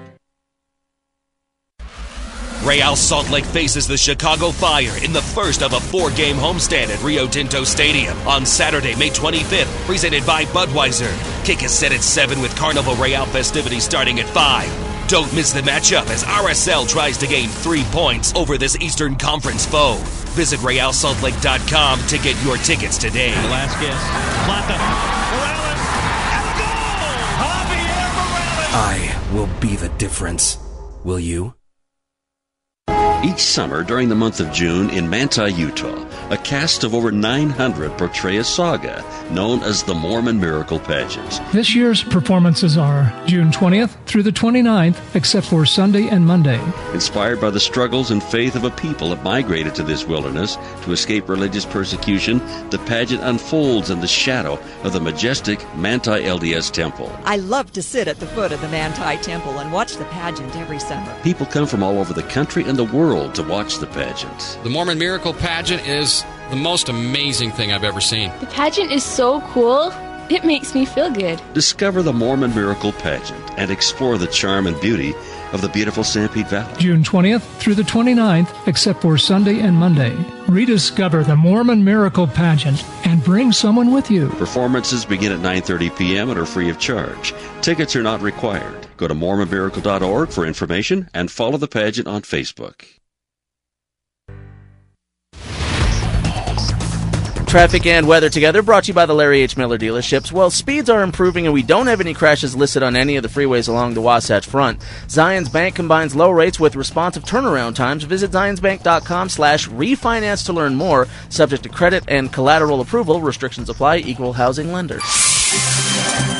Real 2.64 2.94
Salt 2.94 3.28
Lake 3.28 3.44
faces 3.44 3.88
the 3.88 3.96
Chicago 3.96 4.52
Fire 4.52 4.96
in 5.02 5.12
the 5.12 5.20
first 5.20 5.62
of 5.62 5.72
a 5.72 5.80
four 5.80 6.12
game 6.12 6.36
homestand 6.36 6.90
at 6.90 7.02
Rio 7.02 7.26
Tinto 7.26 7.64
Stadium 7.64 8.16
on 8.26 8.46
Saturday, 8.46 8.94
May 8.94 9.10
25th, 9.10 9.84
presented 9.84 10.24
by 10.24 10.44
Budweiser. 10.44 11.12
Kick 11.44 11.64
is 11.64 11.72
set 11.72 11.90
at 11.92 12.02
7 12.02 12.40
with 12.40 12.54
Carnival 12.54 12.94
Real 12.94 13.26
festivities 13.26 13.82
starting 13.82 14.20
at 14.20 14.28
5. 14.28 15.08
Don't 15.08 15.34
miss 15.34 15.50
the 15.52 15.60
matchup 15.62 16.08
as 16.08 16.22
RSL 16.22 16.88
tries 16.88 17.18
to 17.18 17.26
gain 17.26 17.48
three 17.48 17.82
points 17.90 18.32
over 18.34 18.56
this 18.56 18.76
Eastern 18.76 19.16
Conference 19.16 19.66
foe. 19.66 19.96
Visit 20.36 20.60
RealSaltLake.com 20.60 22.06
to 22.06 22.18
get 22.18 22.44
your 22.44 22.58
tickets 22.58 22.96
today. 22.96 23.32
Velasquez, 23.42 23.98
Plata, 24.46 24.78
Morales, 25.34 25.82
Algo, 26.38 26.70
Javier 27.42 28.06
Morales. 28.14 28.72
I 28.72 29.30
will 29.34 29.48
be 29.60 29.74
the 29.74 29.88
difference. 29.98 30.58
Will 31.02 31.18
you? 31.18 31.54
Each 33.24 33.38
summer 33.38 33.84
during 33.84 34.08
the 34.08 34.16
month 34.16 34.40
of 34.40 34.52
June 34.52 34.90
in 34.90 35.08
Manti, 35.08 35.52
Utah, 35.52 36.04
a 36.30 36.36
cast 36.36 36.82
of 36.82 36.92
over 36.92 37.12
900 37.12 37.96
portray 37.96 38.38
a 38.38 38.42
saga 38.44 39.04
known 39.30 39.62
as 39.62 39.84
the 39.84 39.94
Mormon 39.94 40.40
Miracle 40.40 40.80
Pageant. 40.80 41.40
This 41.52 41.72
year's 41.72 42.02
performances 42.02 42.76
are 42.76 43.12
June 43.26 43.52
20th 43.52 43.94
through 44.06 44.24
the 44.24 44.32
29th, 44.32 44.98
except 45.14 45.46
for 45.46 45.64
Sunday 45.64 46.08
and 46.08 46.26
Monday. 46.26 46.60
Inspired 46.92 47.40
by 47.40 47.50
the 47.50 47.60
struggles 47.60 48.10
and 48.10 48.20
faith 48.20 48.56
of 48.56 48.64
a 48.64 48.70
people 48.70 49.10
that 49.10 49.22
migrated 49.22 49.76
to 49.76 49.84
this 49.84 50.04
wilderness 50.04 50.58
to 50.82 50.90
escape 50.90 51.28
religious 51.28 51.64
persecution, 51.64 52.38
the 52.70 52.82
pageant 52.86 53.22
unfolds 53.22 53.88
in 53.88 54.00
the 54.00 54.08
shadow 54.08 54.58
of 54.82 54.92
the 54.92 55.00
majestic 55.00 55.60
Manti 55.76 56.10
LDS 56.10 56.72
Temple. 56.72 57.16
I 57.24 57.36
love 57.36 57.72
to 57.74 57.82
sit 57.82 58.08
at 58.08 58.18
the 58.18 58.26
foot 58.26 58.50
of 58.50 58.60
the 58.60 58.68
Manti 58.68 59.22
Temple 59.22 59.60
and 59.60 59.72
watch 59.72 59.94
the 59.94 60.06
pageant 60.06 60.56
every 60.56 60.80
summer. 60.80 61.16
People 61.22 61.46
come 61.46 61.68
from 61.68 61.84
all 61.84 62.00
over 62.00 62.12
the 62.12 62.24
country 62.24 62.64
and 62.64 62.76
the 62.76 62.84
world 62.84 63.11
to 63.12 63.42
watch 63.42 63.78
the 63.78 63.86
pageant. 63.86 64.58
The 64.62 64.70
Mormon 64.70 64.98
Miracle 64.98 65.34
Pageant 65.34 65.86
is 65.86 66.24
the 66.48 66.56
most 66.56 66.88
amazing 66.88 67.50
thing 67.50 67.70
I've 67.70 67.84
ever 67.84 68.00
seen. 68.00 68.32
The 68.40 68.46
pageant 68.46 68.90
is 68.90 69.04
so 69.04 69.40
cool. 69.52 69.92
It 70.30 70.44
makes 70.44 70.74
me 70.74 70.86
feel 70.86 71.10
good. 71.10 71.42
Discover 71.52 72.02
the 72.02 72.12
Mormon 72.12 72.54
Miracle 72.54 72.92
Pageant 72.92 73.58
and 73.58 73.70
explore 73.70 74.16
the 74.16 74.28
charm 74.28 74.66
and 74.66 74.80
beauty 74.80 75.12
of 75.52 75.60
the 75.60 75.68
beautiful 75.68 76.02
Sanpete 76.02 76.48
Valley. 76.48 76.74
June 76.78 77.02
20th 77.02 77.42
through 77.58 77.74
the 77.74 77.82
29th, 77.82 78.48
except 78.66 79.02
for 79.02 79.18
Sunday 79.18 79.60
and 79.60 79.76
Monday. 79.76 80.16
Rediscover 80.48 81.22
the 81.22 81.36
Mormon 81.36 81.84
Miracle 81.84 82.26
Pageant 82.26 82.82
and 83.06 83.22
bring 83.22 83.52
someone 83.52 83.92
with 83.92 84.10
you. 84.10 84.30
Performances 84.30 85.04
begin 85.04 85.32
at 85.32 85.40
9:30 85.40 85.96
p.m. 85.98 86.30
and 86.30 86.38
are 86.38 86.46
free 86.46 86.70
of 86.70 86.78
charge. 86.78 87.34
Tickets 87.60 87.94
are 87.94 88.02
not 88.02 88.22
required. 88.22 88.86
Go 88.96 89.06
to 89.06 89.14
mormonmiracle.org 89.14 90.30
for 90.30 90.46
information 90.46 91.10
and 91.12 91.30
follow 91.30 91.58
the 91.58 91.68
pageant 91.68 92.08
on 92.08 92.22
Facebook. 92.22 93.01
Traffic 97.52 97.84
and 97.84 98.08
weather 98.08 98.30
together 98.30 98.62
brought 98.62 98.84
to 98.84 98.88
you 98.88 98.94
by 98.94 99.04
the 99.04 99.14
Larry 99.14 99.42
H. 99.42 99.58
Miller 99.58 99.76
dealerships. 99.76 100.32
Well, 100.32 100.48
speeds 100.50 100.88
are 100.88 101.02
improving 101.02 101.44
and 101.44 101.52
we 101.52 101.62
don't 101.62 101.86
have 101.86 102.00
any 102.00 102.14
crashes 102.14 102.56
listed 102.56 102.82
on 102.82 102.96
any 102.96 103.16
of 103.16 103.22
the 103.22 103.28
freeways 103.28 103.68
along 103.68 103.92
the 103.92 104.00
Wasatch 104.00 104.46
Front. 104.46 104.80
Zions 105.06 105.52
Bank 105.52 105.74
combines 105.74 106.16
low 106.16 106.30
rates 106.30 106.58
with 106.58 106.76
responsive 106.76 107.24
turnaround 107.24 107.74
times. 107.74 108.04
Visit 108.04 108.30
zionsbank.com 108.30 109.28
slash 109.28 109.68
refinance 109.68 110.46
to 110.46 110.54
learn 110.54 110.76
more. 110.76 111.06
Subject 111.28 111.62
to 111.64 111.68
credit 111.68 112.04
and 112.08 112.32
collateral 112.32 112.80
approval. 112.80 113.20
Restrictions 113.20 113.68
apply. 113.68 113.98
Equal 113.98 114.32
housing 114.32 114.72
lender. 114.72 115.00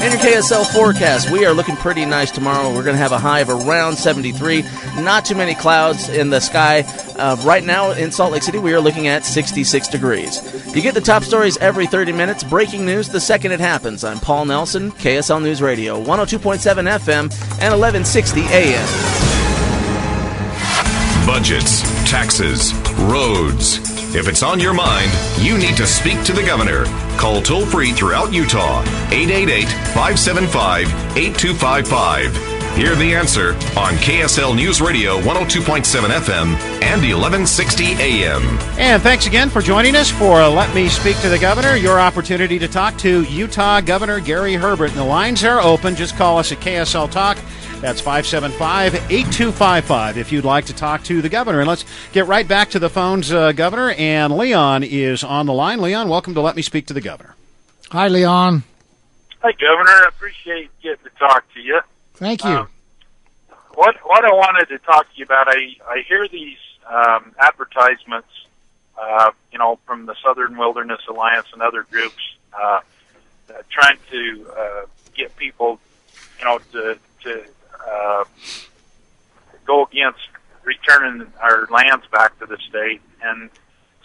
In 0.03 0.13
your 0.13 0.21
KSL 0.21 0.65
forecast, 0.73 1.31
we 1.31 1.45
are 1.45 1.53
looking 1.53 1.77
pretty 1.77 2.07
nice 2.07 2.31
tomorrow. 2.31 2.75
We're 2.75 2.85
going 2.85 2.97
to 2.97 3.03
have 3.03 3.13
a 3.13 3.19
high 3.19 3.41
of 3.41 3.51
around 3.51 3.97
73. 3.97 4.63
Not 5.01 5.27
too 5.27 5.35
many 5.35 5.55
clouds 5.55 6.09
in 6.09 6.31
the 6.31 6.41
sky. 6.41 6.85
Uh, 7.17 7.37
right 7.45 7.65
now 7.65 7.91
in 7.93 8.11
Salt 8.11 8.33
Lake 8.33 8.43
City, 8.43 8.59
we 8.59 8.73
are 8.73 8.81
looking 8.81 9.07
at 9.07 9.25
66 9.25 9.89
degrees. 9.89 10.41
You 10.75 10.83
get 10.83 10.95
the 10.95 11.01
top 11.01 11.23
stories 11.23 11.57
every 11.59 11.87
30 11.87 12.13
minutes. 12.13 12.43
Breaking 12.45 12.85
news 12.87 13.09
the 13.09 13.21
second 13.21 13.53
it 13.53 13.61
happens. 13.61 14.05
I'm 14.05 14.19
Paul 14.19 14.47
Nelson, 14.47 14.93
KSL 14.93 15.43
News 15.43 15.63
Radio, 15.63 16.03
102.7 16.03 16.59
FM 16.99 17.31
and 17.61 17.73
1160 17.81 18.43
AM. 18.43 18.89
Budgets, 21.27 21.83
taxes, 22.11 22.75
roads. 23.01 23.79
If 24.15 24.29
it's 24.29 24.43
on 24.43 24.61
your 24.61 24.75
mind, 24.75 25.11
you 25.39 25.57
need 25.57 25.77
to 25.77 25.87
speak 25.87 26.23
to 26.25 26.33
the 26.33 26.43
governor. 26.43 26.85
Call 27.17 27.41
toll 27.41 27.65
free 27.65 27.93
throughout 27.93 28.33
Utah 28.33 28.83
888 29.11 29.69
575 29.95 30.89
8255. 31.17 32.52
Hear 32.75 32.97
the 32.97 33.15
answer 33.15 33.51
on 33.79 33.93
KSL 33.97 34.57
News 34.57 34.81
Radio 34.81 35.21
102.7 35.21 36.09
FM 36.09 36.55
and 36.83 37.03
1160 37.03 37.85
AM. 37.85 38.43
And 38.79 39.03
thanks 39.03 39.27
again 39.27 39.51
for 39.51 39.61
joining 39.61 39.95
us 39.95 40.11
for 40.11 40.39
Let 40.49 40.75
Me 40.75 40.89
Speak 40.89 41.19
to 41.19 41.29
the 41.29 41.39
Governor, 41.39 41.77
your 41.77 42.01
opportunity 42.01 42.59
to 42.59 42.67
talk 42.67 42.97
to 42.99 43.25
Utah 43.25 43.83
Governor 43.83 44.21
Gary 44.21 44.55
Herbert. 44.55 44.89
And 44.89 44.99
the 44.99 45.05
lines 45.05 45.45
are 45.45 45.61
open. 45.61 45.95
Just 45.95 46.17
call 46.17 46.39
us 46.39 46.51
at 46.51 46.61
KSL 46.61 47.11
Talk. 47.11 47.37
That's 47.83 48.01
575 48.01 48.95
8255 48.95 50.17
if 50.17 50.33
you'd 50.33 50.47
like 50.47 50.65
to 50.65 50.75
talk 50.75 51.05
to 51.05 51.21
the 51.21 51.29
governor. 51.29 51.59
And 51.59 51.69
let's 51.69 51.85
get 52.13 52.27
right 52.27 52.49
back 52.49 52.71
to 52.71 52.79
the 52.79 52.89
phones, 52.89 53.31
uh, 53.31 53.53
Governor. 53.53 53.91
And 53.99 54.35
Leon 54.35 54.83
is 54.83 55.23
on 55.23 55.45
the 55.45 55.53
line. 55.53 55.79
Leon, 55.83 56.09
welcome 56.09 56.33
to 56.33 56.41
Let 56.41 56.57
Me 56.57 56.63
Speak 56.63 56.87
to 56.87 56.95
the 56.95 57.03
Governor. 57.03 57.35
Hi, 57.91 58.09
Leon. 58.09 58.63
Hi, 59.43 59.53
Governor. 59.53 59.91
I 59.91 60.07
appreciate 60.09 60.71
getting 60.83 61.05
to 61.05 61.11
talk 61.19 61.45
to 61.53 61.61
you. 61.61 61.81
Thank 62.23 62.45
you. 62.45 62.51
Um, 62.51 62.69
what 63.75 63.97
what 64.05 64.25
I 64.25 64.33
wanted 64.33 64.69
to 64.69 64.79
talk 64.79 65.13
to 65.13 65.19
you 65.19 65.25
about, 65.25 65.49
I 65.49 65.75
I 65.89 66.05
hear 66.07 66.29
these 66.29 66.59
um, 66.89 67.35
advertisements, 67.37 68.29
uh, 68.97 69.33
you 69.51 69.59
know, 69.59 69.81
from 69.87 70.07
the 70.07 70.15
Southern 70.25 70.57
Wilderness 70.57 71.01
Alliance 71.09 71.49
and 71.53 71.61
other 71.61 71.83
groups, 71.83 72.23
uh, 72.53 72.79
uh, 73.51 73.63
trying 73.71 73.99
to 74.13 74.47
uh, 74.57 74.83
get 75.17 75.35
people, 75.35 75.81
you 76.39 76.45
know, 76.45 76.59
to 76.71 76.97
to 77.25 77.45
uh, 77.91 78.25
go 79.67 79.85
against 79.85 80.21
returning 80.63 81.27
our 81.41 81.67
lands 81.73 82.07
back 82.13 82.39
to 82.39 82.47
the 82.47 82.59
state. 82.69 83.01
And 83.21 83.51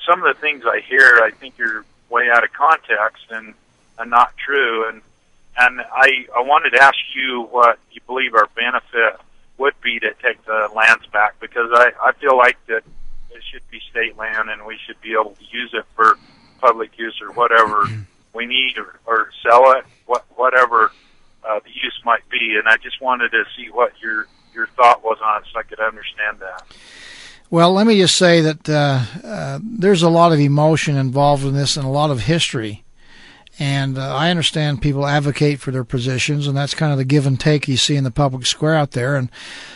some 0.07 0.23
of 0.23 0.35
the 0.35 0.41
things 0.41 0.63
I 0.65 0.79
hear, 0.79 1.21
I 1.23 1.29
think 1.29 1.59
you're 1.59 1.85
way 2.09 2.29
out 2.31 2.43
of 2.43 2.51
context 2.53 3.25
and, 3.29 3.53
and 3.99 4.09
not 4.09 4.33
true. 4.37 4.89
And 4.89 5.01
and 5.57 5.81
I 5.81 6.25
I 6.35 6.41
wanted 6.41 6.71
to 6.71 6.81
ask 6.81 6.97
you 7.15 7.47
what 7.51 7.79
you 7.91 8.01
believe 8.05 8.33
our 8.33 8.47
benefit 8.55 9.19
would 9.57 9.73
be 9.81 9.99
to 9.99 10.13
take 10.21 10.43
the 10.45 10.69
lands 10.75 11.05
back 11.07 11.39
because 11.39 11.69
I 11.73 11.91
I 12.01 12.11
feel 12.13 12.37
like 12.37 12.57
that 12.67 12.83
it 13.31 13.43
should 13.51 13.67
be 13.69 13.79
state 13.89 14.17
land 14.17 14.49
and 14.49 14.65
we 14.65 14.77
should 14.85 14.99
be 15.01 15.13
able 15.13 15.35
to 15.35 15.43
use 15.51 15.71
it 15.73 15.85
for 15.95 16.17
public 16.59 16.97
use 16.97 17.19
or 17.21 17.31
whatever 17.33 17.83
we 18.33 18.45
need 18.45 18.77
or, 18.77 18.99
or 19.05 19.29
sell 19.43 19.71
it 19.73 19.85
what 20.05 20.25
whatever 20.35 20.91
uh, 21.43 21.59
the 21.63 21.69
use 21.69 21.99
might 22.05 22.27
be 22.29 22.55
and 22.57 22.67
I 22.67 22.77
just 22.77 23.01
wanted 23.01 23.29
to 23.31 23.43
see 23.55 23.69
what 23.69 23.93
your 24.01 24.27
your 24.53 24.67
thought 24.67 25.03
was 25.03 25.17
on 25.23 25.41
it 25.41 25.47
so 25.53 25.59
I 25.59 25.63
could 25.63 25.79
understand 25.79 26.39
that. 26.39 26.63
Well, 27.49 27.71
let 27.71 27.87
me 27.87 27.97
just 27.97 28.17
say 28.17 28.41
that 28.41 28.67
uh, 28.67 29.03
uh, 29.23 29.59
there's 29.63 30.03
a 30.03 30.09
lot 30.09 30.33
of 30.33 30.39
emotion 30.39 30.97
involved 30.97 31.45
in 31.45 31.53
this 31.53 31.77
and 31.77 31.85
a 31.85 31.89
lot 31.89 32.09
of 32.09 32.21
history. 32.21 32.83
And 33.59 33.97
uh, 33.97 34.15
I 34.15 34.29
understand 34.29 34.81
people 34.81 35.07
advocate 35.07 35.59
for 35.59 35.71
their 35.71 35.83
positions, 35.83 36.47
and 36.47 36.55
that's 36.55 36.75
kind 36.75 36.91
of 36.91 36.97
the 36.97 37.05
give 37.05 37.25
and 37.25 37.39
take 37.39 37.67
you 37.67 37.77
see 37.77 37.95
in 37.95 38.03
the 38.03 38.11
public 38.11 38.45
square 38.45 38.75
out 38.75 38.91
there. 38.91 39.15
And 39.15 39.29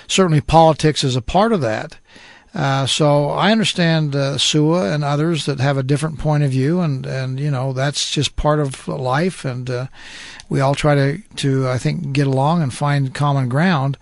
certainly 0.08 0.42
politics 0.42 1.04
is 1.04 1.16
a 1.16 1.22
part 1.22 1.52
of 1.52 1.62
that. 1.62 1.98
Uh, 2.54 2.86
so 2.86 3.30
I 3.30 3.52
understand 3.52 4.16
uh, 4.16 4.38
SUWA 4.38 4.94
and 4.94 5.04
others 5.04 5.46
that 5.46 5.60
have 5.62 5.78
a 5.78 5.84
different 5.84 6.20
point 6.20 6.44
of 6.44 6.52
view, 6.52 6.82
and, 6.82 7.06
and 7.06 7.40
you 7.40 7.50
know 7.50 7.72
that's 7.72 8.12
just 8.12 8.36
part 8.36 8.60
of 8.60 8.88
life, 8.90 9.46
and 9.46 9.70
uh, 9.70 9.88
we 10.50 10.60
all 10.60 10.76
try 10.76 10.94
to 10.96 11.18
to 11.38 11.70
I 11.70 11.78
think 11.78 12.12
get 12.12 12.28
along 12.28 12.62
and 12.62 12.74
find 12.74 13.16
common 13.16 13.48
ground. 13.48 13.98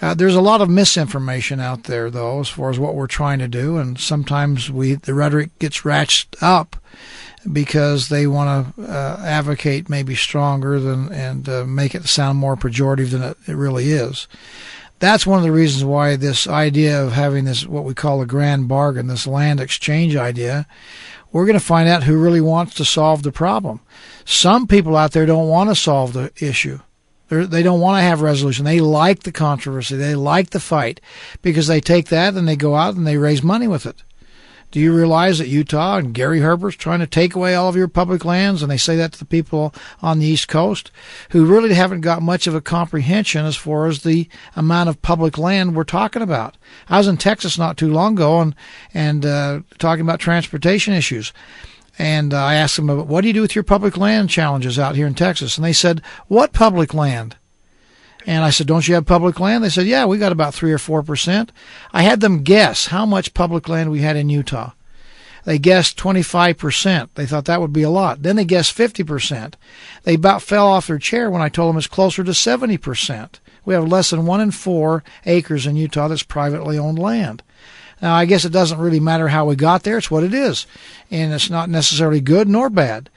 Uh, 0.00 0.14
there's 0.14 0.36
a 0.36 0.40
lot 0.40 0.60
of 0.60 0.68
misinformation 0.70 1.60
out 1.60 1.84
there, 1.84 2.10
though, 2.10 2.40
as 2.40 2.48
far 2.48 2.70
as 2.70 2.78
what 2.78 2.94
we're 2.94 3.08
trying 3.08 3.40
to 3.40 3.48
do, 3.48 3.76
and 3.76 3.98
sometimes 3.98 4.70
we 4.70 4.94
the 4.94 5.14
rhetoric 5.14 5.58
gets 5.58 5.80
ratcheted 5.80 6.40
up 6.40 6.76
because 7.52 8.08
they 8.08 8.26
want 8.26 8.76
to 8.76 8.82
uh, 8.82 9.20
advocate 9.22 9.88
maybe 9.88 10.14
stronger 10.14 10.80
than 10.80 11.12
and 11.12 11.48
uh, 11.48 11.64
make 11.64 11.94
it 11.94 12.04
sound 12.04 12.38
more 12.38 12.56
pejorative 12.56 13.10
than 13.10 13.22
it, 13.22 13.36
it 13.46 13.54
really 13.54 13.92
is 13.92 14.26
that's 15.00 15.26
one 15.26 15.38
of 15.38 15.44
the 15.44 15.52
reasons 15.52 15.84
why 15.84 16.16
this 16.16 16.46
idea 16.46 17.02
of 17.02 17.12
having 17.12 17.44
this 17.44 17.66
what 17.66 17.84
we 17.84 17.94
call 17.94 18.22
a 18.22 18.26
grand 18.26 18.68
bargain, 18.68 19.06
this 19.06 19.26
land 19.26 19.60
exchange 19.60 20.16
idea, 20.16 20.66
we're 21.32 21.46
going 21.46 21.58
to 21.58 21.64
find 21.64 21.88
out 21.88 22.04
who 22.04 22.16
really 22.16 22.40
wants 22.40 22.74
to 22.74 22.84
solve 22.84 23.22
the 23.22 23.32
problem. 23.32 23.80
Some 24.24 24.66
people 24.66 24.96
out 24.96 25.12
there 25.12 25.26
don't 25.26 25.48
want 25.48 25.68
to 25.68 25.74
solve 25.74 26.12
the 26.12 26.32
issue. 26.40 26.78
They're, 27.28 27.46
they 27.46 27.62
do 27.62 27.70
not 27.70 27.80
want 27.80 27.98
to 27.98 28.02
have 28.02 28.20
resolution. 28.20 28.64
They 28.64 28.80
like 28.80 29.24
the 29.24 29.32
controversy. 29.32 29.96
They 29.96 30.14
like 30.14 30.50
the 30.50 30.60
fight 30.60 31.00
because 31.42 31.66
they 31.66 31.80
take 31.80 32.08
that 32.08 32.34
and 32.34 32.46
they 32.46 32.56
go 32.56 32.76
out 32.76 32.94
and 32.94 33.06
they 33.06 33.18
raise 33.18 33.42
money 33.42 33.66
with 33.66 33.86
it. 33.86 34.02
Do 34.74 34.80
you 34.80 34.92
realize 34.92 35.38
that 35.38 35.46
Utah 35.46 35.98
and 35.98 36.12
Gary 36.12 36.40
Herbert's 36.40 36.76
trying 36.76 36.98
to 36.98 37.06
take 37.06 37.36
away 37.36 37.54
all 37.54 37.68
of 37.68 37.76
your 37.76 37.86
public 37.86 38.24
lands? 38.24 38.60
And 38.60 38.68
they 38.68 38.76
say 38.76 38.96
that 38.96 39.12
to 39.12 39.18
the 39.20 39.24
people 39.24 39.72
on 40.02 40.18
the 40.18 40.26
East 40.26 40.48
Coast 40.48 40.90
who 41.30 41.44
really 41.44 41.74
haven't 41.74 42.00
got 42.00 42.22
much 42.22 42.48
of 42.48 42.56
a 42.56 42.60
comprehension 42.60 43.46
as 43.46 43.54
far 43.54 43.86
as 43.86 44.02
the 44.02 44.28
amount 44.56 44.88
of 44.88 45.00
public 45.00 45.38
land 45.38 45.76
we're 45.76 45.84
talking 45.84 46.22
about. 46.22 46.56
I 46.88 46.98
was 46.98 47.06
in 47.06 47.18
Texas 47.18 47.56
not 47.56 47.76
too 47.76 47.88
long 47.88 48.14
ago 48.14 48.40
and, 48.40 48.56
and 48.92 49.24
uh, 49.24 49.60
talking 49.78 50.00
about 50.02 50.18
transportation 50.18 50.92
issues. 50.92 51.32
And 51.96 52.34
uh, 52.34 52.42
I 52.42 52.54
asked 52.56 52.74
them, 52.74 52.88
what 52.88 53.20
do 53.20 53.28
you 53.28 53.32
do 53.32 53.42
with 53.42 53.54
your 53.54 53.62
public 53.62 53.96
land 53.96 54.28
challenges 54.28 54.76
out 54.76 54.96
here 54.96 55.06
in 55.06 55.14
Texas? 55.14 55.56
And 55.56 55.64
they 55.64 55.72
said, 55.72 56.02
what 56.26 56.52
public 56.52 56.92
land? 56.92 57.36
And 58.26 58.44
I 58.44 58.50
said, 58.50 58.66
Don't 58.66 58.86
you 58.88 58.94
have 58.94 59.06
public 59.06 59.38
land? 59.38 59.62
They 59.62 59.68
said, 59.68 59.86
Yeah, 59.86 60.06
we 60.06 60.18
got 60.18 60.32
about 60.32 60.54
3 60.54 60.72
or 60.72 60.78
4%. 60.78 61.50
I 61.92 62.02
had 62.02 62.20
them 62.20 62.42
guess 62.42 62.86
how 62.86 63.04
much 63.06 63.34
public 63.34 63.68
land 63.68 63.90
we 63.90 64.00
had 64.00 64.16
in 64.16 64.28
Utah. 64.28 64.72
They 65.44 65.58
guessed 65.58 65.98
25%. 65.98 67.08
They 67.14 67.26
thought 67.26 67.44
that 67.44 67.60
would 67.60 67.72
be 67.72 67.82
a 67.82 67.90
lot. 67.90 68.22
Then 68.22 68.36
they 68.36 68.46
guessed 68.46 68.76
50%. 68.76 69.54
They 70.04 70.14
about 70.14 70.42
fell 70.42 70.66
off 70.66 70.86
their 70.86 70.98
chair 70.98 71.30
when 71.30 71.42
I 71.42 71.50
told 71.50 71.70
them 71.70 71.78
it's 71.78 71.86
closer 71.86 72.24
to 72.24 72.30
70%. 72.30 73.40
We 73.66 73.74
have 73.74 73.86
less 73.86 74.10
than 74.10 74.26
one 74.26 74.40
in 74.40 74.50
four 74.50 75.04
acres 75.26 75.66
in 75.66 75.76
Utah 75.76 76.08
that's 76.08 76.22
privately 76.22 76.78
owned 76.78 76.98
land. 76.98 77.42
Now, 78.00 78.14
I 78.14 78.24
guess 78.24 78.44
it 78.44 78.52
doesn't 78.52 78.80
really 78.80 79.00
matter 79.00 79.28
how 79.28 79.46
we 79.46 79.56
got 79.56 79.82
there. 79.82 79.98
It's 79.98 80.10
what 80.10 80.24
it 80.24 80.34
is. 80.34 80.66
And 81.10 81.32
it's 81.32 81.50
not 81.50 81.70
necessarily 81.70 82.20
good 82.20 82.48
nor 82.48 82.68
bad. 82.68 83.08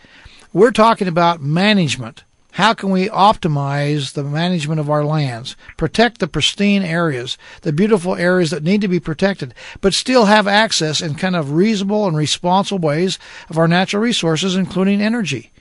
We're 0.54 0.72
talking 0.72 1.08
about 1.08 1.42
management. 1.42 2.24
How 2.58 2.74
can 2.74 2.90
we 2.90 3.08
optimize 3.10 4.14
the 4.14 4.24
management 4.24 4.80
of 4.80 4.90
our 4.90 5.06
lands, 5.06 5.56
protect 5.78 6.20
the 6.20 6.28
pristine 6.28 6.82
areas, 6.82 7.38
the 7.62 7.72
beautiful 7.72 8.16
areas 8.16 8.50
that 8.50 8.64
need 8.64 8.82
to 8.82 8.88
be 8.88 9.00
protected, 9.00 9.54
but 9.80 9.94
still 9.94 10.26
have 10.26 10.48
access 10.48 11.00
in 11.00 11.14
kind 11.14 11.36
of 11.36 11.52
reasonable 11.52 12.08
and 12.08 12.18
responsible 12.18 12.80
ways 12.80 13.20
of 13.48 13.60
our 13.60 13.68
natural 13.68 14.02
resources, 14.02 14.56
including 14.56 15.04
energy? 15.04 15.52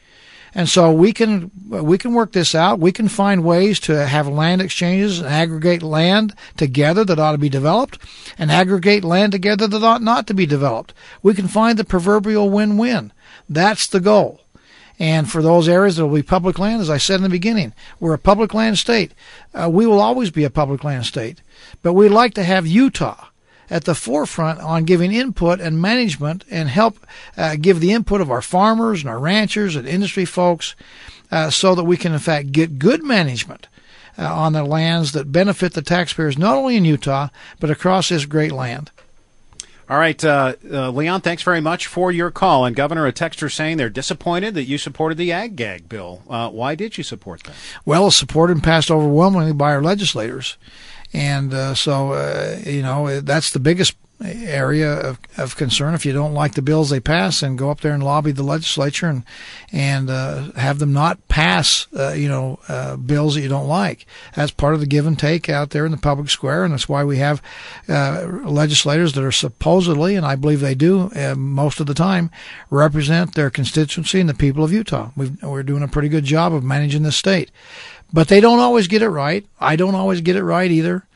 And 0.54 0.70
so 0.70 0.90
we 0.90 1.12
can 1.12 1.50
we 1.68 1.98
can 1.98 2.14
work 2.14 2.32
this 2.32 2.54
out. 2.54 2.80
We 2.80 2.92
can 2.92 3.08
find 3.08 3.44
ways 3.44 3.78
to 3.80 4.06
have 4.06 4.26
land 4.26 4.62
exchanges 4.62 5.18
and 5.18 5.28
aggregate 5.28 5.82
land 5.82 6.34
together 6.56 7.04
that 7.04 7.18
ought 7.18 7.32
to 7.32 7.38
be 7.38 7.50
developed, 7.50 7.98
and 8.38 8.50
aggregate 8.50 9.04
land 9.04 9.32
together 9.32 9.66
that 9.66 9.82
ought 9.82 10.00
not 10.00 10.26
to 10.28 10.34
be 10.34 10.46
developed. 10.46 10.94
We 11.22 11.34
can 11.34 11.46
find 11.46 11.78
the 11.78 11.84
proverbial 11.84 12.48
win-win. 12.48 13.12
That's 13.50 13.86
the 13.86 14.00
goal. 14.00 14.45
And 14.98 15.30
for 15.30 15.42
those 15.42 15.68
areas 15.68 15.96
that 15.96 16.06
will 16.06 16.16
be 16.16 16.22
public 16.22 16.58
land, 16.58 16.80
as 16.80 16.88
I 16.88 16.96
said 16.96 17.16
in 17.16 17.22
the 17.22 17.28
beginning, 17.28 17.74
we're 18.00 18.14
a 18.14 18.18
public 18.18 18.54
land 18.54 18.78
state. 18.78 19.12
Uh, 19.54 19.68
we 19.70 19.86
will 19.86 20.00
always 20.00 20.30
be 20.30 20.44
a 20.44 20.50
public 20.50 20.84
land 20.84 21.04
state. 21.04 21.42
But 21.82 21.92
we'd 21.92 22.08
like 22.08 22.34
to 22.34 22.44
have 22.44 22.66
Utah 22.66 23.26
at 23.68 23.84
the 23.84 23.94
forefront 23.94 24.60
on 24.60 24.84
giving 24.84 25.12
input 25.12 25.60
and 25.60 25.82
management 25.82 26.44
and 26.50 26.68
help 26.68 26.98
uh, 27.36 27.56
give 27.60 27.80
the 27.80 27.92
input 27.92 28.20
of 28.20 28.30
our 28.30 28.42
farmers 28.42 29.00
and 29.00 29.10
our 29.10 29.18
ranchers 29.18 29.76
and 29.76 29.86
industry 29.86 30.24
folks 30.24 30.74
uh, 31.30 31.50
so 31.50 31.74
that 31.74 31.84
we 31.84 31.96
can, 31.96 32.12
in 32.12 32.18
fact, 32.18 32.52
get 32.52 32.78
good 32.78 33.02
management. 33.02 33.68
Uh, 34.18 34.34
on 34.34 34.54
the 34.54 34.64
lands 34.64 35.12
that 35.12 35.30
benefit 35.30 35.74
the 35.74 35.82
taxpayers 35.82 36.38
not 36.38 36.56
only 36.56 36.74
in 36.74 36.86
Utah 36.86 37.28
but 37.60 37.70
across 37.70 38.08
this 38.08 38.24
great 38.24 38.50
land. 38.50 38.90
All 39.88 39.98
right, 39.98 40.22
uh, 40.24 40.54
uh, 40.68 40.90
Leon, 40.90 41.20
thanks 41.20 41.44
very 41.44 41.60
much 41.60 41.86
for 41.86 42.10
your 42.10 42.32
call. 42.32 42.64
And 42.64 42.74
Governor, 42.74 43.06
a 43.06 43.12
texter 43.12 43.52
saying 43.52 43.76
they're 43.76 43.88
disappointed 43.88 44.54
that 44.54 44.64
you 44.64 44.78
supported 44.78 45.16
the 45.16 45.30
Ag 45.30 45.54
Gag 45.54 45.88
bill. 45.88 46.22
Uh, 46.28 46.50
why 46.50 46.74
did 46.74 46.98
you 46.98 47.04
support 47.04 47.44
that? 47.44 47.54
Well, 47.84 48.08
it's 48.08 48.16
supported 48.16 48.54
and 48.54 48.64
passed 48.64 48.90
overwhelmingly 48.90 49.52
by 49.52 49.72
our 49.72 49.82
legislators. 49.82 50.56
And 51.12 51.54
uh, 51.54 51.74
so, 51.74 52.12
uh, 52.12 52.58
you 52.64 52.82
know, 52.82 53.20
that's 53.20 53.52
the 53.52 53.60
biggest 53.60 53.94
area 54.22 54.92
of, 54.92 55.18
of 55.36 55.56
concern. 55.56 55.94
If 55.94 56.06
you 56.06 56.12
don't 56.12 56.34
like 56.34 56.54
the 56.54 56.62
bills 56.62 56.90
they 56.90 57.00
pass, 57.00 57.42
and 57.42 57.58
go 57.58 57.70
up 57.70 57.80
there 57.80 57.92
and 57.92 58.02
lobby 58.02 58.32
the 58.32 58.42
legislature 58.42 59.08
and 59.08 59.24
and 59.72 60.08
uh, 60.08 60.52
have 60.52 60.78
them 60.78 60.92
not 60.92 61.26
pass, 61.28 61.86
uh, 61.96 62.12
you 62.12 62.28
know, 62.28 62.58
uh, 62.68 62.96
bills 62.96 63.34
that 63.34 63.42
you 63.42 63.48
don't 63.48 63.68
like. 63.68 64.06
That's 64.34 64.50
part 64.50 64.74
of 64.74 64.80
the 64.80 64.86
give 64.86 65.06
and 65.06 65.18
take 65.18 65.48
out 65.48 65.70
there 65.70 65.84
in 65.84 65.92
the 65.92 65.98
public 65.98 66.30
square, 66.30 66.64
and 66.64 66.72
that's 66.72 66.88
why 66.88 67.04
we 67.04 67.18
have 67.18 67.42
uh, 67.88 68.26
legislators 68.44 69.12
that 69.14 69.24
are 69.24 69.32
supposedly, 69.32 70.16
and 70.16 70.24
I 70.24 70.36
believe 70.36 70.60
they 70.60 70.74
do 70.74 71.10
uh, 71.14 71.34
most 71.36 71.80
of 71.80 71.86
the 71.86 71.94
time, 71.94 72.30
represent 72.70 73.34
their 73.34 73.50
constituency 73.50 74.20
and 74.20 74.28
the 74.28 74.34
people 74.34 74.64
of 74.64 74.72
Utah. 74.72 75.10
we 75.16 75.30
we're 75.42 75.62
doing 75.62 75.82
a 75.82 75.88
pretty 75.88 76.08
good 76.08 76.24
job 76.24 76.54
of 76.54 76.64
managing 76.64 77.02
the 77.02 77.12
state. 77.12 77.50
But 78.12 78.28
they 78.28 78.40
don't 78.40 78.60
always 78.60 78.86
get 78.86 79.02
it 79.02 79.08
right. 79.08 79.44
I 79.60 79.76
don't 79.76 79.96
always 79.96 80.20
get 80.20 80.36
it 80.36 80.44
right 80.44 80.70
either. 80.70 81.06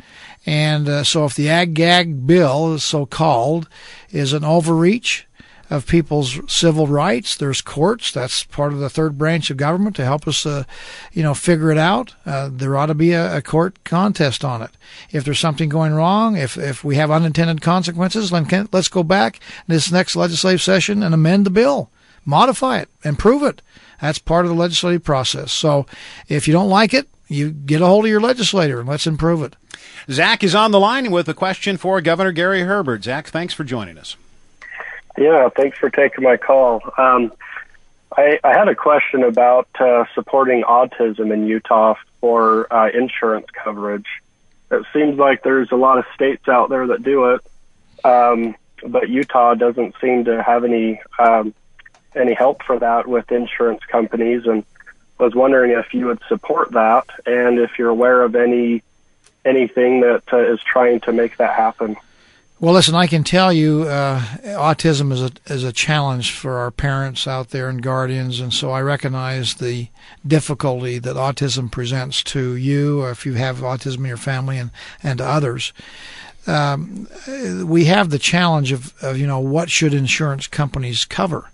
And 0.46 0.88
uh, 0.88 1.04
so 1.04 1.24
if 1.26 1.34
the 1.34 1.50
ag 1.50 1.74
gag 1.74 2.26
bill, 2.26 2.78
so 2.78 3.06
called, 3.06 3.68
is 4.10 4.32
an 4.32 4.44
overreach 4.44 5.26
of 5.70 5.86
people's 5.86 6.40
civil 6.52 6.88
rights, 6.88 7.36
there's 7.36 7.60
courts. 7.60 8.10
That's 8.10 8.42
part 8.42 8.72
of 8.72 8.80
the 8.80 8.90
third 8.90 9.16
branch 9.16 9.50
of 9.50 9.56
government 9.56 9.94
to 9.96 10.04
help 10.04 10.26
us, 10.26 10.44
uh, 10.44 10.64
you 11.12 11.22
know, 11.22 11.32
figure 11.32 11.70
it 11.70 11.78
out. 11.78 12.14
Uh, 12.26 12.50
there 12.52 12.76
ought 12.76 12.86
to 12.86 12.94
be 12.94 13.12
a, 13.12 13.36
a, 13.36 13.42
court 13.42 13.84
contest 13.84 14.44
on 14.44 14.62
it. 14.62 14.70
If 15.12 15.24
there's 15.24 15.38
something 15.38 15.68
going 15.68 15.94
wrong, 15.94 16.36
if 16.36 16.58
if 16.58 16.82
we 16.82 16.96
have 16.96 17.12
unintended 17.12 17.62
consequences, 17.62 18.30
then 18.30 18.68
let's 18.72 18.88
go 18.88 19.04
back 19.04 19.38
this 19.68 19.92
next 19.92 20.16
legislative 20.16 20.60
session 20.60 21.04
and 21.04 21.14
amend 21.14 21.46
the 21.46 21.50
bill, 21.50 21.88
modify 22.24 22.80
it, 22.80 22.88
improve 23.04 23.44
it. 23.44 23.62
That's 24.00 24.18
part 24.18 24.44
of 24.44 24.50
the 24.50 24.56
legislative 24.56 25.04
process. 25.04 25.52
So 25.52 25.86
if 26.28 26.48
you 26.48 26.52
don't 26.52 26.68
like 26.68 26.92
it, 26.94 27.08
you 27.30 27.50
get 27.50 27.80
a 27.80 27.86
hold 27.86 28.04
of 28.04 28.10
your 28.10 28.20
legislator 28.20 28.80
and 28.80 28.88
let's 28.88 29.06
improve 29.06 29.42
it. 29.42 29.56
Zach 30.10 30.42
is 30.42 30.54
on 30.54 30.72
the 30.72 30.80
line 30.80 31.10
with 31.10 31.28
a 31.28 31.34
question 31.34 31.76
for 31.76 32.00
Governor 32.00 32.32
Gary 32.32 32.62
Herbert. 32.62 33.04
Zach, 33.04 33.28
thanks 33.28 33.54
for 33.54 33.64
joining 33.64 33.96
us. 33.96 34.16
Yeah, 35.16 35.48
thanks 35.48 35.78
for 35.78 35.90
taking 35.90 36.24
my 36.24 36.36
call. 36.36 36.82
Um, 36.98 37.32
I, 38.16 38.40
I, 38.42 38.52
had 38.52 38.68
a 38.68 38.74
question 38.74 39.22
about 39.22 39.68
uh, 39.78 40.04
supporting 40.14 40.62
autism 40.62 41.32
in 41.32 41.46
Utah 41.46 41.94
for 42.20 42.72
uh, 42.72 42.90
insurance 42.90 43.46
coverage. 43.52 44.06
It 44.70 44.84
seems 44.92 45.18
like 45.18 45.42
there's 45.42 45.70
a 45.70 45.76
lot 45.76 45.98
of 45.98 46.04
states 46.14 46.48
out 46.48 46.70
there 46.70 46.88
that 46.88 47.02
do 47.02 47.34
it, 47.34 47.40
um, 48.04 48.56
but 48.86 49.08
Utah 49.08 49.54
doesn't 49.54 49.94
seem 50.00 50.24
to 50.24 50.42
have 50.42 50.64
any 50.64 51.00
um, 51.18 51.54
any 52.16 52.34
help 52.34 52.62
for 52.62 52.78
that 52.78 53.06
with 53.06 53.30
insurance 53.30 53.84
companies. 53.84 54.46
And 54.46 54.64
was 55.20 55.34
wondering 55.34 55.72
if 55.72 55.92
you 55.94 56.06
would 56.06 56.20
support 56.28 56.72
that, 56.72 57.06
and 57.26 57.58
if 57.58 57.78
you're 57.78 57.90
aware 57.90 58.22
of 58.22 58.34
any 58.34 58.82
anything 59.44 60.00
that 60.00 60.22
uh, 60.32 60.38
is 60.38 60.60
trying 60.60 61.00
to 61.00 61.12
make 61.12 61.36
that 61.38 61.54
happen. 61.54 61.96
Well, 62.58 62.74
listen, 62.74 62.94
I 62.94 63.06
can 63.06 63.24
tell 63.24 63.54
you, 63.54 63.84
uh, 63.84 64.20
autism 64.20 65.12
is 65.12 65.22
a 65.22 65.30
is 65.46 65.64
a 65.64 65.72
challenge 65.72 66.32
for 66.32 66.58
our 66.58 66.70
parents 66.70 67.26
out 67.26 67.50
there 67.50 67.68
and 67.70 67.82
guardians, 67.82 68.38
and 68.38 68.52
so 68.52 68.70
I 68.70 68.82
recognize 68.82 69.54
the 69.54 69.88
difficulty 70.26 70.98
that 70.98 71.16
autism 71.16 71.70
presents 71.70 72.22
to 72.24 72.54
you, 72.56 73.06
if 73.06 73.24
you 73.24 73.34
have 73.34 73.60
autism 73.60 73.98
in 73.98 74.04
your 74.06 74.18
family, 74.18 74.58
and 74.58 74.70
and 75.02 75.18
to 75.18 75.24
others. 75.24 75.72
Um, 76.46 77.06
we 77.64 77.84
have 77.84 78.10
the 78.10 78.18
challenge 78.18 78.72
of, 78.72 78.94
of 79.02 79.16
you 79.16 79.26
know 79.26 79.40
what 79.40 79.70
should 79.70 79.94
insurance 79.94 80.46
companies 80.46 81.04
cover 81.04 81.50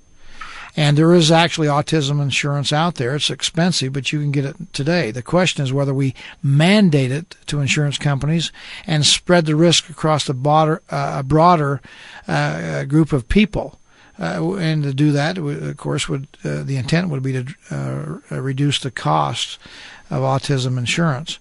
and 0.77 0.99
there 0.99 1.15
is 1.15 1.31
actually 1.31 1.69
autism 1.69 2.21
insurance 2.21 2.71
out 2.71 2.97
there. 2.97 3.17
It's 3.17 3.31
expensive, 3.31 3.95
but 3.95 4.13
you 4.13 4.21
can 4.21 4.31
get 4.31 4.45
it 4.45 4.57
today. 4.75 5.11
The 5.11 5.23
question 5.23 5.65
is 5.65 5.73
whether 5.73 5.95
we 5.95 6.15
mandate 6.43 7.11
it 7.11 7.35
to 7.47 7.61
insurance 7.61 7.97
companies 7.97 8.53
and 8.87 9.07
spread 9.07 9.47
the 9.47 9.57
risk 9.57 9.89
across 9.89 10.29
a 10.29 10.35
broader, 10.35 10.83
uh, 10.91 11.23
broader 11.23 11.81
uh, 12.29 12.85
group 12.85 13.13
of 13.15 13.29
people. 13.29 13.79
Uh, 14.19 14.55
and 14.55 14.83
to 14.83 14.95
do 14.95 15.13
that, 15.13 15.39
of 15.39 15.77
course, 15.77 16.09
would 16.09 16.27
uh, 16.45 16.63
the 16.63 16.77
intent 16.77 17.09
would 17.09 17.23
be 17.23 17.33
to 17.33 17.55
uh, 17.71 18.41
reduce 18.41 18.79
the 18.79 18.91
costs 18.91 19.59
of 20.11 20.23
autism 20.23 20.79
insurance. 20.79 21.39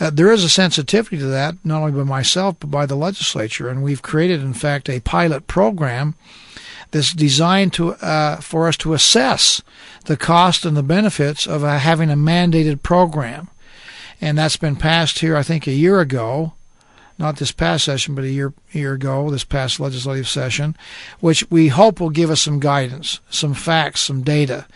Uh, 0.00 0.10
there 0.10 0.30
is 0.30 0.44
a 0.44 0.48
sensitivity 0.48 1.18
to 1.18 1.26
that, 1.26 1.56
not 1.64 1.80
only 1.80 1.92
by 1.92 2.04
myself, 2.04 2.56
but 2.60 2.70
by 2.70 2.84
the 2.84 2.94
legislature. 2.94 3.68
And 3.68 3.82
we've 3.82 4.02
created, 4.02 4.40
in 4.42 4.54
fact, 4.54 4.88
a 4.88 5.00
pilot 5.00 5.46
program 5.46 6.14
that's 6.90 7.12
designed 7.12 7.72
to 7.74 7.94
uh, 7.94 8.36
for 8.40 8.68
us 8.68 8.76
to 8.78 8.94
assess 8.94 9.62
the 10.06 10.16
cost 10.16 10.64
and 10.64 10.76
the 10.76 10.82
benefits 10.82 11.46
of 11.46 11.64
uh, 11.64 11.78
having 11.78 12.10
a 12.10 12.16
mandated 12.16 12.82
program. 12.82 13.48
And 14.20 14.38
that's 14.38 14.56
been 14.56 14.76
passed 14.76 15.18
here, 15.18 15.36
I 15.36 15.42
think, 15.42 15.66
a 15.66 15.72
year 15.72 16.00
ago 16.00 16.54
not 17.18 17.36
this 17.36 17.52
past 17.52 17.84
session, 17.84 18.14
but 18.14 18.24
a 18.24 18.30
year 18.30 18.52
year 18.72 18.92
ago, 18.92 19.30
this 19.30 19.44
past 19.44 19.80
legislative 19.80 20.28
session, 20.28 20.76
which 21.20 21.48
we 21.50 21.68
hope 21.68 22.00
will 22.00 22.10
give 22.10 22.30
us 22.30 22.42
some 22.42 22.60
guidance, 22.60 23.20
some 23.30 23.54
facts, 23.54 24.02
some 24.02 24.22
data, 24.22 24.66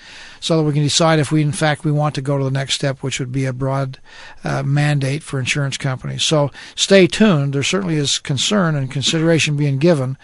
so 0.41 0.57
that 0.57 0.63
we 0.65 0.73
can 0.73 0.83
decide 0.83 1.19
if 1.19 1.31
we, 1.31 1.43
in 1.43 1.53
fact, 1.53 1.85
we 1.85 1.93
want 1.93 2.15
to 2.17 2.23
go 2.23 2.39
to 2.39 2.45
the 2.45 2.51
next 2.51 2.75
step, 2.75 3.03
which 3.03 3.21
would 3.21 3.31
be 3.31 3.45
a 3.45 3.53
broad 3.53 3.99
uh, 4.43 4.63
mandate 4.63 5.23
for 5.23 5.39
insurance 5.39 5.77
companies. 5.77 6.23
So 6.23 6.51
stay 6.75 7.07
tuned. 7.07 7.53
There 7.53 7.63
certainly 7.63 7.97
is 7.97 8.19
concern 8.19 8.75
and 8.75 8.91
consideration 8.91 9.57
being 9.57 9.79
given, 9.79 10.17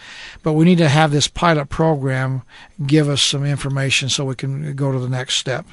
but 0.43 0.53
we 0.53 0.65
need 0.65 0.79
to 0.79 0.89
have 0.89 1.11
this 1.11 1.27
pilot 1.27 1.69
program 1.69 2.41
give 2.85 3.07
us 3.07 3.21
some 3.21 3.45
information 3.45 4.09
so 4.09 4.25
we 4.25 4.35
can 4.35 4.75
go 4.75 4.91
to 4.91 4.99
the 4.99 5.09
next 5.09 5.35
step. 5.35 5.65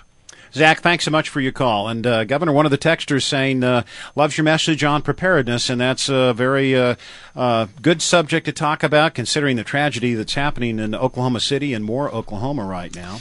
Zach, 0.54 0.82
thanks 0.82 1.04
so 1.04 1.10
much 1.10 1.28
for 1.28 1.40
your 1.40 1.50
call. 1.50 1.88
And 1.88 2.06
uh, 2.06 2.22
Governor, 2.22 2.52
one 2.52 2.64
of 2.64 2.70
the 2.70 2.78
texters 2.78 3.24
saying 3.24 3.64
uh, 3.64 3.82
loves 4.14 4.38
your 4.38 4.44
message 4.44 4.84
on 4.84 5.02
preparedness, 5.02 5.68
and 5.68 5.80
that's 5.80 6.08
a 6.08 6.32
very 6.32 6.76
uh, 6.76 6.94
uh, 7.34 7.66
good 7.82 8.00
subject 8.00 8.46
to 8.46 8.52
talk 8.52 8.84
about, 8.84 9.14
considering 9.14 9.56
the 9.56 9.64
tragedy 9.64 10.14
that's 10.14 10.34
happening 10.34 10.78
in 10.78 10.94
Oklahoma 10.94 11.40
City 11.40 11.74
and 11.74 11.84
more 11.84 12.08
Oklahoma 12.08 12.64
right 12.64 12.94
now. 12.94 13.18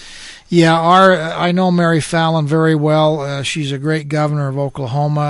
Yeah, 0.49 0.79
our 0.79 1.13
I 1.13 1.51
know 1.51 1.71
Mary 1.71 1.99
Fallin 1.99 2.45
very 2.45 2.75
well. 2.75 3.21
Uh, 3.21 3.43
she's 3.43 3.71
a 3.71 3.79
great 3.79 4.07
governor 4.07 4.49
of 4.49 4.57
Oklahoma. 4.57 5.21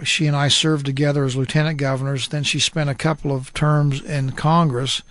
Uh, 0.00 0.04
she 0.04 0.26
and 0.26 0.34
I 0.34 0.48
served 0.48 0.86
together 0.86 1.24
as 1.24 1.36
lieutenant 1.36 1.78
governors. 1.78 2.28
Then 2.28 2.42
she 2.42 2.58
spent 2.58 2.90
a 2.90 2.94
couple 2.94 3.34
of 3.34 3.54
terms 3.54 4.02
in 4.02 4.32
Congress. 4.32 5.02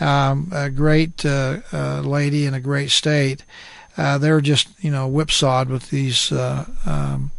Um, 0.00 0.50
a 0.52 0.70
great 0.70 1.24
uh, 1.24 1.60
uh, 1.72 2.00
lady 2.00 2.46
in 2.46 2.54
a 2.54 2.60
great 2.60 2.90
state 2.90 3.44
uh, 3.96 4.18
they're 4.18 4.40
just 4.40 4.68
you 4.82 4.90
know 4.90 5.06
whipsawed 5.08 5.68
with 5.68 5.90
these 5.90 6.32
uh, 6.32 6.64
um, 6.84 7.30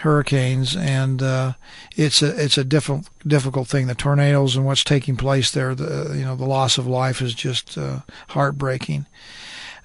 hurricanes, 0.00 0.76
and 0.76 1.22
it's 1.96 2.22
a 2.22 2.42
it's 2.42 2.58
a 2.58 2.64
difficult 2.64 3.08
difficult 3.26 3.68
thing. 3.68 3.86
The 3.86 3.94
tornadoes 3.94 4.56
and 4.56 4.66
what's 4.66 4.84
taking 4.84 5.16
place 5.16 5.50
there, 5.50 5.74
the 5.74 6.14
you 6.16 6.24
know 6.24 6.36
the 6.36 6.44
loss 6.44 6.78
of 6.78 6.86
life 6.86 7.22
is 7.22 7.34
just 7.34 7.78
heartbreaking. 8.28 9.06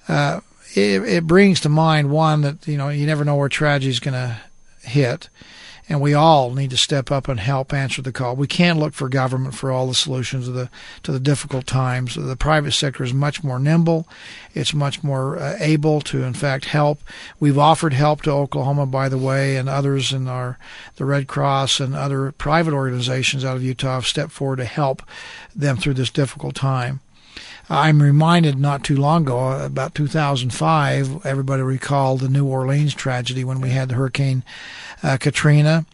Uh, 0.08 0.40
it, 0.74 1.02
it 1.02 1.26
brings 1.26 1.60
to 1.60 1.68
mind 1.68 2.10
one 2.10 2.42
that 2.42 2.66
you 2.66 2.76
know 2.76 2.88
you 2.88 3.06
never 3.06 3.24
know 3.24 3.36
where 3.36 3.48
tragedy 3.48 3.90
is 3.90 4.00
going 4.00 4.14
to 4.14 4.40
hit 4.82 5.28
and 5.90 6.00
we 6.00 6.14
all 6.14 6.52
need 6.52 6.70
to 6.70 6.76
step 6.76 7.10
up 7.10 7.26
and 7.26 7.40
help 7.40 7.72
answer 7.72 8.00
the 8.00 8.12
call. 8.12 8.36
We 8.36 8.46
can't 8.46 8.78
look 8.78 8.94
for 8.94 9.08
government 9.08 9.56
for 9.56 9.72
all 9.72 9.88
the 9.88 9.94
solutions 9.94 10.46
to 10.46 10.52
the 10.52 10.70
to 11.02 11.10
the 11.10 11.18
difficult 11.18 11.66
times. 11.66 12.14
The 12.14 12.36
private 12.36 12.72
sector 12.72 13.02
is 13.02 13.12
much 13.12 13.42
more 13.42 13.58
nimble. 13.58 14.06
It's 14.54 14.72
much 14.72 15.02
more 15.02 15.36
uh, 15.36 15.56
able 15.58 16.00
to, 16.02 16.22
in 16.22 16.32
fact, 16.32 16.66
help. 16.66 17.02
We've 17.40 17.58
offered 17.58 17.92
help 17.92 18.22
to 18.22 18.30
Oklahoma, 18.30 18.86
by 18.86 19.08
the 19.08 19.18
way, 19.18 19.56
and 19.56 19.68
others 19.68 20.12
in 20.12 20.28
our 20.28 20.58
the 20.94 21.04
Red 21.04 21.26
Cross 21.26 21.80
and 21.80 21.96
other 21.96 22.30
private 22.30 22.72
organizations 22.72 23.44
out 23.44 23.56
of 23.56 23.64
Utah 23.64 23.96
have 23.96 24.06
stepped 24.06 24.30
forward 24.30 24.56
to 24.56 24.66
help 24.66 25.02
them 25.56 25.76
through 25.76 25.94
this 25.94 26.10
difficult 26.10 26.54
time. 26.54 27.00
I'm 27.72 28.02
reminded 28.02 28.58
not 28.58 28.82
too 28.82 28.96
long 28.96 29.22
ago, 29.22 29.64
about 29.64 29.94
2005, 29.94 31.24
everybody 31.24 31.62
recalled 31.62 32.18
the 32.18 32.28
New 32.28 32.44
Orleans 32.44 32.94
tragedy 32.94 33.44
when 33.44 33.60
we 33.60 33.70
had 33.70 33.88
the 33.88 33.94
Hurricane 33.94 34.42
uh, 35.04 35.16
Katrina 35.18 35.86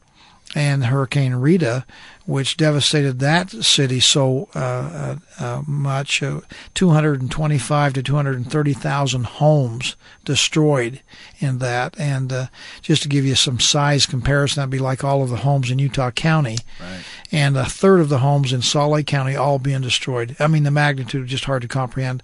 and 0.54 0.86
Hurricane 0.86 1.34
Rita, 1.34 1.84
which 2.24 2.56
devastated 2.56 3.18
that 3.18 3.50
city 3.50 4.00
so 4.00 4.48
uh, 4.54 4.58
uh, 4.58 5.16
uh 5.38 5.62
much. 5.66 6.22
Uh, 6.22 6.40
225 6.74 7.92
to 7.94 8.02
230,000 8.02 9.24
homes 9.24 9.96
destroyed 10.24 11.00
in 11.38 11.58
that. 11.58 11.98
And 11.98 12.32
uh, 12.32 12.46
just 12.82 13.02
to 13.02 13.08
give 13.08 13.24
you 13.24 13.34
some 13.34 13.60
size 13.60 14.06
comparison, 14.06 14.60
that'd 14.60 14.70
be 14.70 14.78
like 14.78 15.04
all 15.04 15.22
of 15.22 15.30
the 15.30 15.36
homes 15.36 15.70
in 15.70 15.78
Utah 15.78 16.10
County. 16.10 16.58
Right. 16.80 17.00
And 17.32 17.56
a 17.56 17.64
third 17.64 18.00
of 18.00 18.08
the 18.08 18.18
homes 18.18 18.52
in 18.52 18.62
Salt 18.62 18.92
Lake 18.92 19.06
County 19.06 19.36
all 19.36 19.58
being 19.58 19.82
destroyed. 19.82 20.36
I 20.38 20.46
mean, 20.46 20.64
the 20.64 20.70
magnitude 20.70 21.24
is 21.24 21.30
just 21.30 21.44
hard 21.44 21.62
to 21.62 21.68
comprehend. 21.68 22.22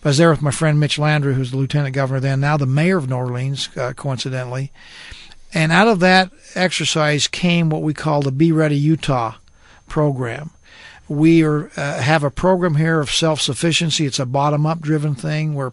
But 0.00 0.08
I 0.08 0.10
was 0.10 0.18
there 0.18 0.30
with 0.30 0.42
my 0.42 0.50
friend 0.50 0.78
Mitch 0.78 0.98
Landrieu, 0.98 1.34
who's 1.34 1.50
the 1.50 1.56
lieutenant 1.56 1.94
governor 1.94 2.20
then, 2.20 2.40
now 2.40 2.56
the 2.56 2.66
mayor 2.66 2.98
of 2.98 3.08
New 3.08 3.16
Orleans, 3.16 3.68
uh, 3.76 3.92
coincidentally. 3.94 4.72
And 5.54 5.72
out 5.72 5.88
of 5.88 6.00
that 6.00 6.30
exercise 6.54 7.28
came 7.28 7.70
what 7.70 7.82
we 7.82 7.94
call 7.94 8.22
the 8.22 8.32
Be 8.32 8.52
Ready 8.52 8.76
Utah 8.76 9.34
program. 9.88 10.50
We 11.08 11.44
are, 11.44 11.70
uh, 11.76 12.00
have 12.00 12.24
a 12.24 12.30
program 12.30 12.76
here 12.76 13.00
of 13.00 13.10
self 13.10 13.40
sufficiency. 13.40 14.06
It's 14.06 14.18
a 14.18 14.26
bottom 14.26 14.64
up 14.64 14.80
driven 14.80 15.14
thing 15.14 15.54
where 15.54 15.72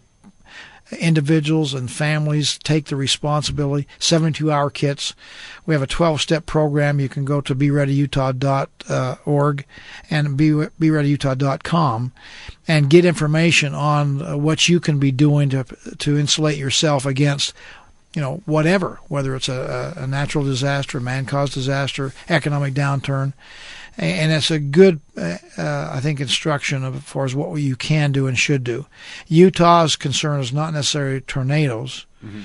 individuals 0.98 1.72
and 1.74 1.90
families 1.90 2.58
take 2.58 2.86
the 2.86 2.96
responsibility. 2.96 3.86
72 3.98 4.50
hour 4.50 4.70
kits. 4.70 5.14
We 5.66 5.74
have 5.74 5.82
a 5.82 5.86
12 5.86 6.20
step 6.20 6.46
program. 6.46 7.00
You 7.00 7.08
can 7.08 7.24
go 7.24 7.40
to 7.40 7.54
bereadyutah.org 7.54 9.64
and 10.10 10.38
bereadyutah.com 10.38 12.12
and 12.66 12.90
get 12.90 13.04
information 13.04 13.74
on 13.74 14.22
uh, 14.22 14.36
what 14.36 14.68
you 14.68 14.80
can 14.80 14.98
be 14.98 15.12
doing 15.12 15.50
to 15.50 15.64
to 15.98 16.18
insulate 16.18 16.58
yourself 16.58 17.06
against 17.06 17.54
you 18.14 18.20
know, 18.20 18.42
whatever, 18.44 18.98
whether 19.08 19.36
it's 19.36 19.48
a, 19.48 19.94
a 19.96 20.06
natural 20.06 20.44
disaster, 20.44 21.00
man 21.00 21.26
caused 21.26 21.54
disaster, 21.54 22.12
economic 22.28 22.74
downturn. 22.74 23.32
And 23.96 24.32
it's 24.32 24.50
a 24.50 24.58
good, 24.58 25.00
uh, 25.16 25.36
I 25.58 26.00
think, 26.00 26.20
instruction 26.20 26.84
as 26.84 27.02
far 27.02 27.24
as 27.24 27.34
what 27.34 27.54
you 27.56 27.76
can 27.76 28.12
do 28.12 28.26
and 28.26 28.38
should 28.38 28.64
do. 28.64 28.86
Utah's 29.26 29.96
concern 29.96 30.40
is 30.40 30.52
not 30.52 30.72
necessarily 30.72 31.20
tornadoes. 31.20 32.06
Mm-hmm 32.24 32.42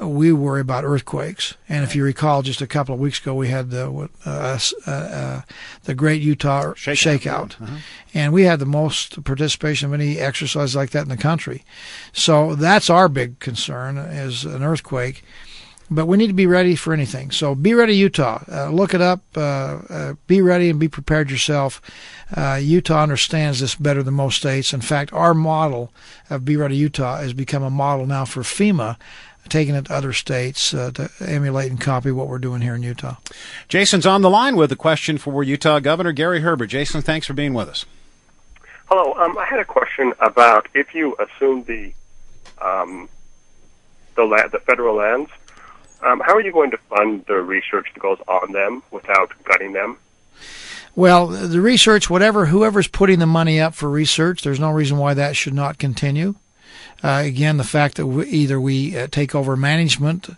we 0.00 0.32
worry 0.32 0.60
about 0.60 0.84
earthquakes. 0.84 1.54
And 1.68 1.84
if 1.84 1.94
you 1.94 2.04
recall, 2.04 2.42
just 2.42 2.60
a 2.60 2.66
couple 2.66 2.94
of 2.94 3.00
weeks 3.00 3.20
ago, 3.20 3.34
we 3.34 3.48
had 3.48 3.70
the 3.70 4.08
uh, 4.26 4.58
uh, 4.86 4.90
uh, 4.90 5.40
the 5.84 5.94
Great 5.94 6.20
Utah 6.20 6.72
Shakeout, 6.74 7.20
shakeout. 7.20 7.62
Uh-huh. 7.62 7.76
and 8.12 8.32
we 8.32 8.42
had 8.42 8.58
the 8.58 8.66
most 8.66 9.22
participation 9.24 9.86
of 9.86 9.94
any 9.94 10.18
exercise 10.18 10.74
like 10.74 10.90
that 10.90 11.02
in 11.02 11.08
the 11.08 11.16
country. 11.16 11.64
So 12.12 12.54
that's 12.54 12.90
our 12.90 13.08
big 13.08 13.38
concern 13.38 13.96
is 13.96 14.44
an 14.44 14.62
earthquake. 14.62 15.22
But 15.90 16.06
we 16.06 16.16
need 16.16 16.28
to 16.28 16.32
be 16.32 16.46
ready 16.46 16.76
for 16.76 16.94
anything. 16.94 17.30
So 17.30 17.54
be 17.54 17.74
ready, 17.74 17.94
Utah. 17.94 18.42
Uh, 18.50 18.70
look 18.70 18.94
it 18.94 19.02
up. 19.02 19.20
Uh, 19.36 20.14
be 20.26 20.40
ready 20.40 20.70
and 20.70 20.80
be 20.80 20.88
prepared 20.88 21.30
yourself. 21.30 21.82
Utah 22.58 23.02
understands 23.02 23.60
this 23.60 23.74
better 23.74 24.02
than 24.02 24.14
most 24.14 24.38
states. 24.38 24.72
In 24.72 24.80
fact, 24.80 25.12
our 25.12 25.34
model 25.34 25.92
of 26.30 26.44
Be 26.46 26.56
Ready 26.56 26.76
Utah 26.76 27.18
has 27.18 27.34
become 27.34 27.62
a 27.62 27.70
model 27.70 28.06
now 28.06 28.24
for 28.24 28.40
FEMA 28.40 28.96
taking 29.48 29.74
it 29.74 29.86
to 29.86 29.94
other 29.94 30.12
states 30.12 30.74
uh, 30.74 30.90
to 30.92 31.10
emulate 31.20 31.70
and 31.70 31.80
copy 31.80 32.10
what 32.10 32.28
we're 32.28 32.38
doing 32.38 32.60
here 32.60 32.74
in 32.74 32.82
Utah. 32.82 33.16
Jason's 33.68 34.06
on 34.06 34.22
the 34.22 34.30
line 34.30 34.56
with 34.56 34.72
a 34.72 34.76
question 34.76 35.18
for 35.18 35.42
Utah 35.42 35.80
Governor 35.80 36.12
Gary 36.12 36.40
Herbert. 36.40 36.66
Jason, 36.66 37.02
thanks 37.02 37.26
for 37.26 37.34
being 37.34 37.54
with 37.54 37.68
us. 37.68 37.84
Hello. 38.86 39.14
Um, 39.14 39.36
I 39.38 39.46
had 39.46 39.60
a 39.60 39.64
question 39.64 40.12
about 40.20 40.68
if 40.74 40.94
you 40.94 41.16
assume 41.18 41.64
the 41.64 41.92
um, 42.60 43.08
the, 44.14 44.24
la- 44.24 44.48
the 44.48 44.60
federal 44.60 44.96
lands, 44.96 45.30
um, 46.02 46.20
how 46.20 46.34
are 46.34 46.40
you 46.40 46.52
going 46.52 46.70
to 46.70 46.76
fund 46.76 47.24
the 47.26 47.40
research 47.40 47.88
that 47.92 48.00
goes 48.00 48.18
on 48.28 48.52
them 48.52 48.82
without 48.90 49.32
gutting 49.44 49.72
them? 49.72 49.98
Well, 50.94 51.26
the 51.26 51.60
research, 51.60 52.08
whatever, 52.08 52.46
whoever's 52.46 52.86
putting 52.86 53.18
the 53.18 53.26
money 53.26 53.60
up 53.60 53.74
for 53.74 53.90
research, 53.90 54.42
there's 54.42 54.60
no 54.60 54.70
reason 54.70 54.96
why 54.96 55.14
that 55.14 55.34
should 55.34 55.54
not 55.54 55.78
continue. 55.78 56.36
Uh, 57.04 57.22
again, 57.22 57.58
the 57.58 57.64
fact 57.64 57.96
that 57.96 58.06
we, 58.06 58.26
either 58.26 58.58
we 58.58 58.96
uh, 58.96 59.06
take 59.08 59.34
over 59.34 59.56
management 59.56 60.30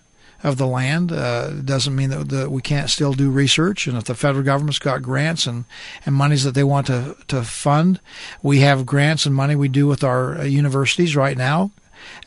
of 0.42 0.58
the 0.58 0.66
land 0.66 1.12
uh, 1.12 1.50
doesn't 1.50 1.94
mean 1.94 2.10
that, 2.10 2.28
that 2.28 2.50
we 2.50 2.60
can't 2.60 2.90
still 2.90 3.12
do 3.12 3.30
research. 3.30 3.86
And 3.86 3.96
if 3.96 4.04
the 4.04 4.16
federal 4.16 4.44
government's 4.44 4.80
got 4.80 5.00
grants 5.00 5.46
and, 5.46 5.64
and 6.04 6.14
monies 6.14 6.42
that 6.42 6.54
they 6.54 6.64
want 6.64 6.88
to, 6.88 7.16
to 7.28 7.44
fund, 7.44 8.00
we 8.42 8.60
have 8.60 8.84
grants 8.84 9.26
and 9.26 9.34
money 9.34 9.54
we 9.54 9.68
do 9.68 9.86
with 9.86 10.02
our 10.02 10.38
uh, 10.38 10.42
universities 10.42 11.14
right 11.14 11.36
now 11.36 11.70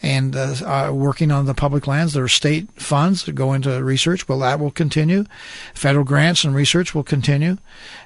and 0.02 0.36
uh, 0.36 0.56
uh, 0.66 0.92
working 0.94 1.32
on 1.32 1.46
the 1.46 1.54
public 1.54 1.86
lands. 1.86 2.14
There 2.14 2.24
are 2.24 2.30
state 2.30 2.70
funds 2.82 3.26
that 3.26 3.34
go 3.34 3.54
into 3.54 3.84
research. 3.84 4.28
Well, 4.28 4.40
that 4.40 4.60
will 4.60 4.72
continue. 4.72 5.26
Federal 5.74 6.06
grants 6.06 6.44
and 6.44 6.56
research 6.56 6.96
will 6.96 7.04
continue. 7.04 7.58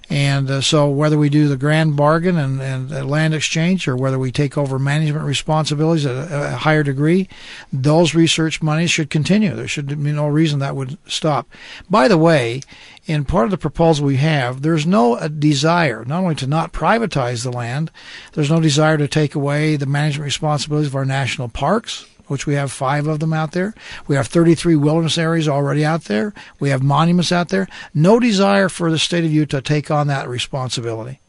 And 0.09 0.51
uh, 0.51 0.61
so, 0.61 0.89
whether 0.89 1.17
we 1.17 1.29
do 1.29 1.47
the 1.47 1.57
grand 1.57 1.95
bargain 1.95 2.37
and, 2.37 2.61
and 2.61 3.09
land 3.09 3.33
exchange, 3.33 3.87
or 3.87 3.95
whether 3.95 4.19
we 4.19 4.31
take 4.31 4.57
over 4.57 4.77
management 4.77 5.25
responsibilities 5.25 6.05
at 6.05 6.15
a, 6.15 6.53
a, 6.53 6.57
higher 6.57 6.83
degree, 6.83 7.29
those 7.71 8.13
research 8.13 8.61
monies 8.61 8.91
should 8.91 9.09
continue. 9.09 9.55
There 9.55 9.67
should 9.67 9.87
be 9.87 10.11
no 10.11 10.27
reason 10.27 10.59
that 10.59 10.75
would 10.75 10.97
stop. 11.07 11.49
By 11.89 12.07
the 12.07 12.17
way, 12.17 12.61
in 13.05 13.23
part 13.25 13.45
of 13.45 13.51
the 13.51 13.57
proposal 13.57 14.05
we 14.05 14.17
have, 14.17 14.61
there's 14.61 14.85
no 14.85 15.15
uh, 15.15 15.29
desire 15.29 16.03
not 16.05 16.23
only 16.23 16.35
to 16.35 16.47
not 16.47 16.73
privatize 16.73 17.43
the 17.43 17.51
land, 17.51 17.89
there's 18.33 18.51
no 18.51 18.59
desire 18.59 18.97
to 18.97 19.07
take 19.07 19.35
away 19.35 19.77
the 19.77 19.85
management 19.85 20.25
responsibilities 20.25 20.87
of 20.87 20.95
our 20.95 21.05
national 21.05 21.49
parks, 21.49 22.05
which 22.27 22.45
we 22.45 22.55
have 22.55 22.71
five 22.71 23.07
of 23.07 23.19
them 23.19 23.33
out 23.33 23.51
there. 23.51 23.73
We 24.07 24.15
have 24.15 24.27
33 24.27 24.75
wilderness 24.75 25.17
areas 25.17 25.47
already 25.47 25.85
out 25.85 26.05
there. 26.05 26.33
We 26.59 26.69
have 26.69 26.81
monuments 26.81 27.31
out 27.31 27.49
there. 27.49 27.67
No 27.93 28.19
desire 28.19 28.69
for 28.69 28.91
the 28.91 28.99
state 28.99 29.23
of 29.25 29.31
Utah 29.31 29.57
to 29.57 29.61
take 29.61 29.91
on 29.91 30.07
that 30.07 30.27
responsibility. 30.27 31.19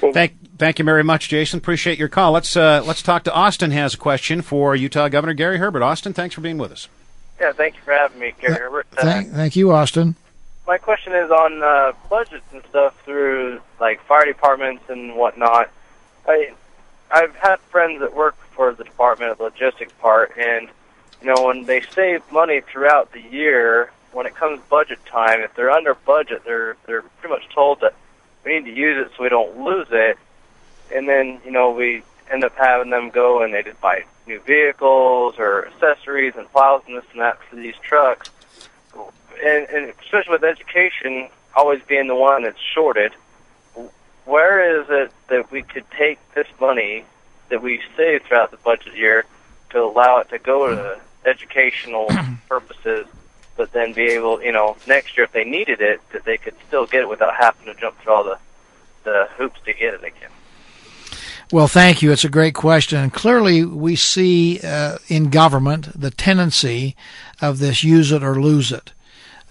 Thank, 0.00 0.56
thank 0.56 0.78
you 0.78 0.84
very 0.84 1.04
much, 1.04 1.28
Jason. 1.28 1.58
Appreciate 1.58 1.98
your 1.98 2.08
call. 2.08 2.32
Let's 2.32 2.56
uh, 2.56 2.82
let's 2.86 3.02
talk 3.02 3.24
to 3.24 3.34
Austin. 3.34 3.70
Has 3.70 3.94
a 3.94 3.98
question 3.98 4.40
for 4.40 4.74
Utah 4.74 5.08
Governor 5.08 5.34
Gary 5.34 5.58
Herbert. 5.58 5.82
Austin, 5.82 6.14
thanks 6.14 6.34
for 6.34 6.40
being 6.40 6.56
with 6.56 6.72
us. 6.72 6.88
Yeah, 7.38 7.52
thank 7.52 7.76
you 7.76 7.82
for 7.82 7.92
having 7.92 8.18
me, 8.18 8.32
Gary 8.40 8.54
Herbert. 8.54 8.86
Uh, 8.96 9.02
Thank, 9.02 9.30
thank 9.30 9.56
you, 9.56 9.72
Austin. 9.72 10.14
my 10.66 10.76
question 10.76 11.14
is 11.14 11.30
on 11.30 11.62
uh, 11.62 11.92
budgets 12.10 12.44
and 12.52 12.62
stuff 12.68 12.94
through 13.04 13.60
like 13.80 14.02
fire 14.04 14.26
departments 14.26 14.84
and 14.88 15.16
whatnot. 15.16 15.70
I 16.26 16.52
I've 17.10 17.34
had 17.36 17.58
friends 17.70 18.00
that 18.00 18.14
work 18.14 18.36
for 18.60 18.74
the 18.74 18.84
department 18.84 19.32
of 19.32 19.40
logistics 19.40 19.94
part, 20.00 20.36
and 20.36 20.68
you 21.22 21.28
know 21.28 21.46
when 21.46 21.64
they 21.64 21.80
save 21.80 22.20
money 22.30 22.60
throughout 22.60 23.10
the 23.12 23.22
year, 23.22 23.90
when 24.12 24.26
it 24.26 24.34
comes 24.34 24.60
budget 24.68 24.98
time, 25.06 25.40
if 25.40 25.54
they're 25.54 25.70
under 25.70 25.94
budget, 25.94 26.42
they're 26.44 26.76
they're 26.84 27.00
pretty 27.00 27.34
much 27.34 27.48
told 27.54 27.80
that 27.80 27.94
we 28.44 28.58
need 28.58 28.66
to 28.66 28.76
use 28.76 29.06
it 29.06 29.10
so 29.16 29.22
we 29.22 29.30
don't 29.30 29.58
lose 29.58 29.86
it, 29.90 30.18
and 30.94 31.08
then 31.08 31.40
you 31.42 31.50
know 31.50 31.70
we 31.70 32.02
end 32.30 32.44
up 32.44 32.54
having 32.54 32.90
them 32.90 33.08
go 33.08 33.42
and 33.42 33.54
they 33.54 33.62
just 33.62 33.80
buy 33.80 34.04
new 34.26 34.38
vehicles 34.40 35.36
or 35.38 35.66
accessories 35.68 36.34
and 36.36 36.46
plows 36.52 36.82
and 36.86 36.98
this 36.98 37.04
and 37.12 37.22
that 37.22 37.42
for 37.48 37.56
these 37.56 37.76
trucks. 37.82 38.28
And, 39.42 39.66
and 39.70 39.94
especially 40.02 40.32
with 40.32 40.44
education 40.44 41.30
always 41.56 41.80
being 41.88 42.08
the 42.08 42.14
one 42.14 42.42
that's 42.42 42.60
shorted, 42.74 43.12
where 44.26 44.82
is 44.82 44.86
it 44.90 45.10
that 45.28 45.50
we 45.50 45.62
could 45.62 45.90
take 45.98 46.18
this 46.34 46.46
money 46.60 47.06
that 47.50 47.62
we 47.62 47.80
save 47.96 48.22
throughout 48.22 48.50
the 48.50 48.56
budget 48.58 48.96
year 48.96 49.24
to 49.70 49.82
allow 49.82 50.18
it 50.18 50.30
to 50.30 50.38
go 50.38 50.68
to 50.68 51.00
educational 51.24 52.08
purposes, 52.48 53.06
but 53.56 53.72
then 53.72 53.92
be 53.92 54.06
able, 54.06 54.42
you 54.42 54.52
know, 54.52 54.76
next 54.86 55.16
year 55.16 55.24
if 55.24 55.32
they 55.32 55.44
needed 55.44 55.80
it, 55.80 56.00
that 56.12 56.24
they 56.24 56.38
could 56.38 56.54
still 56.66 56.86
get 56.86 57.02
it 57.02 57.08
without 57.08 57.34
having 57.36 57.66
to 57.66 57.74
jump 57.74 57.98
through 58.00 58.12
all 58.12 58.24
the 58.24 58.38
the 59.02 59.28
hoops 59.36 59.58
to 59.64 59.72
get 59.72 59.94
it 59.94 60.04
again. 60.04 60.30
Well, 61.52 61.68
thank 61.68 62.00
you. 62.00 62.12
It's 62.12 62.24
a 62.24 62.28
great 62.28 62.54
question. 62.54 62.98
And 62.98 63.12
clearly, 63.12 63.64
we 63.64 63.96
see 63.96 64.60
uh, 64.62 64.98
in 65.08 65.30
government 65.30 65.98
the 65.98 66.10
tendency 66.10 66.94
of 67.40 67.58
this 67.58 67.82
use 67.82 68.12
it 68.12 68.22
or 68.22 68.40
lose 68.40 68.70
it. 68.70 68.92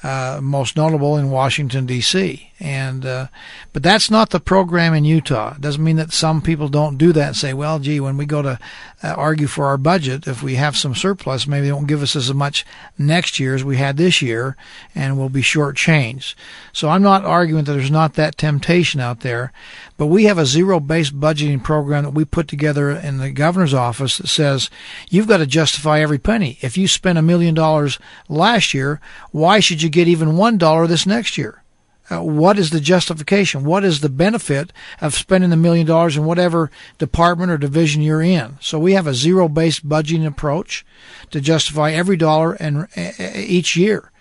Uh, 0.01 0.39
most 0.41 0.77
notable 0.77 1.17
in 1.17 1.29
Washington 1.29 1.85
D.C. 1.85 2.48
And 2.61 3.05
uh, 3.05 3.27
but 3.71 3.83
that's 3.83 4.11
not 4.11 4.31
the 4.31 4.39
program 4.41 4.93
in 4.93 5.05
Utah. 5.05 5.53
It 5.55 5.61
doesn't 5.61 5.83
mean 5.83 5.95
that 5.95 6.11
some 6.11 6.41
people 6.41 6.67
don't 6.67 6.97
do 6.97 7.13
that 7.13 7.27
and 7.27 7.35
say, 7.35 7.53
well, 7.53 7.79
gee, 7.79 8.01
when 8.01 8.17
we 8.17 8.25
go 8.25 8.41
to 8.41 8.59
uh, 9.01 9.13
argue 9.13 9.47
for 9.47 9.65
our 9.67 9.77
budget, 9.77 10.27
if 10.27 10.43
we 10.43 10.55
have 10.55 10.75
some 10.75 10.93
surplus, 10.93 11.47
maybe 11.47 11.67
they 11.67 11.71
won't 11.71 11.87
give 11.87 12.03
us 12.03 12.17
as 12.17 12.33
much 12.33 12.65
next 12.97 13.39
year 13.39 13.55
as 13.55 13.63
we 13.63 13.77
had 13.77 13.95
this 13.95 14.21
year, 14.21 14.57
and 14.93 15.17
we'll 15.17 15.29
be 15.29 15.41
shortchanged. 15.41 16.35
So 16.73 16.89
I'm 16.89 17.01
not 17.01 17.23
arguing 17.23 17.63
that 17.63 17.71
there's 17.71 17.89
not 17.89 18.15
that 18.15 18.37
temptation 18.37 18.99
out 18.99 19.21
there, 19.21 19.53
but 19.95 20.07
we 20.07 20.25
have 20.25 20.37
a 20.37 20.45
zero-based 20.45 21.17
budgeting 21.17 21.63
program 21.63 22.03
that 22.03 22.09
we 22.13 22.25
put 22.25 22.49
together 22.49 22.89
in 22.89 23.19
the 23.19 23.31
governor's 23.31 23.73
office 23.73 24.17
that 24.17 24.27
says 24.27 24.69
you've 25.09 25.27
got 25.29 25.37
to 25.37 25.45
justify 25.45 26.01
every 26.01 26.19
penny. 26.19 26.57
If 26.59 26.77
you 26.77 26.89
spent 26.89 27.17
a 27.17 27.21
million 27.21 27.55
dollars 27.55 27.99
last 28.27 28.73
year, 28.73 28.99
why 29.31 29.61
should 29.61 29.81
you 29.81 29.89
get 29.89 30.09
even 30.09 30.35
one 30.35 30.57
dollar 30.57 30.87
this 30.87 31.05
next 31.05 31.37
year? 31.37 31.63
Uh, 32.09 32.23
what 32.23 32.57
is 32.57 32.71
the 32.71 32.79
justification? 32.79 33.63
What 33.63 33.83
is 33.83 34.01
the 34.01 34.09
benefit 34.09 34.73
of 34.99 35.13
spending 35.13 35.49
the 35.49 35.57
million 35.57 35.85
dollars 35.85 36.17
in 36.17 36.25
whatever 36.25 36.71
department 36.97 37.51
or 37.51 37.57
division 37.57 38.01
you're 38.01 38.21
in? 38.21 38.57
So 38.61 38.79
we 38.79 38.93
have 38.93 39.07
a 39.07 39.13
zero-based 39.13 39.87
budgeting 39.87 40.25
approach 40.25 40.85
to 41.31 41.39
justify 41.39 41.91
every 41.91 42.17
dollar 42.17 42.53
and 42.53 42.87
uh, 42.97 43.11
each 43.35 43.75
year. 43.75 44.11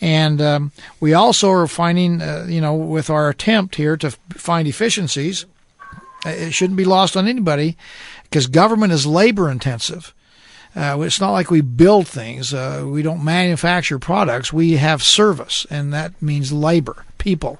And 0.00 0.40
um, 0.40 0.72
we 1.00 1.14
also 1.14 1.50
are 1.50 1.66
finding, 1.66 2.22
uh, 2.22 2.46
you 2.48 2.60
know, 2.60 2.74
with 2.74 3.10
our 3.10 3.28
attempt 3.28 3.76
here 3.76 3.96
to 3.96 4.10
find 4.30 4.68
efficiencies, 4.68 5.44
it 6.24 6.52
shouldn't 6.52 6.76
be 6.76 6.84
lost 6.84 7.16
on 7.16 7.28
anybody 7.28 7.76
because 8.24 8.46
government 8.46 8.92
is 8.92 9.06
labor 9.06 9.50
intensive. 9.50 10.14
Uh, 10.78 11.00
it's 11.00 11.20
not 11.20 11.32
like 11.32 11.50
we 11.50 11.60
build 11.60 12.06
things. 12.06 12.54
Uh, 12.54 12.84
we 12.86 13.02
don't 13.02 13.24
manufacture 13.24 13.98
products. 13.98 14.52
We 14.52 14.76
have 14.76 15.02
service, 15.02 15.66
and 15.70 15.92
that 15.92 16.22
means 16.22 16.52
labor, 16.52 17.04
people. 17.18 17.58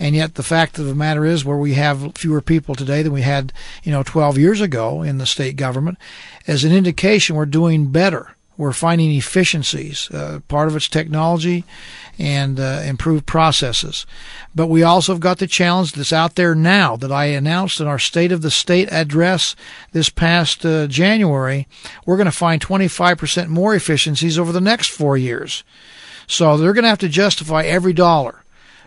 And 0.00 0.16
yet, 0.16 0.34
the 0.34 0.42
fact 0.42 0.76
of 0.76 0.86
the 0.86 0.94
matter 0.96 1.24
is, 1.24 1.44
where 1.44 1.56
we 1.56 1.74
have 1.74 2.16
fewer 2.16 2.40
people 2.40 2.74
today 2.74 3.02
than 3.02 3.12
we 3.12 3.22
had, 3.22 3.52
you 3.84 3.92
know, 3.92 4.02
12 4.02 4.36
years 4.36 4.60
ago 4.60 5.02
in 5.02 5.18
the 5.18 5.26
state 5.26 5.54
government, 5.54 5.96
as 6.48 6.64
an 6.64 6.72
indication 6.72 7.36
we're 7.36 7.46
doing 7.46 7.92
better. 7.92 8.34
We're 8.60 8.74
finding 8.74 9.10
efficiencies. 9.12 10.10
Uh, 10.10 10.40
part 10.48 10.68
of 10.68 10.76
it's 10.76 10.86
technology 10.86 11.64
and 12.18 12.60
uh, 12.60 12.82
improved 12.84 13.24
processes. 13.24 14.04
But 14.54 14.66
we 14.66 14.82
also 14.82 15.14
have 15.14 15.20
got 15.20 15.38
the 15.38 15.46
challenge 15.46 15.92
that's 15.92 16.12
out 16.12 16.34
there 16.34 16.54
now 16.54 16.94
that 16.96 17.10
I 17.10 17.24
announced 17.24 17.80
in 17.80 17.86
our 17.86 17.98
State 17.98 18.32
of 18.32 18.42
the 18.42 18.50
State 18.50 18.92
address 18.92 19.56
this 19.92 20.10
past 20.10 20.66
uh, 20.66 20.88
January. 20.88 21.68
We're 22.04 22.18
going 22.18 22.26
to 22.26 22.32
find 22.32 22.60
25% 22.60 23.48
more 23.48 23.74
efficiencies 23.74 24.38
over 24.38 24.52
the 24.52 24.60
next 24.60 24.88
four 24.88 25.16
years. 25.16 25.64
So 26.26 26.58
they're 26.58 26.74
going 26.74 26.82
to 26.82 26.90
have 26.90 26.98
to 26.98 27.08
justify 27.08 27.62
every 27.62 27.94
dollar. 27.94 28.44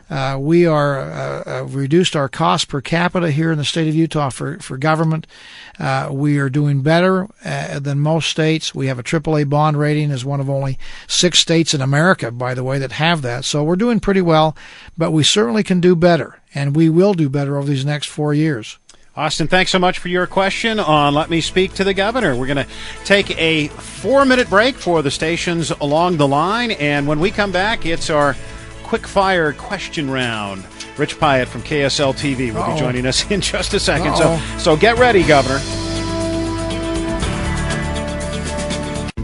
Uh, 0.10 0.38
we 0.40 0.66
are 0.66 1.00
uh, 1.00 1.44
uh, 1.46 1.64
reduced 1.66 2.16
our 2.16 2.28
cost 2.28 2.68
per 2.68 2.82
capita 2.82 3.32
here 3.32 3.52
in 3.52 3.58
the 3.58 3.66
state 3.66 3.88
of 3.88 3.96
Utah 3.96 4.30
for 4.30 4.60
for 4.60 4.78
government. 4.78 5.26
Uh, 5.80 6.10
we 6.12 6.38
are 6.38 6.50
doing 6.50 6.82
better 6.82 7.28
uh, 7.44 7.80
than 7.80 8.00
most 8.00 8.30
states. 8.30 8.76
We 8.76 8.88
have 8.88 9.00
a 9.00 9.04
AAA 9.04 9.50
bond 9.50 9.78
rating 9.78 10.12
as 10.12 10.26
one 10.26 10.40
of 10.40 10.50
only 10.50 10.78
six 11.08 11.40
states 11.40 11.74
in 11.74 11.82
America, 11.82 12.32
by 12.32 12.54
the 12.54 12.64
way, 12.64 12.78
that 12.80 12.94
have 12.94 13.22
that. 13.24 13.46
So 13.46 13.64
we're 13.64 13.76
doing 13.76 14.00
pretty 14.00 14.22
well, 14.22 14.56
but 14.98 15.12
we 15.12 15.24
certainly 15.24 15.64
can 15.64 15.80
do 15.80 15.96
better, 15.96 16.40
and 16.54 16.76
we 16.76 16.90
will 16.90 17.14
do 17.14 17.30
better 17.30 17.58
over 17.58 17.68
these 17.68 17.86
next 17.86 18.08
four 18.08 18.34
years. 18.34 18.78
Austin, 19.16 19.48
thanks 19.48 19.70
so 19.70 19.78
much 19.78 20.00
for 20.00 20.08
your 20.08 20.26
question 20.26 20.80
on 20.80 21.14
Let 21.14 21.30
Me 21.30 21.40
Speak 21.40 21.74
to 21.76 21.84
the 21.84 21.94
Governor. 21.94 22.36
We're 22.36 22.48
going 22.48 22.66
to 22.66 22.68
take 23.06 23.30
a 23.38 23.68
four 23.68 24.26
minute 24.26 24.50
break 24.50 24.76
for 24.76 25.04
the 25.04 25.12
stations 25.12 25.70
along 25.70 26.18
the 26.18 26.28
line, 26.28 26.72
and 26.72 27.08
when 27.08 27.20
we 27.20 27.30
come 27.30 27.52
back, 27.52 27.86
it's 27.86 28.10
our 28.10 28.36
quick 28.84 29.08
fire 29.08 29.54
question 29.54 30.10
round. 30.10 30.64
Rich 30.98 31.18
Piatt 31.18 31.48
from 31.48 31.64
KSL 31.64 32.14
TV 32.14 32.54
will 32.54 32.62
Uh-oh. 32.62 32.74
be 32.74 32.80
joining 32.80 33.06
us 33.06 33.30
in 33.32 33.42
just 33.54 33.74
a 33.74 33.78
2nd 33.78 34.12
Uh-oh. 34.12 34.58
So, 34.58 34.76
so 34.76 34.78
get 34.78 34.98
ready, 35.00 35.24
Governor. 35.24 35.60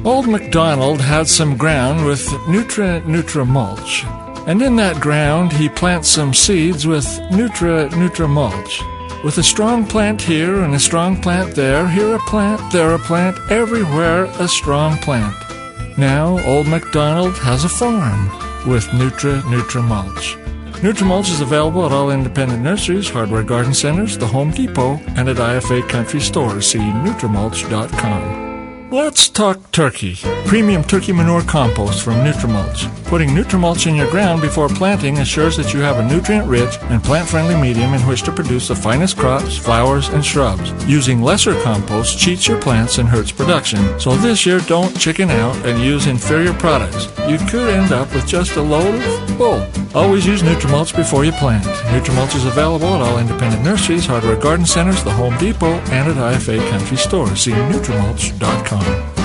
Old 0.06 0.28
MacDonald 0.28 1.02
had 1.02 1.28
some 1.28 1.58
ground 1.58 2.06
with 2.06 2.26
Nutra 2.48 3.04
Nutra 3.04 3.46
mulch, 3.46 4.06
and 4.48 4.62
in 4.62 4.78
that 4.78 5.02
ground 5.02 5.52
he 5.52 5.68
plants 5.68 6.08
some 6.08 6.34
seeds 6.34 6.88
with 6.88 7.06
Nutra 7.32 7.90
Nutra 7.92 8.28
mulch. 8.28 8.82
With 9.24 9.38
a 9.38 9.44
strong 9.44 9.86
plant 9.86 10.22
here 10.22 10.62
and 10.62 10.74
a 10.74 10.80
strong 10.80 11.22
plant 11.22 11.54
there, 11.54 11.88
here 11.88 12.16
a 12.16 12.20
plant, 12.20 12.72
there 12.72 12.94
a 12.94 13.00
plant, 13.00 13.38
everywhere 13.52 14.24
a 14.40 14.48
strong 14.48 14.98
plant. 15.00 15.36
Now 15.98 16.40
Old 16.46 16.68
MacDonald 16.68 17.38
has 17.40 17.66
a 17.66 17.70
farm 17.70 18.49
with 18.68 18.86
Nutra 18.88 19.42
Nutra 19.44 19.84
mulch. 19.88 20.38
Nutrimulch 20.82 21.30
is 21.30 21.42
available 21.42 21.86
at 21.86 21.92
all 21.92 22.10
independent 22.10 22.64
nurseries, 22.64 23.10
hardware 23.10 23.44
garden 23.44 23.74
centers, 23.74 24.18
the 24.18 24.28
Home 24.28 24.52
Depot, 24.52 25.00
and 25.18 25.28
at 25.28 25.36
IFA 25.36 25.88
country 25.90 26.22
stores. 26.22 26.68
See 26.68 26.80
Nutrimulch.com. 26.80 28.49
Let's 28.92 29.30
talk 29.30 29.72
turkey. 29.72 30.16
Premium 30.48 30.84
turkey 30.84 31.12
manure 31.12 31.44
compost 31.44 32.02
from 32.04 32.16
Nutrimulch. 32.26 32.90
Putting 33.06 33.30
Nutrimulch 33.30 33.86
in 33.86 33.94
your 33.94 34.10
ground 34.10 34.42
before 34.42 34.68
planting 34.68 35.20
assures 35.20 35.56
that 35.58 35.76
you 35.76 35.80
have 35.82 36.00
a 36.00 36.10
nutrient-rich 36.10 36.80
and 36.90 37.04
plant-friendly 37.04 37.62
medium 37.62 37.94
in 37.94 38.02
which 38.08 38.24
to 38.24 38.32
produce 38.32 38.68
the 38.68 38.76
finest 38.76 39.16
crops, 39.16 39.56
flowers, 39.56 40.10
and 40.10 40.26
shrubs. 40.26 40.74
Using 40.86 41.22
lesser 41.22 41.54
compost 41.62 42.18
cheats 42.18 42.48
your 42.48 42.60
plants 42.60 42.98
and 42.98 43.08
hurts 43.08 43.32
production. 43.32 44.00
So 44.00 44.16
this 44.16 44.44
year, 44.48 44.60
don't 44.62 45.00
chicken 45.00 45.30
out 45.30 45.56
and 45.68 45.80
use 45.80 46.08
inferior 46.08 46.54
products. 46.54 47.06
You 47.30 47.38
could 47.48 47.70
end 47.70 47.92
up 47.92 48.12
with 48.16 48.26
just 48.26 48.56
a 48.56 48.62
load 48.62 48.96
of 48.96 49.38
bull. 49.38 49.68
Always 49.96 50.26
use 50.26 50.44
Nutrimulch 50.44 50.96
before 50.96 51.26
you 51.26 51.32
plant. 51.32 51.64
Nutrimulch 51.64 52.36
is 52.36 52.46
available 52.46 52.88
at 52.88 53.02
all 53.02 53.18
independent 53.18 53.64
nurseries, 53.64 54.06
hardware 54.06 54.36
garden 54.36 54.66
centers, 54.66 55.04
the 55.04 55.12
Home 55.12 55.36
Depot, 55.38 55.74
and 55.92 56.10
at 56.10 56.16
IFA 56.36 56.70
country 56.70 56.98
stores. 56.98 57.42
See 57.42 57.52
Nutrimulch.com. 57.52 59.20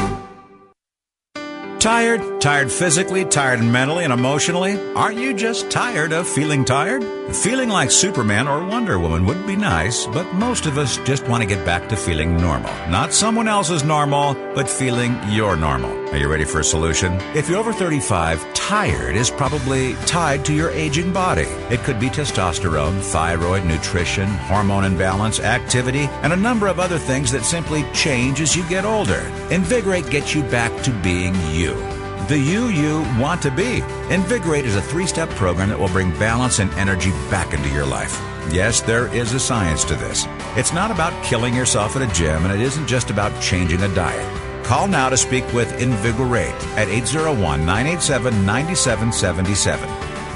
Tired? 1.78 2.33
Tired 2.44 2.70
physically, 2.70 3.24
tired 3.24 3.64
mentally, 3.64 4.04
and 4.04 4.12
emotionally? 4.12 4.78
Aren't 4.92 5.16
you 5.16 5.32
just 5.32 5.70
tired 5.70 6.12
of 6.12 6.28
feeling 6.28 6.62
tired? 6.62 7.02
Feeling 7.34 7.70
like 7.70 7.90
Superman 7.90 8.46
or 8.46 8.62
Wonder 8.62 8.98
Woman 8.98 9.24
would 9.24 9.46
be 9.46 9.56
nice, 9.56 10.04
but 10.08 10.30
most 10.34 10.66
of 10.66 10.76
us 10.76 10.98
just 11.06 11.26
want 11.26 11.42
to 11.42 11.48
get 11.48 11.64
back 11.64 11.88
to 11.88 11.96
feeling 11.96 12.36
normal. 12.36 12.70
Not 12.90 13.14
someone 13.14 13.48
else's 13.48 13.82
normal, 13.82 14.34
but 14.54 14.68
feeling 14.68 15.18
your 15.30 15.56
normal. 15.56 15.90
Are 16.10 16.18
you 16.18 16.28
ready 16.30 16.44
for 16.44 16.60
a 16.60 16.64
solution? 16.64 17.14
If 17.34 17.48
you're 17.48 17.58
over 17.58 17.72
35, 17.72 18.52
tired 18.52 19.16
is 19.16 19.30
probably 19.30 19.94
tied 20.04 20.44
to 20.44 20.52
your 20.52 20.68
aging 20.68 21.14
body. 21.14 21.48
It 21.70 21.80
could 21.80 21.98
be 21.98 22.10
testosterone, 22.10 23.00
thyroid, 23.00 23.64
nutrition, 23.64 24.28
hormone 24.28 24.84
imbalance, 24.84 25.40
activity, 25.40 26.10
and 26.20 26.34
a 26.34 26.36
number 26.36 26.66
of 26.66 26.78
other 26.78 26.98
things 26.98 27.32
that 27.32 27.46
simply 27.46 27.86
change 27.94 28.42
as 28.42 28.54
you 28.54 28.68
get 28.68 28.84
older. 28.84 29.32
Invigorate 29.50 30.10
gets 30.10 30.34
you 30.34 30.42
back 30.42 30.82
to 30.82 30.90
being 31.02 31.34
you 31.50 32.03
the 32.28 32.38
you 32.38 32.68
you 32.68 33.00
want 33.20 33.42
to 33.42 33.50
be. 33.50 33.82
Invigorate 34.10 34.64
is 34.64 34.76
a 34.76 34.82
three 34.82 35.06
step 35.06 35.28
program 35.30 35.68
that 35.68 35.78
will 35.78 35.88
bring 35.88 36.10
balance 36.18 36.58
and 36.58 36.72
energy 36.74 37.10
back 37.30 37.52
into 37.52 37.68
your 37.68 37.86
life. 37.86 38.20
Yes, 38.50 38.80
there 38.80 39.12
is 39.14 39.32
a 39.34 39.40
science 39.40 39.84
to 39.84 39.94
this. 39.94 40.26
It's 40.56 40.72
not 40.72 40.90
about 40.90 41.24
killing 41.24 41.54
yourself 41.54 41.96
at 41.96 42.02
a 42.02 42.14
gym, 42.14 42.44
and 42.44 42.52
it 42.52 42.60
isn't 42.60 42.86
just 42.86 43.10
about 43.10 43.40
changing 43.42 43.82
a 43.82 43.94
diet. 43.94 44.64
Call 44.64 44.86
now 44.86 45.08
to 45.08 45.16
speak 45.16 45.50
with 45.52 45.80
Invigorate 45.80 46.54
at 46.76 46.88
801 46.88 47.66
987 47.66 48.46
9777. 48.46 49.88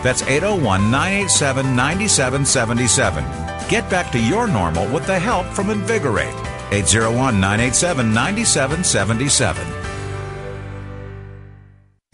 That's 0.03 0.23
801 0.23 0.91
987 0.91 1.77
9777. 1.77 3.69
Get 3.69 3.89
back 3.91 4.13
to 4.13 4.19
your 4.19 4.47
normal 4.47 4.93
with 4.93 5.07
the 5.07 5.19
help 5.19 5.47
from 5.47 5.71
Invigorate. 5.71 6.35
801 6.73 7.41
987 7.41 8.13
9777. 8.13 9.78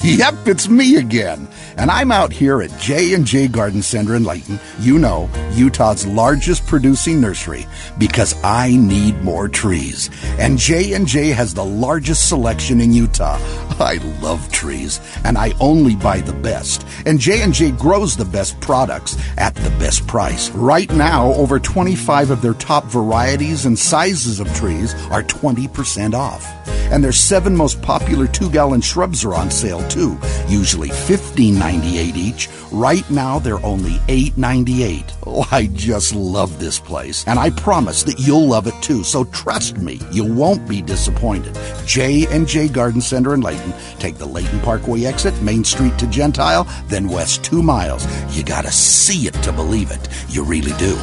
Yep, 0.04 0.48
it's 0.48 0.68
me 0.68 0.96
again. 0.96 1.48
And 1.78 1.90
I'm 1.90 2.12
out 2.12 2.30
here 2.30 2.60
at 2.60 2.78
J&J 2.78 3.48
Garden 3.48 3.80
Center 3.80 4.14
in 4.14 4.22
Layton, 4.22 4.60
you 4.78 4.98
know, 4.98 5.30
Utah's 5.54 6.06
largest 6.06 6.66
producing 6.66 7.22
nursery, 7.22 7.66
because 7.96 8.34
I 8.44 8.76
need 8.76 9.22
more 9.22 9.48
trees. 9.48 10.10
And 10.38 10.58
J&J 10.58 11.28
has 11.30 11.54
the 11.54 11.64
largest 11.64 12.28
selection 12.28 12.82
in 12.82 12.92
Utah. 12.92 13.38
I 13.80 13.94
love 14.20 14.52
trees, 14.52 15.00
and 15.24 15.38
I 15.38 15.54
only 15.58 15.96
buy 15.96 16.20
the 16.20 16.34
best. 16.34 16.86
And 17.06 17.18
J&J 17.18 17.70
grows 17.72 18.14
the 18.14 18.26
best 18.26 18.60
products 18.60 19.16
at 19.38 19.54
the 19.54 19.70
best 19.70 20.06
price. 20.06 20.50
Right 20.50 20.92
now, 20.92 21.32
over 21.32 21.58
25 21.58 22.30
of 22.30 22.42
their 22.42 22.54
top 22.54 22.84
varieties 22.84 23.64
and 23.64 23.78
sizes 23.78 24.38
of 24.38 24.54
trees 24.54 24.92
are 25.10 25.22
20% 25.22 26.12
off. 26.12 26.46
And 26.92 27.02
their 27.02 27.12
seven 27.12 27.56
most 27.56 27.80
popular 27.80 28.26
two-gallon 28.26 28.82
shrubs 28.82 29.24
are 29.24 29.34
on 29.34 29.50
sale 29.50 29.86
too, 29.88 29.93
usually 30.48 30.88
$15.98 30.88 32.16
each. 32.16 32.48
Right 32.72 33.08
now, 33.10 33.38
they're 33.38 33.64
only 33.64 33.92
$8.98. 34.08 35.12
Oh, 35.26 35.46
I 35.50 35.66
just 35.66 36.14
love 36.14 36.58
this 36.58 36.78
place, 36.78 37.24
and 37.26 37.38
I 37.38 37.50
promise 37.50 38.02
that 38.04 38.18
you'll 38.18 38.46
love 38.46 38.66
it 38.66 38.74
too. 38.82 39.04
So 39.04 39.24
trust 39.24 39.78
me, 39.78 40.00
you 40.10 40.24
won't 40.24 40.68
be 40.68 40.82
disappointed. 40.82 41.56
J 41.86 42.26
and 42.26 42.46
J 42.48 42.68
Garden 42.68 43.00
Center 43.00 43.34
in 43.34 43.40
Layton. 43.40 43.72
Take 43.98 44.16
the 44.16 44.26
Layton 44.26 44.60
Parkway 44.60 45.04
exit, 45.04 45.40
Main 45.42 45.64
Street 45.64 45.96
to 45.98 46.06
Gentile, 46.08 46.66
then 46.88 47.08
west 47.08 47.44
two 47.44 47.62
miles. 47.62 48.04
You 48.36 48.42
gotta 48.44 48.72
see 48.72 49.26
it 49.28 49.34
to 49.44 49.52
believe 49.52 49.90
it. 49.90 50.08
You 50.28 50.44
really 50.44 50.72
do. 50.78 50.96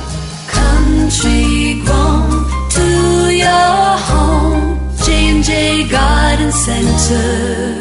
Country 0.47 1.81
grown 1.85 2.69
to 2.71 3.33
your 3.33 3.97
home. 4.09 4.79
J&J 5.03 5.89
Garden 5.89 6.51
Center. 6.51 7.80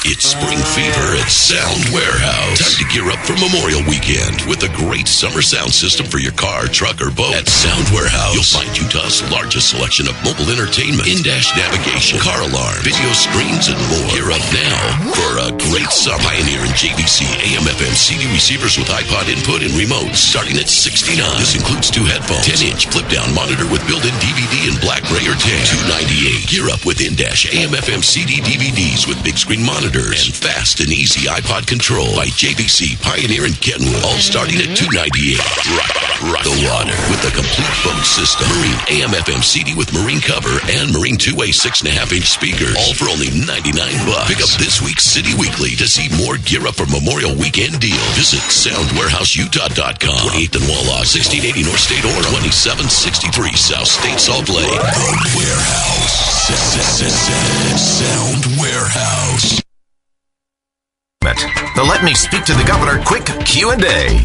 It's 0.00 0.32
spring 0.32 0.56
fever 0.72 1.20
at 1.20 1.28
Sound 1.28 1.92
Warehouse. 1.92 2.56
Time 2.56 2.72
to 2.80 2.88
gear 2.88 3.12
up 3.12 3.20
for 3.20 3.36
Memorial 3.36 3.84
Weekend 3.84 4.40
with 4.48 4.64
a 4.64 4.72
great 4.72 5.04
summer 5.04 5.44
sound 5.44 5.76
system 5.76 6.08
for 6.08 6.16
your 6.16 6.32
car, 6.40 6.72
truck, 6.72 7.04
or 7.04 7.12
boat. 7.12 7.36
At 7.36 7.44
Sound 7.52 7.84
Warehouse, 7.92 8.32
you'll 8.32 8.48
find 8.48 8.72
Utah's 8.72 9.20
largest 9.28 9.76
selection 9.76 10.08
of 10.08 10.16
mobile 10.24 10.48
entertainment, 10.48 11.04
in-dash 11.04 11.52
navigation, 11.52 12.16
car 12.16 12.40
alarm, 12.40 12.80
video 12.80 13.12
screens, 13.12 13.68
and 13.68 13.76
more. 13.92 14.08
Gear 14.16 14.32
up 14.32 14.40
now 14.56 14.80
for 15.12 15.32
a 15.36 15.52
great 15.68 15.92
summer. 15.92 16.24
Pioneer 16.24 16.64
and 16.64 16.72
JVC 16.80 17.28
AM/FM 17.52 17.92
CD 17.92 18.24
receivers 18.32 18.80
with 18.80 18.88
iPod 18.88 19.28
input 19.28 19.60
and 19.60 19.76
remotes 19.76 20.24
starting 20.24 20.56
at 20.56 20.72
69. 20.72 21.20
This 21.44 21.60
includes 21.60 21.92
two 21.92 22.08
headphones, 22.08 22.48
10-inch 22.48 22.88
flip-down 22.88 23.36
monitor 23.36 23.68
with 23.68 23.84
built-in 23.84 24.16
DVD 24.16 24.72
and 24.72 24.80
black, 24.80 25.04
gray, 25.12 25.28
or 25.28 25.36
tan. 25.36 25.60
298. 25.92 26.48
Gear 26.48 26.72
up 26.72 26.88
with 26.88 27.04
in-dash 27.04 27.52
AM/FM 27.52 28.00
CD 28.00 28.40
DVDs 28.40 29.04
with 29.04 29.20
big 29.20 29.36
screen 29.36 29.60
monitors 29.90 30.26
and 30.26 30.36
fast 30.36 30.78
and 30.80 30.90
easy 30.90 31.26
iPod 31.26 31.66
control 31.66 32.14
by 32.14 32.26
JVC, 32.38 32.94
Pioneer, 33.02 33.46
and 33.46 33.58
Kenwood. 33.58 34.02
All 34.06 34.22
starting 34.22 34.62
at 34.62 34.70
298. 34.78 35.34
Rock, 35.74 35.94
rock 36.30 36.44
the 36.46 36.58
water 36.62 36.94
with 37.10 37.18
the 37.26 37.32
complete 37.34 37.74
boat 37.82 38.06
system. 38.06 38.46
Marine 38.54 38.78
AM/FM 38.86 39.42
CD 39.42 39.74
with 39.74 39.90
marine 39.90 40.20
cover 40.22 40.62
and 40.70 40.94
marine 40.94 41.18
two-way 41.18 41.50
six 41.50 41.82
and 41.82 41.90
a 41.90 41.94
half 41.94 42.12
inch 42.14 42.30
speakers. 42.30 42.78
All 42.78 42.94
for 42.94 43.10
only 43.10 43.34
99 43.34 43.74
bucks. 44.06 44.30
Pick 44.30 44.42
up 44.42 44.52
this 44.62 44.78
week's 44.78 45.02
City 45.02 45.34
Weekly 45.34 45.74
to 45.74 45.86
see 45.90 46.06
more 46.22 46.38
gear 46.38 46.66
up 46.70 46.78
for 46.78 46.86
Memorial 46.86 47.34
Weekend 47.34 47.82
deal. 47.82 47.98
Visit 48.14 48.42
SoundWarehouseUtah.com. 48.46 50.18
28th 50.22 50.54
and 50.54 50.66
Walla, 50.70 51.02
1680 51.02 51.66
North 51.66 51.82
State 51.82 52.06
or 52.06 52.20
2763 52.30 53.58
South 53.58 53.90
State 53.90 54.20
Salt 54.22 54.46
Lake. 54.54 54.70
The 54.70 55.34
Warehouse. 55.34 56.14
Sound 57.74 58.46
Warehouse. 58.58 59.60
The 61.22 61.84
Let 61.86 62.02
Me 62.02 62.14
Speak 62.14 62.44
to 62.44 62.54
the 62.54 62.64
Governor 62.64 63.02
quick 63.04 63.26
Q&A. 63.44 64.24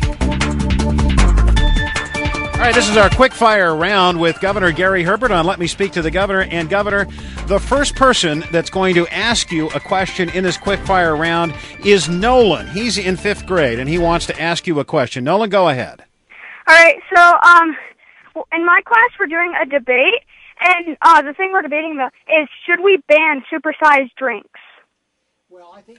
All 2.53 2.59
right, 2.61 2.73
this 2.73 2.87
is 2.87 2.95
our 2.95 3.09
quick 3.09 3.33
fire 3.33 3.75
round 3.75 4.17
with 4.17 4.39
Governor 4.39 4.71
Gary 4.71 5.03
Herbert 5.03 5.31
on 5.31 5.45
Let 5.45 5.59
Me 5.59 5.67
Speak 5.67 5.91
to 5.91 6.01
the 6.01 6.09
Governor. 6.09 6.43
And, 6.43 6.69
Governor, 6.69 7.05
the 7.47 7.59
first 7.59 7.95
person 7.95 8.45
that's 8.49 8.69
going 8.69 8.95
to 8.95 9.05
ask 9.09 9.51
you 9.51 9.67
a 9.71 9.79
question 9.81 10.29
in 10.29 10.45
this 10.45 10.55
quick 10.55 10.79
fire 10.85 11.17
round 11.17 11.53
is 11.83 12.07
Nolan. 12.07 12.67
He's 12.67 12.97
in 12.97 13.17
fifth 13.17 13.45
grade 13.45 13.77
and 13.77 13.89
he 13.89 13.97
wants 13.97 14.25
to 14.27 14.41
ask 14.41 14.65
you 14.65 14.79
a 14.79 14.85
question. 14.85 15.25
Nolan, 15.25 15.49
go 15.49 15.67
ahead. 15.67 16.01
All 16.65 16.75
right, 16.75 16.95
so 17.13 17.21
um, 17.21 17.75
in 18.53 18.65
my 18.65 18.79
class, 18.85 19.09
we're 19.19 19.27
doing 19.27 19.53
a 19.61 19.65
debate, 19.65 20.23
and 20.61 20.95
uh, 21.01 21.21
the 21.21 21.33
thing 21.33 21.51
we're 21.51 21.61
debating 21.61 21.91
about 21.93 22.13
is 22.29 22.47
should 22.65 22.81
we 22.81 22.99
ban 23.09 23.43
supersized 23.51 24.15
drinks? 24.17 24.59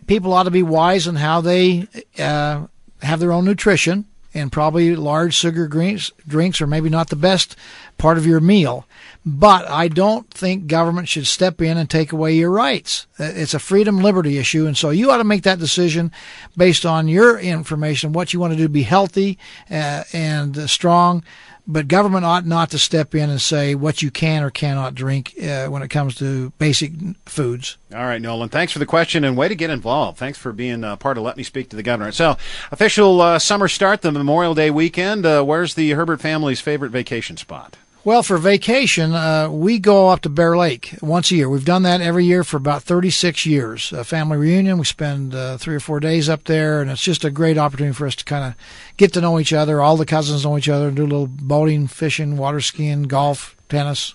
People 0.06 0.32
ought 0.32 0.44
to 0.44 0.50
be 0.50 0.62
wise 0.62 1.06
in 1.06 1.16
how 1.16 1.40
they 1.40 1.86
uh, 2.18 2.66
have 3.02 3.20
their 3.20 3.32
own 3.32 3.44
nutrition, 3.44 4.06
and 4.34 4.52
probably 4.52 4.94
large 4.94 5.34
sugar 5.34 5.66
drinks, 5.66 6.12
drinks 6.26 6.60
are 6.60 6.66
maybe 6.66 6.90
not 6.90 7.08
the 7.08 7.16
best 7.16 7.56
part 7.96 8.18
of 8.18 8.26
your 8.26 8.40
meal. 8.40 8.86
But 9.24 9.68
I 9.68 9.88
don't 9.88 10.30
think 10.30 10.66
government 10.66 11.08
should 11.08 11.26
step 11.26 11.60
in 11.60 11.78
and 11.78 11.88
take 11.88 12.12
away 12.12 12.34
your 12.34 12.50
rights. 12.50 13.06
Uh, 13.18 13.24
It's 13.24 13.54
a 13.54 13.58
freedom 13.58 13.98
liberty 13.98 14.38
issue, 14.38 14.66
and 14.66 14.76
so 14.76 14.90
you 14.90 15.10
ought 15.10 15.18
to 15.18 15.24
make 15.24 15.42
that 15.42 15.58
decision 15.58 16.12
based 16.56 16.86
on 16.86 17.08
your 17.08 17.38
information, 17.38 18.12
what 18.12 18.32
you 18.32 18.40
want 18.40 18.52
to 18.52 18.56
do 18.56 18.64
to 18.64 18.68
be 18.68 18.82
healthy 18.82 19.38
uh, 19.70 20.04
and 20.12 20.68
strong. 20.70 21.24
But 21.68 21.88
government 21.88 22.24
ought 22.24 22.46
not 22.46 22.70
to 22.70 22.78
step 22.78 23.14
in 23.14 23.28
and 23.28 23.40
say 23.40 23.74
what 23.74 24.00
you 24.00 24.10
can 24.10 24.44
or 24.44 24.50
cannot 24.50 24.94
drink 24.94 25.34
uh, 25.42 25.66
when 25.66 25.82
it 25.82 25.88
comes 25.88 26.14
to 26.16 26.50
basic 26.58 26.92
foods. 27.24 27.76
All 27.92 28.04
right, 28.04 28.22
Nolan. 28.22 28.48
Thanks 28.48 28.72
for 28.72 28.78
the 28.78 28.86
question 28.86 29.24
and 29.24 29.36
way 29.36 29.48
to 29.48 29.54
get 29.56 29.70
involved. 29.70 30.18
Thanks 30.18 30.38
for 30.38 30.52
being 30.52 30.84
uh, 30.84 30.96
part 30.96 31.18
of 31.18 31.24
Let 31.24 31.36
Me 31.36 31.42
Speak 31.42 31.68
to 31.70 31.76
the 31.76 31.82
Governor. 31.82 32.12
So, 32.12 32.36
official 32.70 33.20
uh, 33.20 33.38
summer 33.38 33.66
start, 33.66 34.02
the 34.02 34.12
Memorial 34.12 34.54
Day 34.54 34.70
weekend. 34.70 35.26
Uh, 35.26 35.42
where's 35.42 35.74
the 35.74 35.90
Herbert 35.90 36.20
family's 36.20 36.60
favorite 36.60 36.90
vacation 36.90 37.36
spot? 37.36 37.76
Well, 38.06 38.22
for 38.22 38.38
vacation, 38.38 39.14
uh, 39.14 39.50
we 39.50 39.80
go 39.80 40.10
up 40.10 40.20
to 40.20 40.28
Bear 40.28 40.56
Lake 40.56 40.94
once 41.02 41.32
a 41.32 41.34
year. 41.34 41.48
We've 41.48 41.64
done 41.64 41.82
that 41.82 42.00
every 42.00 42.24
year 42.24 42.44
for 42.44 42.56
about 42.56 42.84
36 42.84 43.44
years. 43.44 43.92
A 43.92 44.04
family 44.04 44.36
reunion. 44.36 44.78
We 44.78 44.84
spend 44.84 45.34
uh, 45.34 45.58
three 45.58 45.74
or 45.74 45.80
four 45.80 45.98
days 45.98 46.28
up 46.28 46.44
there, 46.44 46.80
and 46.80 46.88
it's 46.88 47.02
just 47.02 47.24
a 47.24 47.32
great 47.32 47.58
opportunity 47.58 47.94
for 47.94 48.06
us 48.06 48.14
to 48.14 48.24
kind 48.24 48.44
of 48.44 48.54
get 48.96 49.12
to 49.14 49.20
know 49.20 49.40
each 49.40 49.52
other. 49.52 49.82
All 49.82 49.96
the 49.96 50.06
cousins 50.06 50.44
know 50.44 50.56
each 50.56 50.68
other 50.68 50.86
and 50.86 50.96
do 50.96 51.02
a 51.02 51.10
little 51.10 51.26
boating, 51.26 51.88
fishing, 51.88 52.36
water 52.36 52.60
skiing, 52.60 53.08
golf, 53.08 53.56
tennis. 53.68 54.14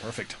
Perfect. 0.00 0.36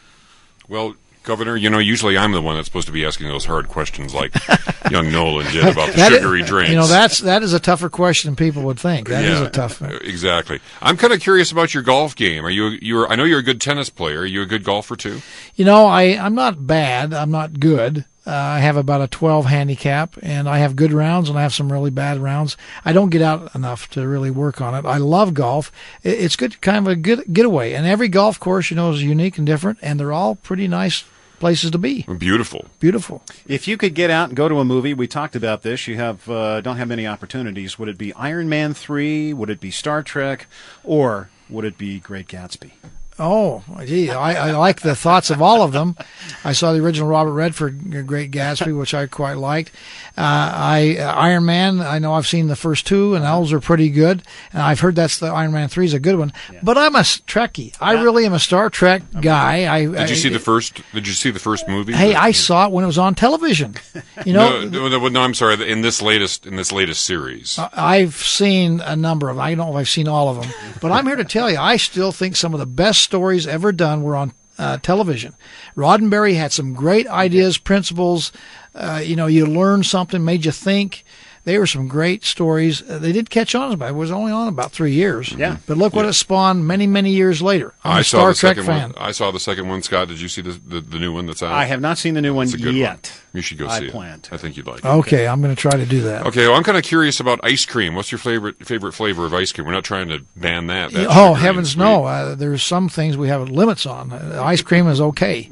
Well, 0.68 0.94
Governor, 1.22 1.56
you 1.56 1.70
know, 1.70 1.78
usually 1.78 2.18
I'm 2.18 2.32
the 2.32 2.42
one 2.42 2.56
that's 2.56 2.66
supposed 2.66 2.86
to 2.88 2.92
be 2.92 3.04
asking 3.06 3.28
those 3.28 3.44
hard 3.44 3.68
questions 3.68 4.12
like 4.14 4.32
young 4.90 5.12
Nolan 5.12 5.46
did 5.52 5.64
about 5.68 5.90
the 5.90 5.96
That 5.96 6.12
is- 6.12 6.18
sugary 6.18 6.42
drinks. 6.42 6.70
You 6.70 6.76
know, 6.76 6.86
that's 6.86 7.20
that 7.20 7.42
is 7.42 7.52
a 7.52 7.60
tougher 7.60 7.88
question 7.88 8.28
than 8.30 8.36
people 8.36 8.62
would 8.64 8.78
think. 8.80 9.08
That 9.08 9.24
is 9.24 9.40
Yeah, 9.40 9.46
a 9.46 9.50
tough. 9.50 9.80
Exactly. 9.82 10.60
I'm 10.80 10.96
kind 10.96 11.12
of 11.12 11.20
curious 11.20 11.52
about 11.52 11.74
your 11.74 11.82
golf 11.84 12.16
game. 12.16 12.44
Are 12.44 12.50
you 12.50 12.76
you're 12.82 13.08
I 13.08 13.14
know 13.14 13.24
you're 13.24 13.38
a 13.38 13.44
good 13.44 13.60
tennis 13.60 13.88
player. 13.90 14.20
Are 14.20 14.26
you 14.26 14.42
a 14.42 14.46
good 14.46 14.64
golfer 14.64 14.96
too? 14.96 15.20
You 15.54 15.64
know, 15.64 15.86
I 15.86 16.02
I'm 16.18 16.34
not 16.34 16.66
bad. 16.66 17.12
I'm 17.14 17.30
not 17.30 17.60
good. 17.60 18.04
Uh, 18.26 18.30
I 18.30 18.58
have 18.60 18.76
about 18.76 19.02
a 19.02 19.08
12 19.08 19.46
handicap, 19.46 20.16
and 20.22 20.48
I 20.48 20.58
have 20.58 20.76
good 20.76 20.92
rounds, 20.92 21.28
and 21.28 21.36
I 21.36 21.42
have 21.42 21.54
some 21.54 21.72
really 21.72 21.90
bad 21.90 22.18
rounds. 22.18 22.56
I 22.84 22.92
don't 22.92 23.10
get 23.10 23.22
out 23.22 23.54
enough 23.54 23.90
to 23.90 24.06
really 24.06 24.30
work 24.30 24.60
on 24.60 24.74
it. 24.74 24.86
I 24.86 24.98
love 24.98 25.34
golf. 25.34 25.72
It's 26.04 26.36
good, 26.36 26.60
kind 26.60 26.78
of 26.78 26.86
a 26.86 26.94
good 26.94 27.24
getaway. 27.32 27.72
And 27.72 27.86
every 27.86 28.08
golf 28.08 28.38
course, 28.38 28.70
you 28.70 28.76
know, 28.76 28.92
is 28.92 29.02
unique 29.02 29.38
and 29.38 29.46
different, 29.46 29.78
and 29.82 29.98
they're 29.98 30.12
all 30.12 30.36
pretty 30.36 30.68
nice 30.68 31.04
places 31.40 31.72
to 31.72 31.78
be. 31.78 32.02
Beautiful. 32.18 32.66
Beautiful. 32.78 33.24
If 33.48 33.66
you 33.66 33.76
could 33.76 33.94
get 33.94 34.10
out 34.10 34.28
and 34.28 34.36
go 34.36 34.48
to 34.48 34.60
a 34.60 34.64
movie, 34.64 34.94
we 34.94 35.08
talked 35.08 35.34
about 35.34 35.62
this. 35.62 35.88
You 35.88 35.96
have 35.96 36.28
uh, 36.30 36.60
don't 36.60 36.76
have 36.76 36.86
many 36.86 37.04
opportunities. 37.04 37.80
Would 37.80 37.88
it 37.88 37.98
be 37.98 38.14
Iron 38.14 38.48
Man 38.48 38.72
three? 38.72 39.32
Would 39.32 39.50
it 39.50 39.58
be 39.58 39.72
Star 39.72 40.04
Trek? 40.04 40.46
Or 40.84 41.30
would 41.50 41.64
it 41.64 41.76
be 41.76 41.98
Great 41.98 42.28
Gatsby? 42.28 42.70
Oh, 43.18 43.62
gee, 43.84 44.10
I, 44.10 44.48
I 44.48 44.52
like 44.52 44.80
the 44.80 44.96
thoughts 44.96 45.30
of 45.30 45.42
all 45.42 45.62
of 45.62 45.72
them. 45.72 45.96
I 46.44 46.52
saw 46.52 46.72
the 46.72 46.80
original 46.80 47.08
Robert 47.08 47.32
Redford 47.32 48.06
Great 48.06 48.30
Gatsby, 48.30 48.76
which 48.78 48.94
I 48.94 49.06
quite 49.06 49.36
liked. 49.36 49.70
Uh, 50.16 50.20
I 50.54 50.96
uh, 50.98 51.12
Iron 51.14 51.44
Man. 51.44 51.80
I 51.80 51.98
know 51.98 52.14
I've 52.14 52.26
seen 52.26 52.46
the 52.48 52.56
first 52.56 52.86
two, 52.86 53.14
and 53.14 53.24
those 53.24 53.52
are 53.52 53.60
pretty 53.60 53.90
good. 53.90 54.22
And 54.52 54.62
I've 54.62 54.80
heard 54.80 54.94
that's 54.94 55.18
the 55.18 55.26
Iron 55.26 55.52
Man 55.52 55.68
three 55.68 55.84
is 55.84 55.94
a 55.94 56.00
good 56.00 56.18
one. 56.18 56.32
But 56.62 56.78
I'm 56.78 56.94
a 56.96 57.00
Trekkie. 57.00 57.76
I 57.80 58.02
really 58.02 58.24
am 58.24 58.32
a 58.32 58.38
Star 58.38 58.70
Trek 58.70 59.02
guy. 59.20 59.72
I 59.72 59.86
Did 59.86 60.10
you 60.10 60.16
see 60.16 60.28
the 60.28 60.38
first? 60.38 60.82
Did 60.92 61.06
you 61.06 61.12
see 61.12 61.30
the 61.30 61.38
first 61.38 61.68
movie? 61.68 61.92
Hey, 61.92 62.14
I 62.14 62.32
saw 62.32 62.66
it 62.66 62.72
when 62.72 62.84
it 62.84 62.88
was 62.88 62.98
on 62.98 63.14
television. 63.14 63.74
You 64.26 64.34
know, 64.34 64.64
no, 64.68 64.88
no, 64.88 65.08
no, 65.08 65.20
I'm 65.20 65.34
sorry. 65.34 65.68
In 65.68 65.80
this 65.80 66.00
latest, 66.00 66.46
in 66.46 66.54
this 66.54 66.70
latest 66.70 67.04
series, 67.04 67.58
I've 67.58 68.14
seen 68.14 68.80
a 68.80 68.94
number 68.94 69.30
of. 69.30 69.38
I 69.38 69.54
don't 69.54 69.66
know 69.66 69.72
if 69.72 69.76
I've 69.80 69.88
seen 69.88 70.06
all 70.06 70.28
of 70.28 70.40
them, 70.40 70.52
but 70.80 70.92
I'm 70.92 71.06
here 71.06 71.16
to 71.16 71.24
tell 71.24 71.50
you, 71.50 71.56
I 71.56 71.76
still 71.76 72.12
think 72.12 72.36
some 72.36 72.54
of 72.54 72.60
the 72.60 72.66
best 72.66 73.01
stories 73.02 73.46
ever 73.46 73.72
done 73.72 74.02
were 74.02 74.16
on 74.16 74.32
uh, 74.58 74.78
television. 74.78 75.34
Roddenberry 75.76 76.36
had 76.36 76.52
some 76.52 76.74
great 76.74 77.06
ideas, 77.08 77.58
principles. 77.58 78.32
Uh, 78.74 79.02
you 79.04 79.16
know, 79.16 79.26
you 79.26 79.46
learned 79.46 79.86
something, 79.86 80.24
made 80.24 80.44
you 80.44 80.52
think. 80.52 81.04
They 81.44 81.58
were 81.58 81.66
some 81.66 81.88
great 81.88 82.24
stories. 82.24 82.88
Uh, 82.88 82.98
they 82.98 83.10
did 83.10 83.28
catch 83.28 83.54
on, 83.56 83.76
but 83.76 83.88
it 83.90 83.94
was 83.94 84.12
only 84.12 84.30
on 84.30 84.46
about 84.46 84.70
three 84.70 84.92
years. 84.92 85.32
Yeah. 85.32 85.56
But 85.66 85.76
look 85.76 85.92
what 85.92 86.04
it 86.04 86.12
spawned 86.12 86.66
many, 86.68 86.86
many 86.86 87.10
years 87.10 87.42
later. 87.42 87.74
I'm 87.82 87.96
I 87.96 88.00
a 88.00 88.04
saw 88.04 88.18
Star 88.18 88.28
the 88.28 88.34
Trek 88.38 88.50
second 88.56 88.64
fan. 88.66 88.92
one. 88.92 88.98
I 88.98 89.10
saw 89.10 89.32
the 89.32 89.40
second 89.40 89.68
one. 89.68 89.82
Scott, 89.82 90.06
did 90.06 90.20
you 90.20 90.28
see 90.28 90.40
the 90.40 90.52
the, 90.52 90.80
the 90.80 90.98
new 91.00 91.12
one 91.12 91.26
that's 91.26 91.42
out? 91.42 91.50
I 91.50 91.64
have 91.64 91.80
not 91.80 91.98
seen 91.98 92.14
the 92.14 92.20
new 92.22 92.32
one 92.32 92.44
It's 92.44 92.54
a 92.54 92.58
good 92.58 92.76
yet. 92.76 93.10
One. 93.12 93.38
You 93.38 93.42
should 93.42 93.58
go 93.58 93.66
I 93.66 93.80
see 93.80 93.88
plan 93.88 94.18
it. 94.20 94.28
I 94.32 94.36
think 94.36 94.56
you'd 94.56 94.66
like 94.68 94.80
it. 94.80 94.84
Okay, 94.84 95.26
I'm 95.26 95.40
going 95.40 95.54
to 95.54 95.60
try 95.60 95.72
to 95.76 95.86
do 95.86 96.02
that. 96.02 96.26
Okay, 96.26 96.46
well, 96.46 96.56
I'm 96.56 96.62
kind 96.62 96.78
of 96.78 96.84
curious 96.84 97.18
about 97.18 97.40
ice 97.42 97.64
cream. 97.66 97.94
What's 97.96 98.12
your 98.12 98.18
favorite 98.20 98.64
favorite 98.64 98.92
flavor 98.92 99.26
of 99.26 99.34
ice 99.34 99.50
cream? 99.50 99.66
We're 99.66 99.72
not 99.72 99.84
trying 99.84 100.08
to 100.10 100.20
ban 100.36 100.68
that. 100.68 100.92
That's 100.92 101.08
oh 101.10 101.34
heavens 101.34 101.76
no! 101.76 102.04
Uh, 102.04 102.34
there's 102.36 102.62
some 102.62 102.88
things 102.88 103.16
we 103.16 103.28
have 103.28 103.48
limits 103.50 103.84
on. 103.84 104.12
Uh, 104.12 104.40
ice 104.44 104.62
cream 104.62 104.86
is 104.86 105.00
okay. 105.00 105.50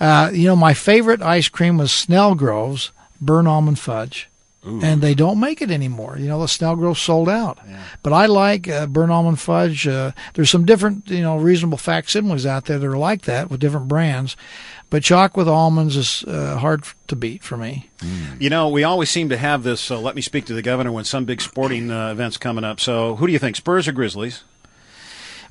Uh, 0.00 0.30
you 0.32 0.46
know, 0.46 0.56
my 0.56 0.72
favorite 0.72 1.20
ice 1.20 1.48
cream 1.48 1.76
was 1.76 1.90
Snellgrove's 1.90 2.90
burnt 3.20 3.48
almond 3.48 3.78
fudge, 3.78 4.28
and 4.66 5.00
they 5.00 5.14
don't 5.14 5.38
make 5.38 5.62
it 5.62 5.70
anymore. 5.70 6.16
You 6.18 6.28
know, 6.28 6.40
the 6.40 6.46
Snellgrove 6.46 6.96
sold 6.96 7.28
out. 7.28 7.58
But 8.02 8.12
I 8.12 8.26
like 8.26 8.68
uh, 8.68 8.86
burnt 8.86 9.12
almond 9.12 9.38
fudge. 9.38 9.86
Uh, 9.86 10.12
there's 10.34 10.50
some 10.50 10.64
different, 10.64 11.08
you 11.08 11.22
know, 11.22 11.36
reasonable 11.36 11.78
facsimiles 11.78 12.44
out 12.44 12.64
there 12.66 12.78
that 12.78 12.86
are 12.86 12.98
like 12.98 13.22
that 13.22 13.50
with 13.50 13.60
different 13.60 13.88
brands. 13.88 14.36
But 14.88 15.02
chalk 15.02 15.36
with 15.36 15.48
almonds 15.48 15.96
is 15.96 16.24
uh, 16.24 16.58
hard 16.58 16.84
to 17.08 17.16
beat 17.16 17.42
for 17.42 17.56
me. 17.56 17.90
You 18.38 18.50
know, 18.50 18.68
we 18.68 18.84
always 18.84 19.10
seem 19.10 19.28
to 19.30 19.36
have 19.36 19.62
this. 19.62 19.90
Uh, 19.90 19.98
let 19.98 20.14
me 20.14 20.22
speak 20.22 20.46
to 20.46 20.54
the 20.54 20.62
governor 20.62 20.92
when 20.92 21.04
some 21.04 21.24
big 21.24 21.40
sporting 21.40 21.90
uh, 21.90 22.12
events 22.12 22.36
coming 22.36 22.64
up. 22.64 22.78
So, 22.78 23.16
who 23.16 23.26
do 23.26 23.32
you 23.32 23.38
think, 23.38 23.56
Spurs 23.56 23.88
or 23.88 23.92
Grizzlies? 23.92 24.44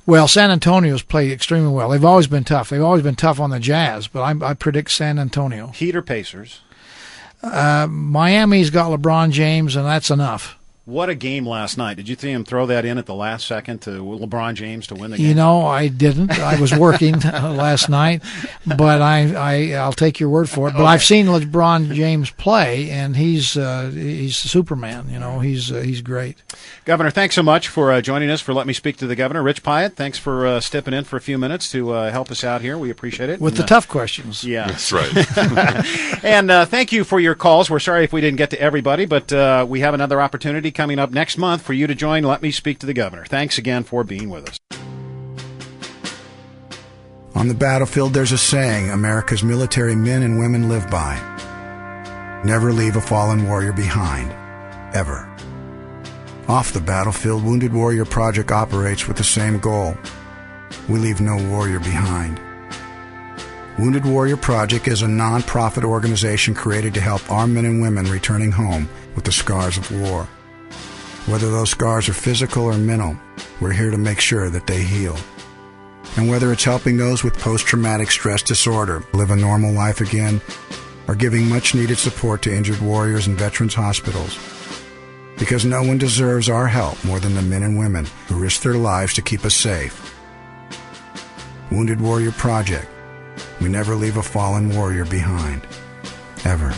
Well, 0.06 0.28
San 0.28 0.52
Antonio's 0.52 1.02
played 1.02 1.32
extremely 1.32 1.72
well. 1.72 1.90
They've 1.90 2.04
always 2.04 2.28
been 2.28 2.44
tough. 2.44 2.70
They've 2.70 2.80
always 2.80 3.02
been 3.02 3.16
tough 3.16 3.40
on 3.40 3.50
the 3.50 3.58
Jazz, 3.58 4.06
but 4.06 4.22
I, 4.22 4.50
I 4.50 4.54
predict 4.54 4.92
San 4.92 5.18
Antonio. 5.18 5.68
Heat 5.68 5.96
or 5.96 6.02
Pacers? 6.02 6.60
Uh, 7.42 7.86
Miami's 7.88 8.70
got 8.70 8.90
LeBron 8.90 9.30
James, 9.30 9.76
and 9.76 9.86
that's 9.86 10.10
enough. 10.10 10.58
What 10.86 11.08
a 11.08 11.16
game 11.16 11.48
last 11.48 11.76
night! 11.76 11.96
Did 11.96 12.08
you 12.08 12.14
see 12.14 12.30
him 12.30 12.44
throw 12.44 12.64
that 12.66 12.84
in 12.84 12.96
at 12.96 13.06
the 13.06 13.14
last 13.14 13.44
second 13.48 13.80
to 13.82 13.90
LeBron 13.90 14.54
James 14.54 14.86
to 14.86 14.94
win 14.94 15.10
the 15.10 15.16
game? 15.16 15.26
You 15.26 15.34
know, 15.34 15.66
I 15.66 15.88
didn't. 15.88 16.30
I 16.38 16.60
was 16.60 16.72
working 16.72 17.16
uh, 17.24 17.52
last 17.58 17.88
night, 17.88 18.22
but 18.64 19.02
I, 19.02 19.34
I 19.34 19.72
I'll 19.72 19.92
take 19.92 20.20
your 20.20 20.28
word 20.28 20.48
for 20.48 20.68
it. 20.68 20.74
But 20.74 20.84
I've 20.84 21.02
seen 21.02 21.26
LeBron 21.26 21.92
James 21.92 22.30
play, 22.30 22.88
and 22.88 23.16
he's 23.16 23.56
uh, 23.56 23.90
he's 23.92 24.36
Superman. 24.36 25.08
You 25.10 25.18
know, 25.18 25.40
he's 25.40 25.72
uh, 25.72 25.80
he's 25.80 26.02
great. 26.02 26.36
Governor, 26.84 27.10
thanks 27.10 27.34
so 27.34 27.42
much 27.42 27.66
for 27.66 27.90
uh, 27.90 28.00
joining 28.00 28.30
us. 28.30 28.40
For 28.40 28.54
let 28.54 28.68
me 28.68 28.72
speak 28.72 28.96
to 28.98 29.08
the 29.08 29.16
governor, 29.16 29.42
Rich 29.42 29.64
Piatt. 29.64 29.94
Thanks 29.94 30.18
for 30.18 30.46
uh, 30.46 30.60
stepping 30.60 30.94
in 30.94 31.02
for 31.02 31.16
a 31.16 31.20
few 31.20 31.36
minutes 31.36 31.68
to 31.72 31.94
uh, 31.94 32.10
help 32.12 32.30
us 32.30 32.44
out 32.44 32.60
here. 32.60 32.78
We 32.78 32.90
appreciate 32.90 33.28
it. 33.28 33.40
With 33.40 33.54
And, 33.54 33.58
the 33.58 33.64
uh, 33.64 33.66
tough 33.66 33.88
questions. 33.88 34.44
Yeah, 34.44 34.68
that's 34.68 34.92
right. 34.92 36.22
and 36.24 36.48
uh, 36.48 36.64
thank 36.64 36.92
you 36.92 37.02
for 37.02 37.18
your 37.18 37.34
calls. 37.34 37.68
We're 37.68 37.80
sorry 37.80 38.04
if 38.04 38.12
we 38.12 38.20
didn't 38.20 38.36
get 38.38 38.50
to 38.50 38.60
everybody, 38.60 39.04
but 39.04 39.32
uh, 39.32 39.66
we 39.68 39.80
have 39.80 39.92
another 39.92 40.20
opportunity 40.22 40.75
coming 40.76 41.00
up 41.00 41.10
next 41.10 41.38
month 41.38 41.62
for 41.62 41.72
you 41.72 41.88
to 41.88 41.94
join. 41.94 42.22
Let 42.22 42.42
me 42.42 42.52
speak 42.52 42.78
to 42.80 42.86
the 42.86 42.94
governor. 42.94 43.24
Thanks 43.24 43.58
again 43.58 43.82
for 43.82 44.04
being 44.04 44.30
with 44.30 44.48
us. 44.48 44.60
On 47.34 47.48
the 47.48 47.54
battlefield, 47.54 48.14
there's 48.14 48.32
a 48.32 48.38
saying 48.38 48.90
America's 48.90 49.42
military 49.42 49.96
men 49.96 50.22
and 50.22 50.38
women 50.38 50.68
live 50.68 50.88
by 50.90 51.20
Never 52.44 52.72
leave 52.72 52.94
a 52.94 53.00
fallen 53.00 53.48
warrior 53.48 53.72
behind, 53.72 54.30
ever. 54.94 55.28
Off 56.48 56.72
the 56.72 56.80
battlefield, 56.80 57.42
Wounded 57.42 57.72
Warrior 57.72 58.04
Project 58.04 58.52
operates 58.52 59.08
with 59.08 59.16
the 59.16 59.24
same 59.24 59.58
goal 59.58 59.96
we 60.88 60.98
leave 60.98 61.20
no 61.20 61.36
warrior 61.50 61.80
behind. 61.80 62.40
Wounded 63.78 64.06
Warrior 64.06 64.36
Project 64.36 64.86
is 64.86 65.02
a 65.02 65.08
non-profit 65.08 65.84
organization 65.84 66.54
created 66.54 66.94
to 66.94 67.00
help 67.00 67.28
our 67.30 67.46
men 67.46 67.64
and 67.64 67.82
women 67.82 68.06
returning 68.06 68.52
home 68.52 68.88
with 69.14 69.24
the 69.24 69.32
scars 69.32 69.76
of 69.76 69.90
war. 70.00 70.28
Whether 71.26 71.50
those 71.50 71.70
scars 71.70 72.08
are 72.08 72.14
physical 72.14 72.64
or 72.64 72.78
mental, 72.78 73.16
we're 73.60 73.72
here 73.72 73.90
to 73.90 73.98
make 73.98 74.20
sure 74.20 74.48
that 74.48 74.68
they 74.68 74.82
heal. 74.82 75.16
And 76.16 76.28
whether 76.28 76.52
it's 76.52 76.62
helping 76.62 76.96
those 76.96 77.24
with 77.24 77.38
post-traumatic 77.38 78.12
stress 78.12 78.42
disorder 78.42 79.02
live 79.12 79.30
a 79.30 79.36
normal 79.36 79.72
life 79.72 80.00
again, 80.00 80.40
or 81.08 81.16
giving 81.16 81.48
much 81.48 81.74
needed 81.74 81.98
support 81.98 82.42
to 82.42 82.54
injured 82.54 82.80
warriors 82.80 83.26
in 83.26 83.36
veterans 83.36 83.74
hospitals. 83.74 84.38
Because 85.36 85.64
no 85.64 85.82
one 85.82 85.98
deserves 85.98 86.48
our 86.48 86.68
help 86.68 87.02
more 87.04 87.18
than 87.18 87.34
the 87.34 87.42
men 87.42 87.64
and 87.64 87.76
women 87.76 88.06
who 88.28 88.38
risk 88.38 88.62
their 88.62 88.76
lives 88.76 89.12
to 89.14 89.22
keep 89.22 89.44
us 89.44 89.54
safe. 89.54 90.14
Wounded 91.72 92.00
Warrior 92.00 92.32
Project. 92.32 92.88
We 93.60 93.68
never 93.68 93.96
leave 93.96 94.16
a 94.16 94.22
fallen 94.22 94.74
warrior 94.74 95.04
behind. 95.04 95.66
Ever. 96.44 96.72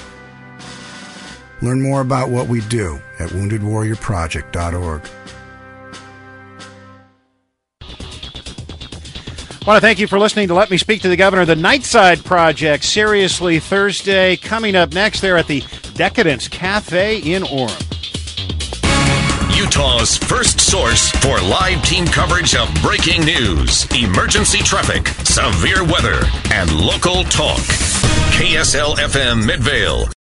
Learn 1.61 1.82
more 1.82 2.00
about 2.00 2.28
what 2.30 2.48
we 2.48 2.61
do 2.62 3.00
at 3.18 3.30
woundedwarriorproject.org. 3.30 5.02
I 9.68 9.72
want 9.72 9.82
to 9.82 9.86
thank 9.86 9.98
you 9.98 10.06
for 10.06 10.18
listening 10.18 10.48
to 10.48 10.54
Let 10.54 10.70
Me 10.70 10.78
Speak 10.78 11.02
to 11.02 11.09
the 11.09 11.16
Governor, 11.16 11.44
the 11.44 11.54
Nightside 11.54 12.24
Project, 12.24 12.84
Seriously 12.84 13.59
Thursday. 13.59 14.36
Coming 14.36 14.74
up 14.74 14.94
next, 14.94 15.20
there 15.20 15.36
at 15.36 15.46
the 15.46 15.62
Decadence 15.92 16.48
Cafe 16.48 17.18
in 17.18 17.42
Orem. 17.42 17.84
Utah's 19.59 20.16
first 20.16 20.61
source 20.61 21.11
for 21.11 21.38
live 21.40 21.82
team 21.82 22.06
coverage 22.06 22.54
of 22.54 22.72
breaking 22.80 23.24
news, 23.24 23.86
emergency 23.94 24.59
traffic, 24.59 25.09
severe 25.26 25.84
weather, 25.84 26.22
and 26.52 26.72
local 26.80 27.24
talk. 27.24 27.59
KSL 28.38 28.94
FM 28.96 29.44
Midvale. 29.44 30.09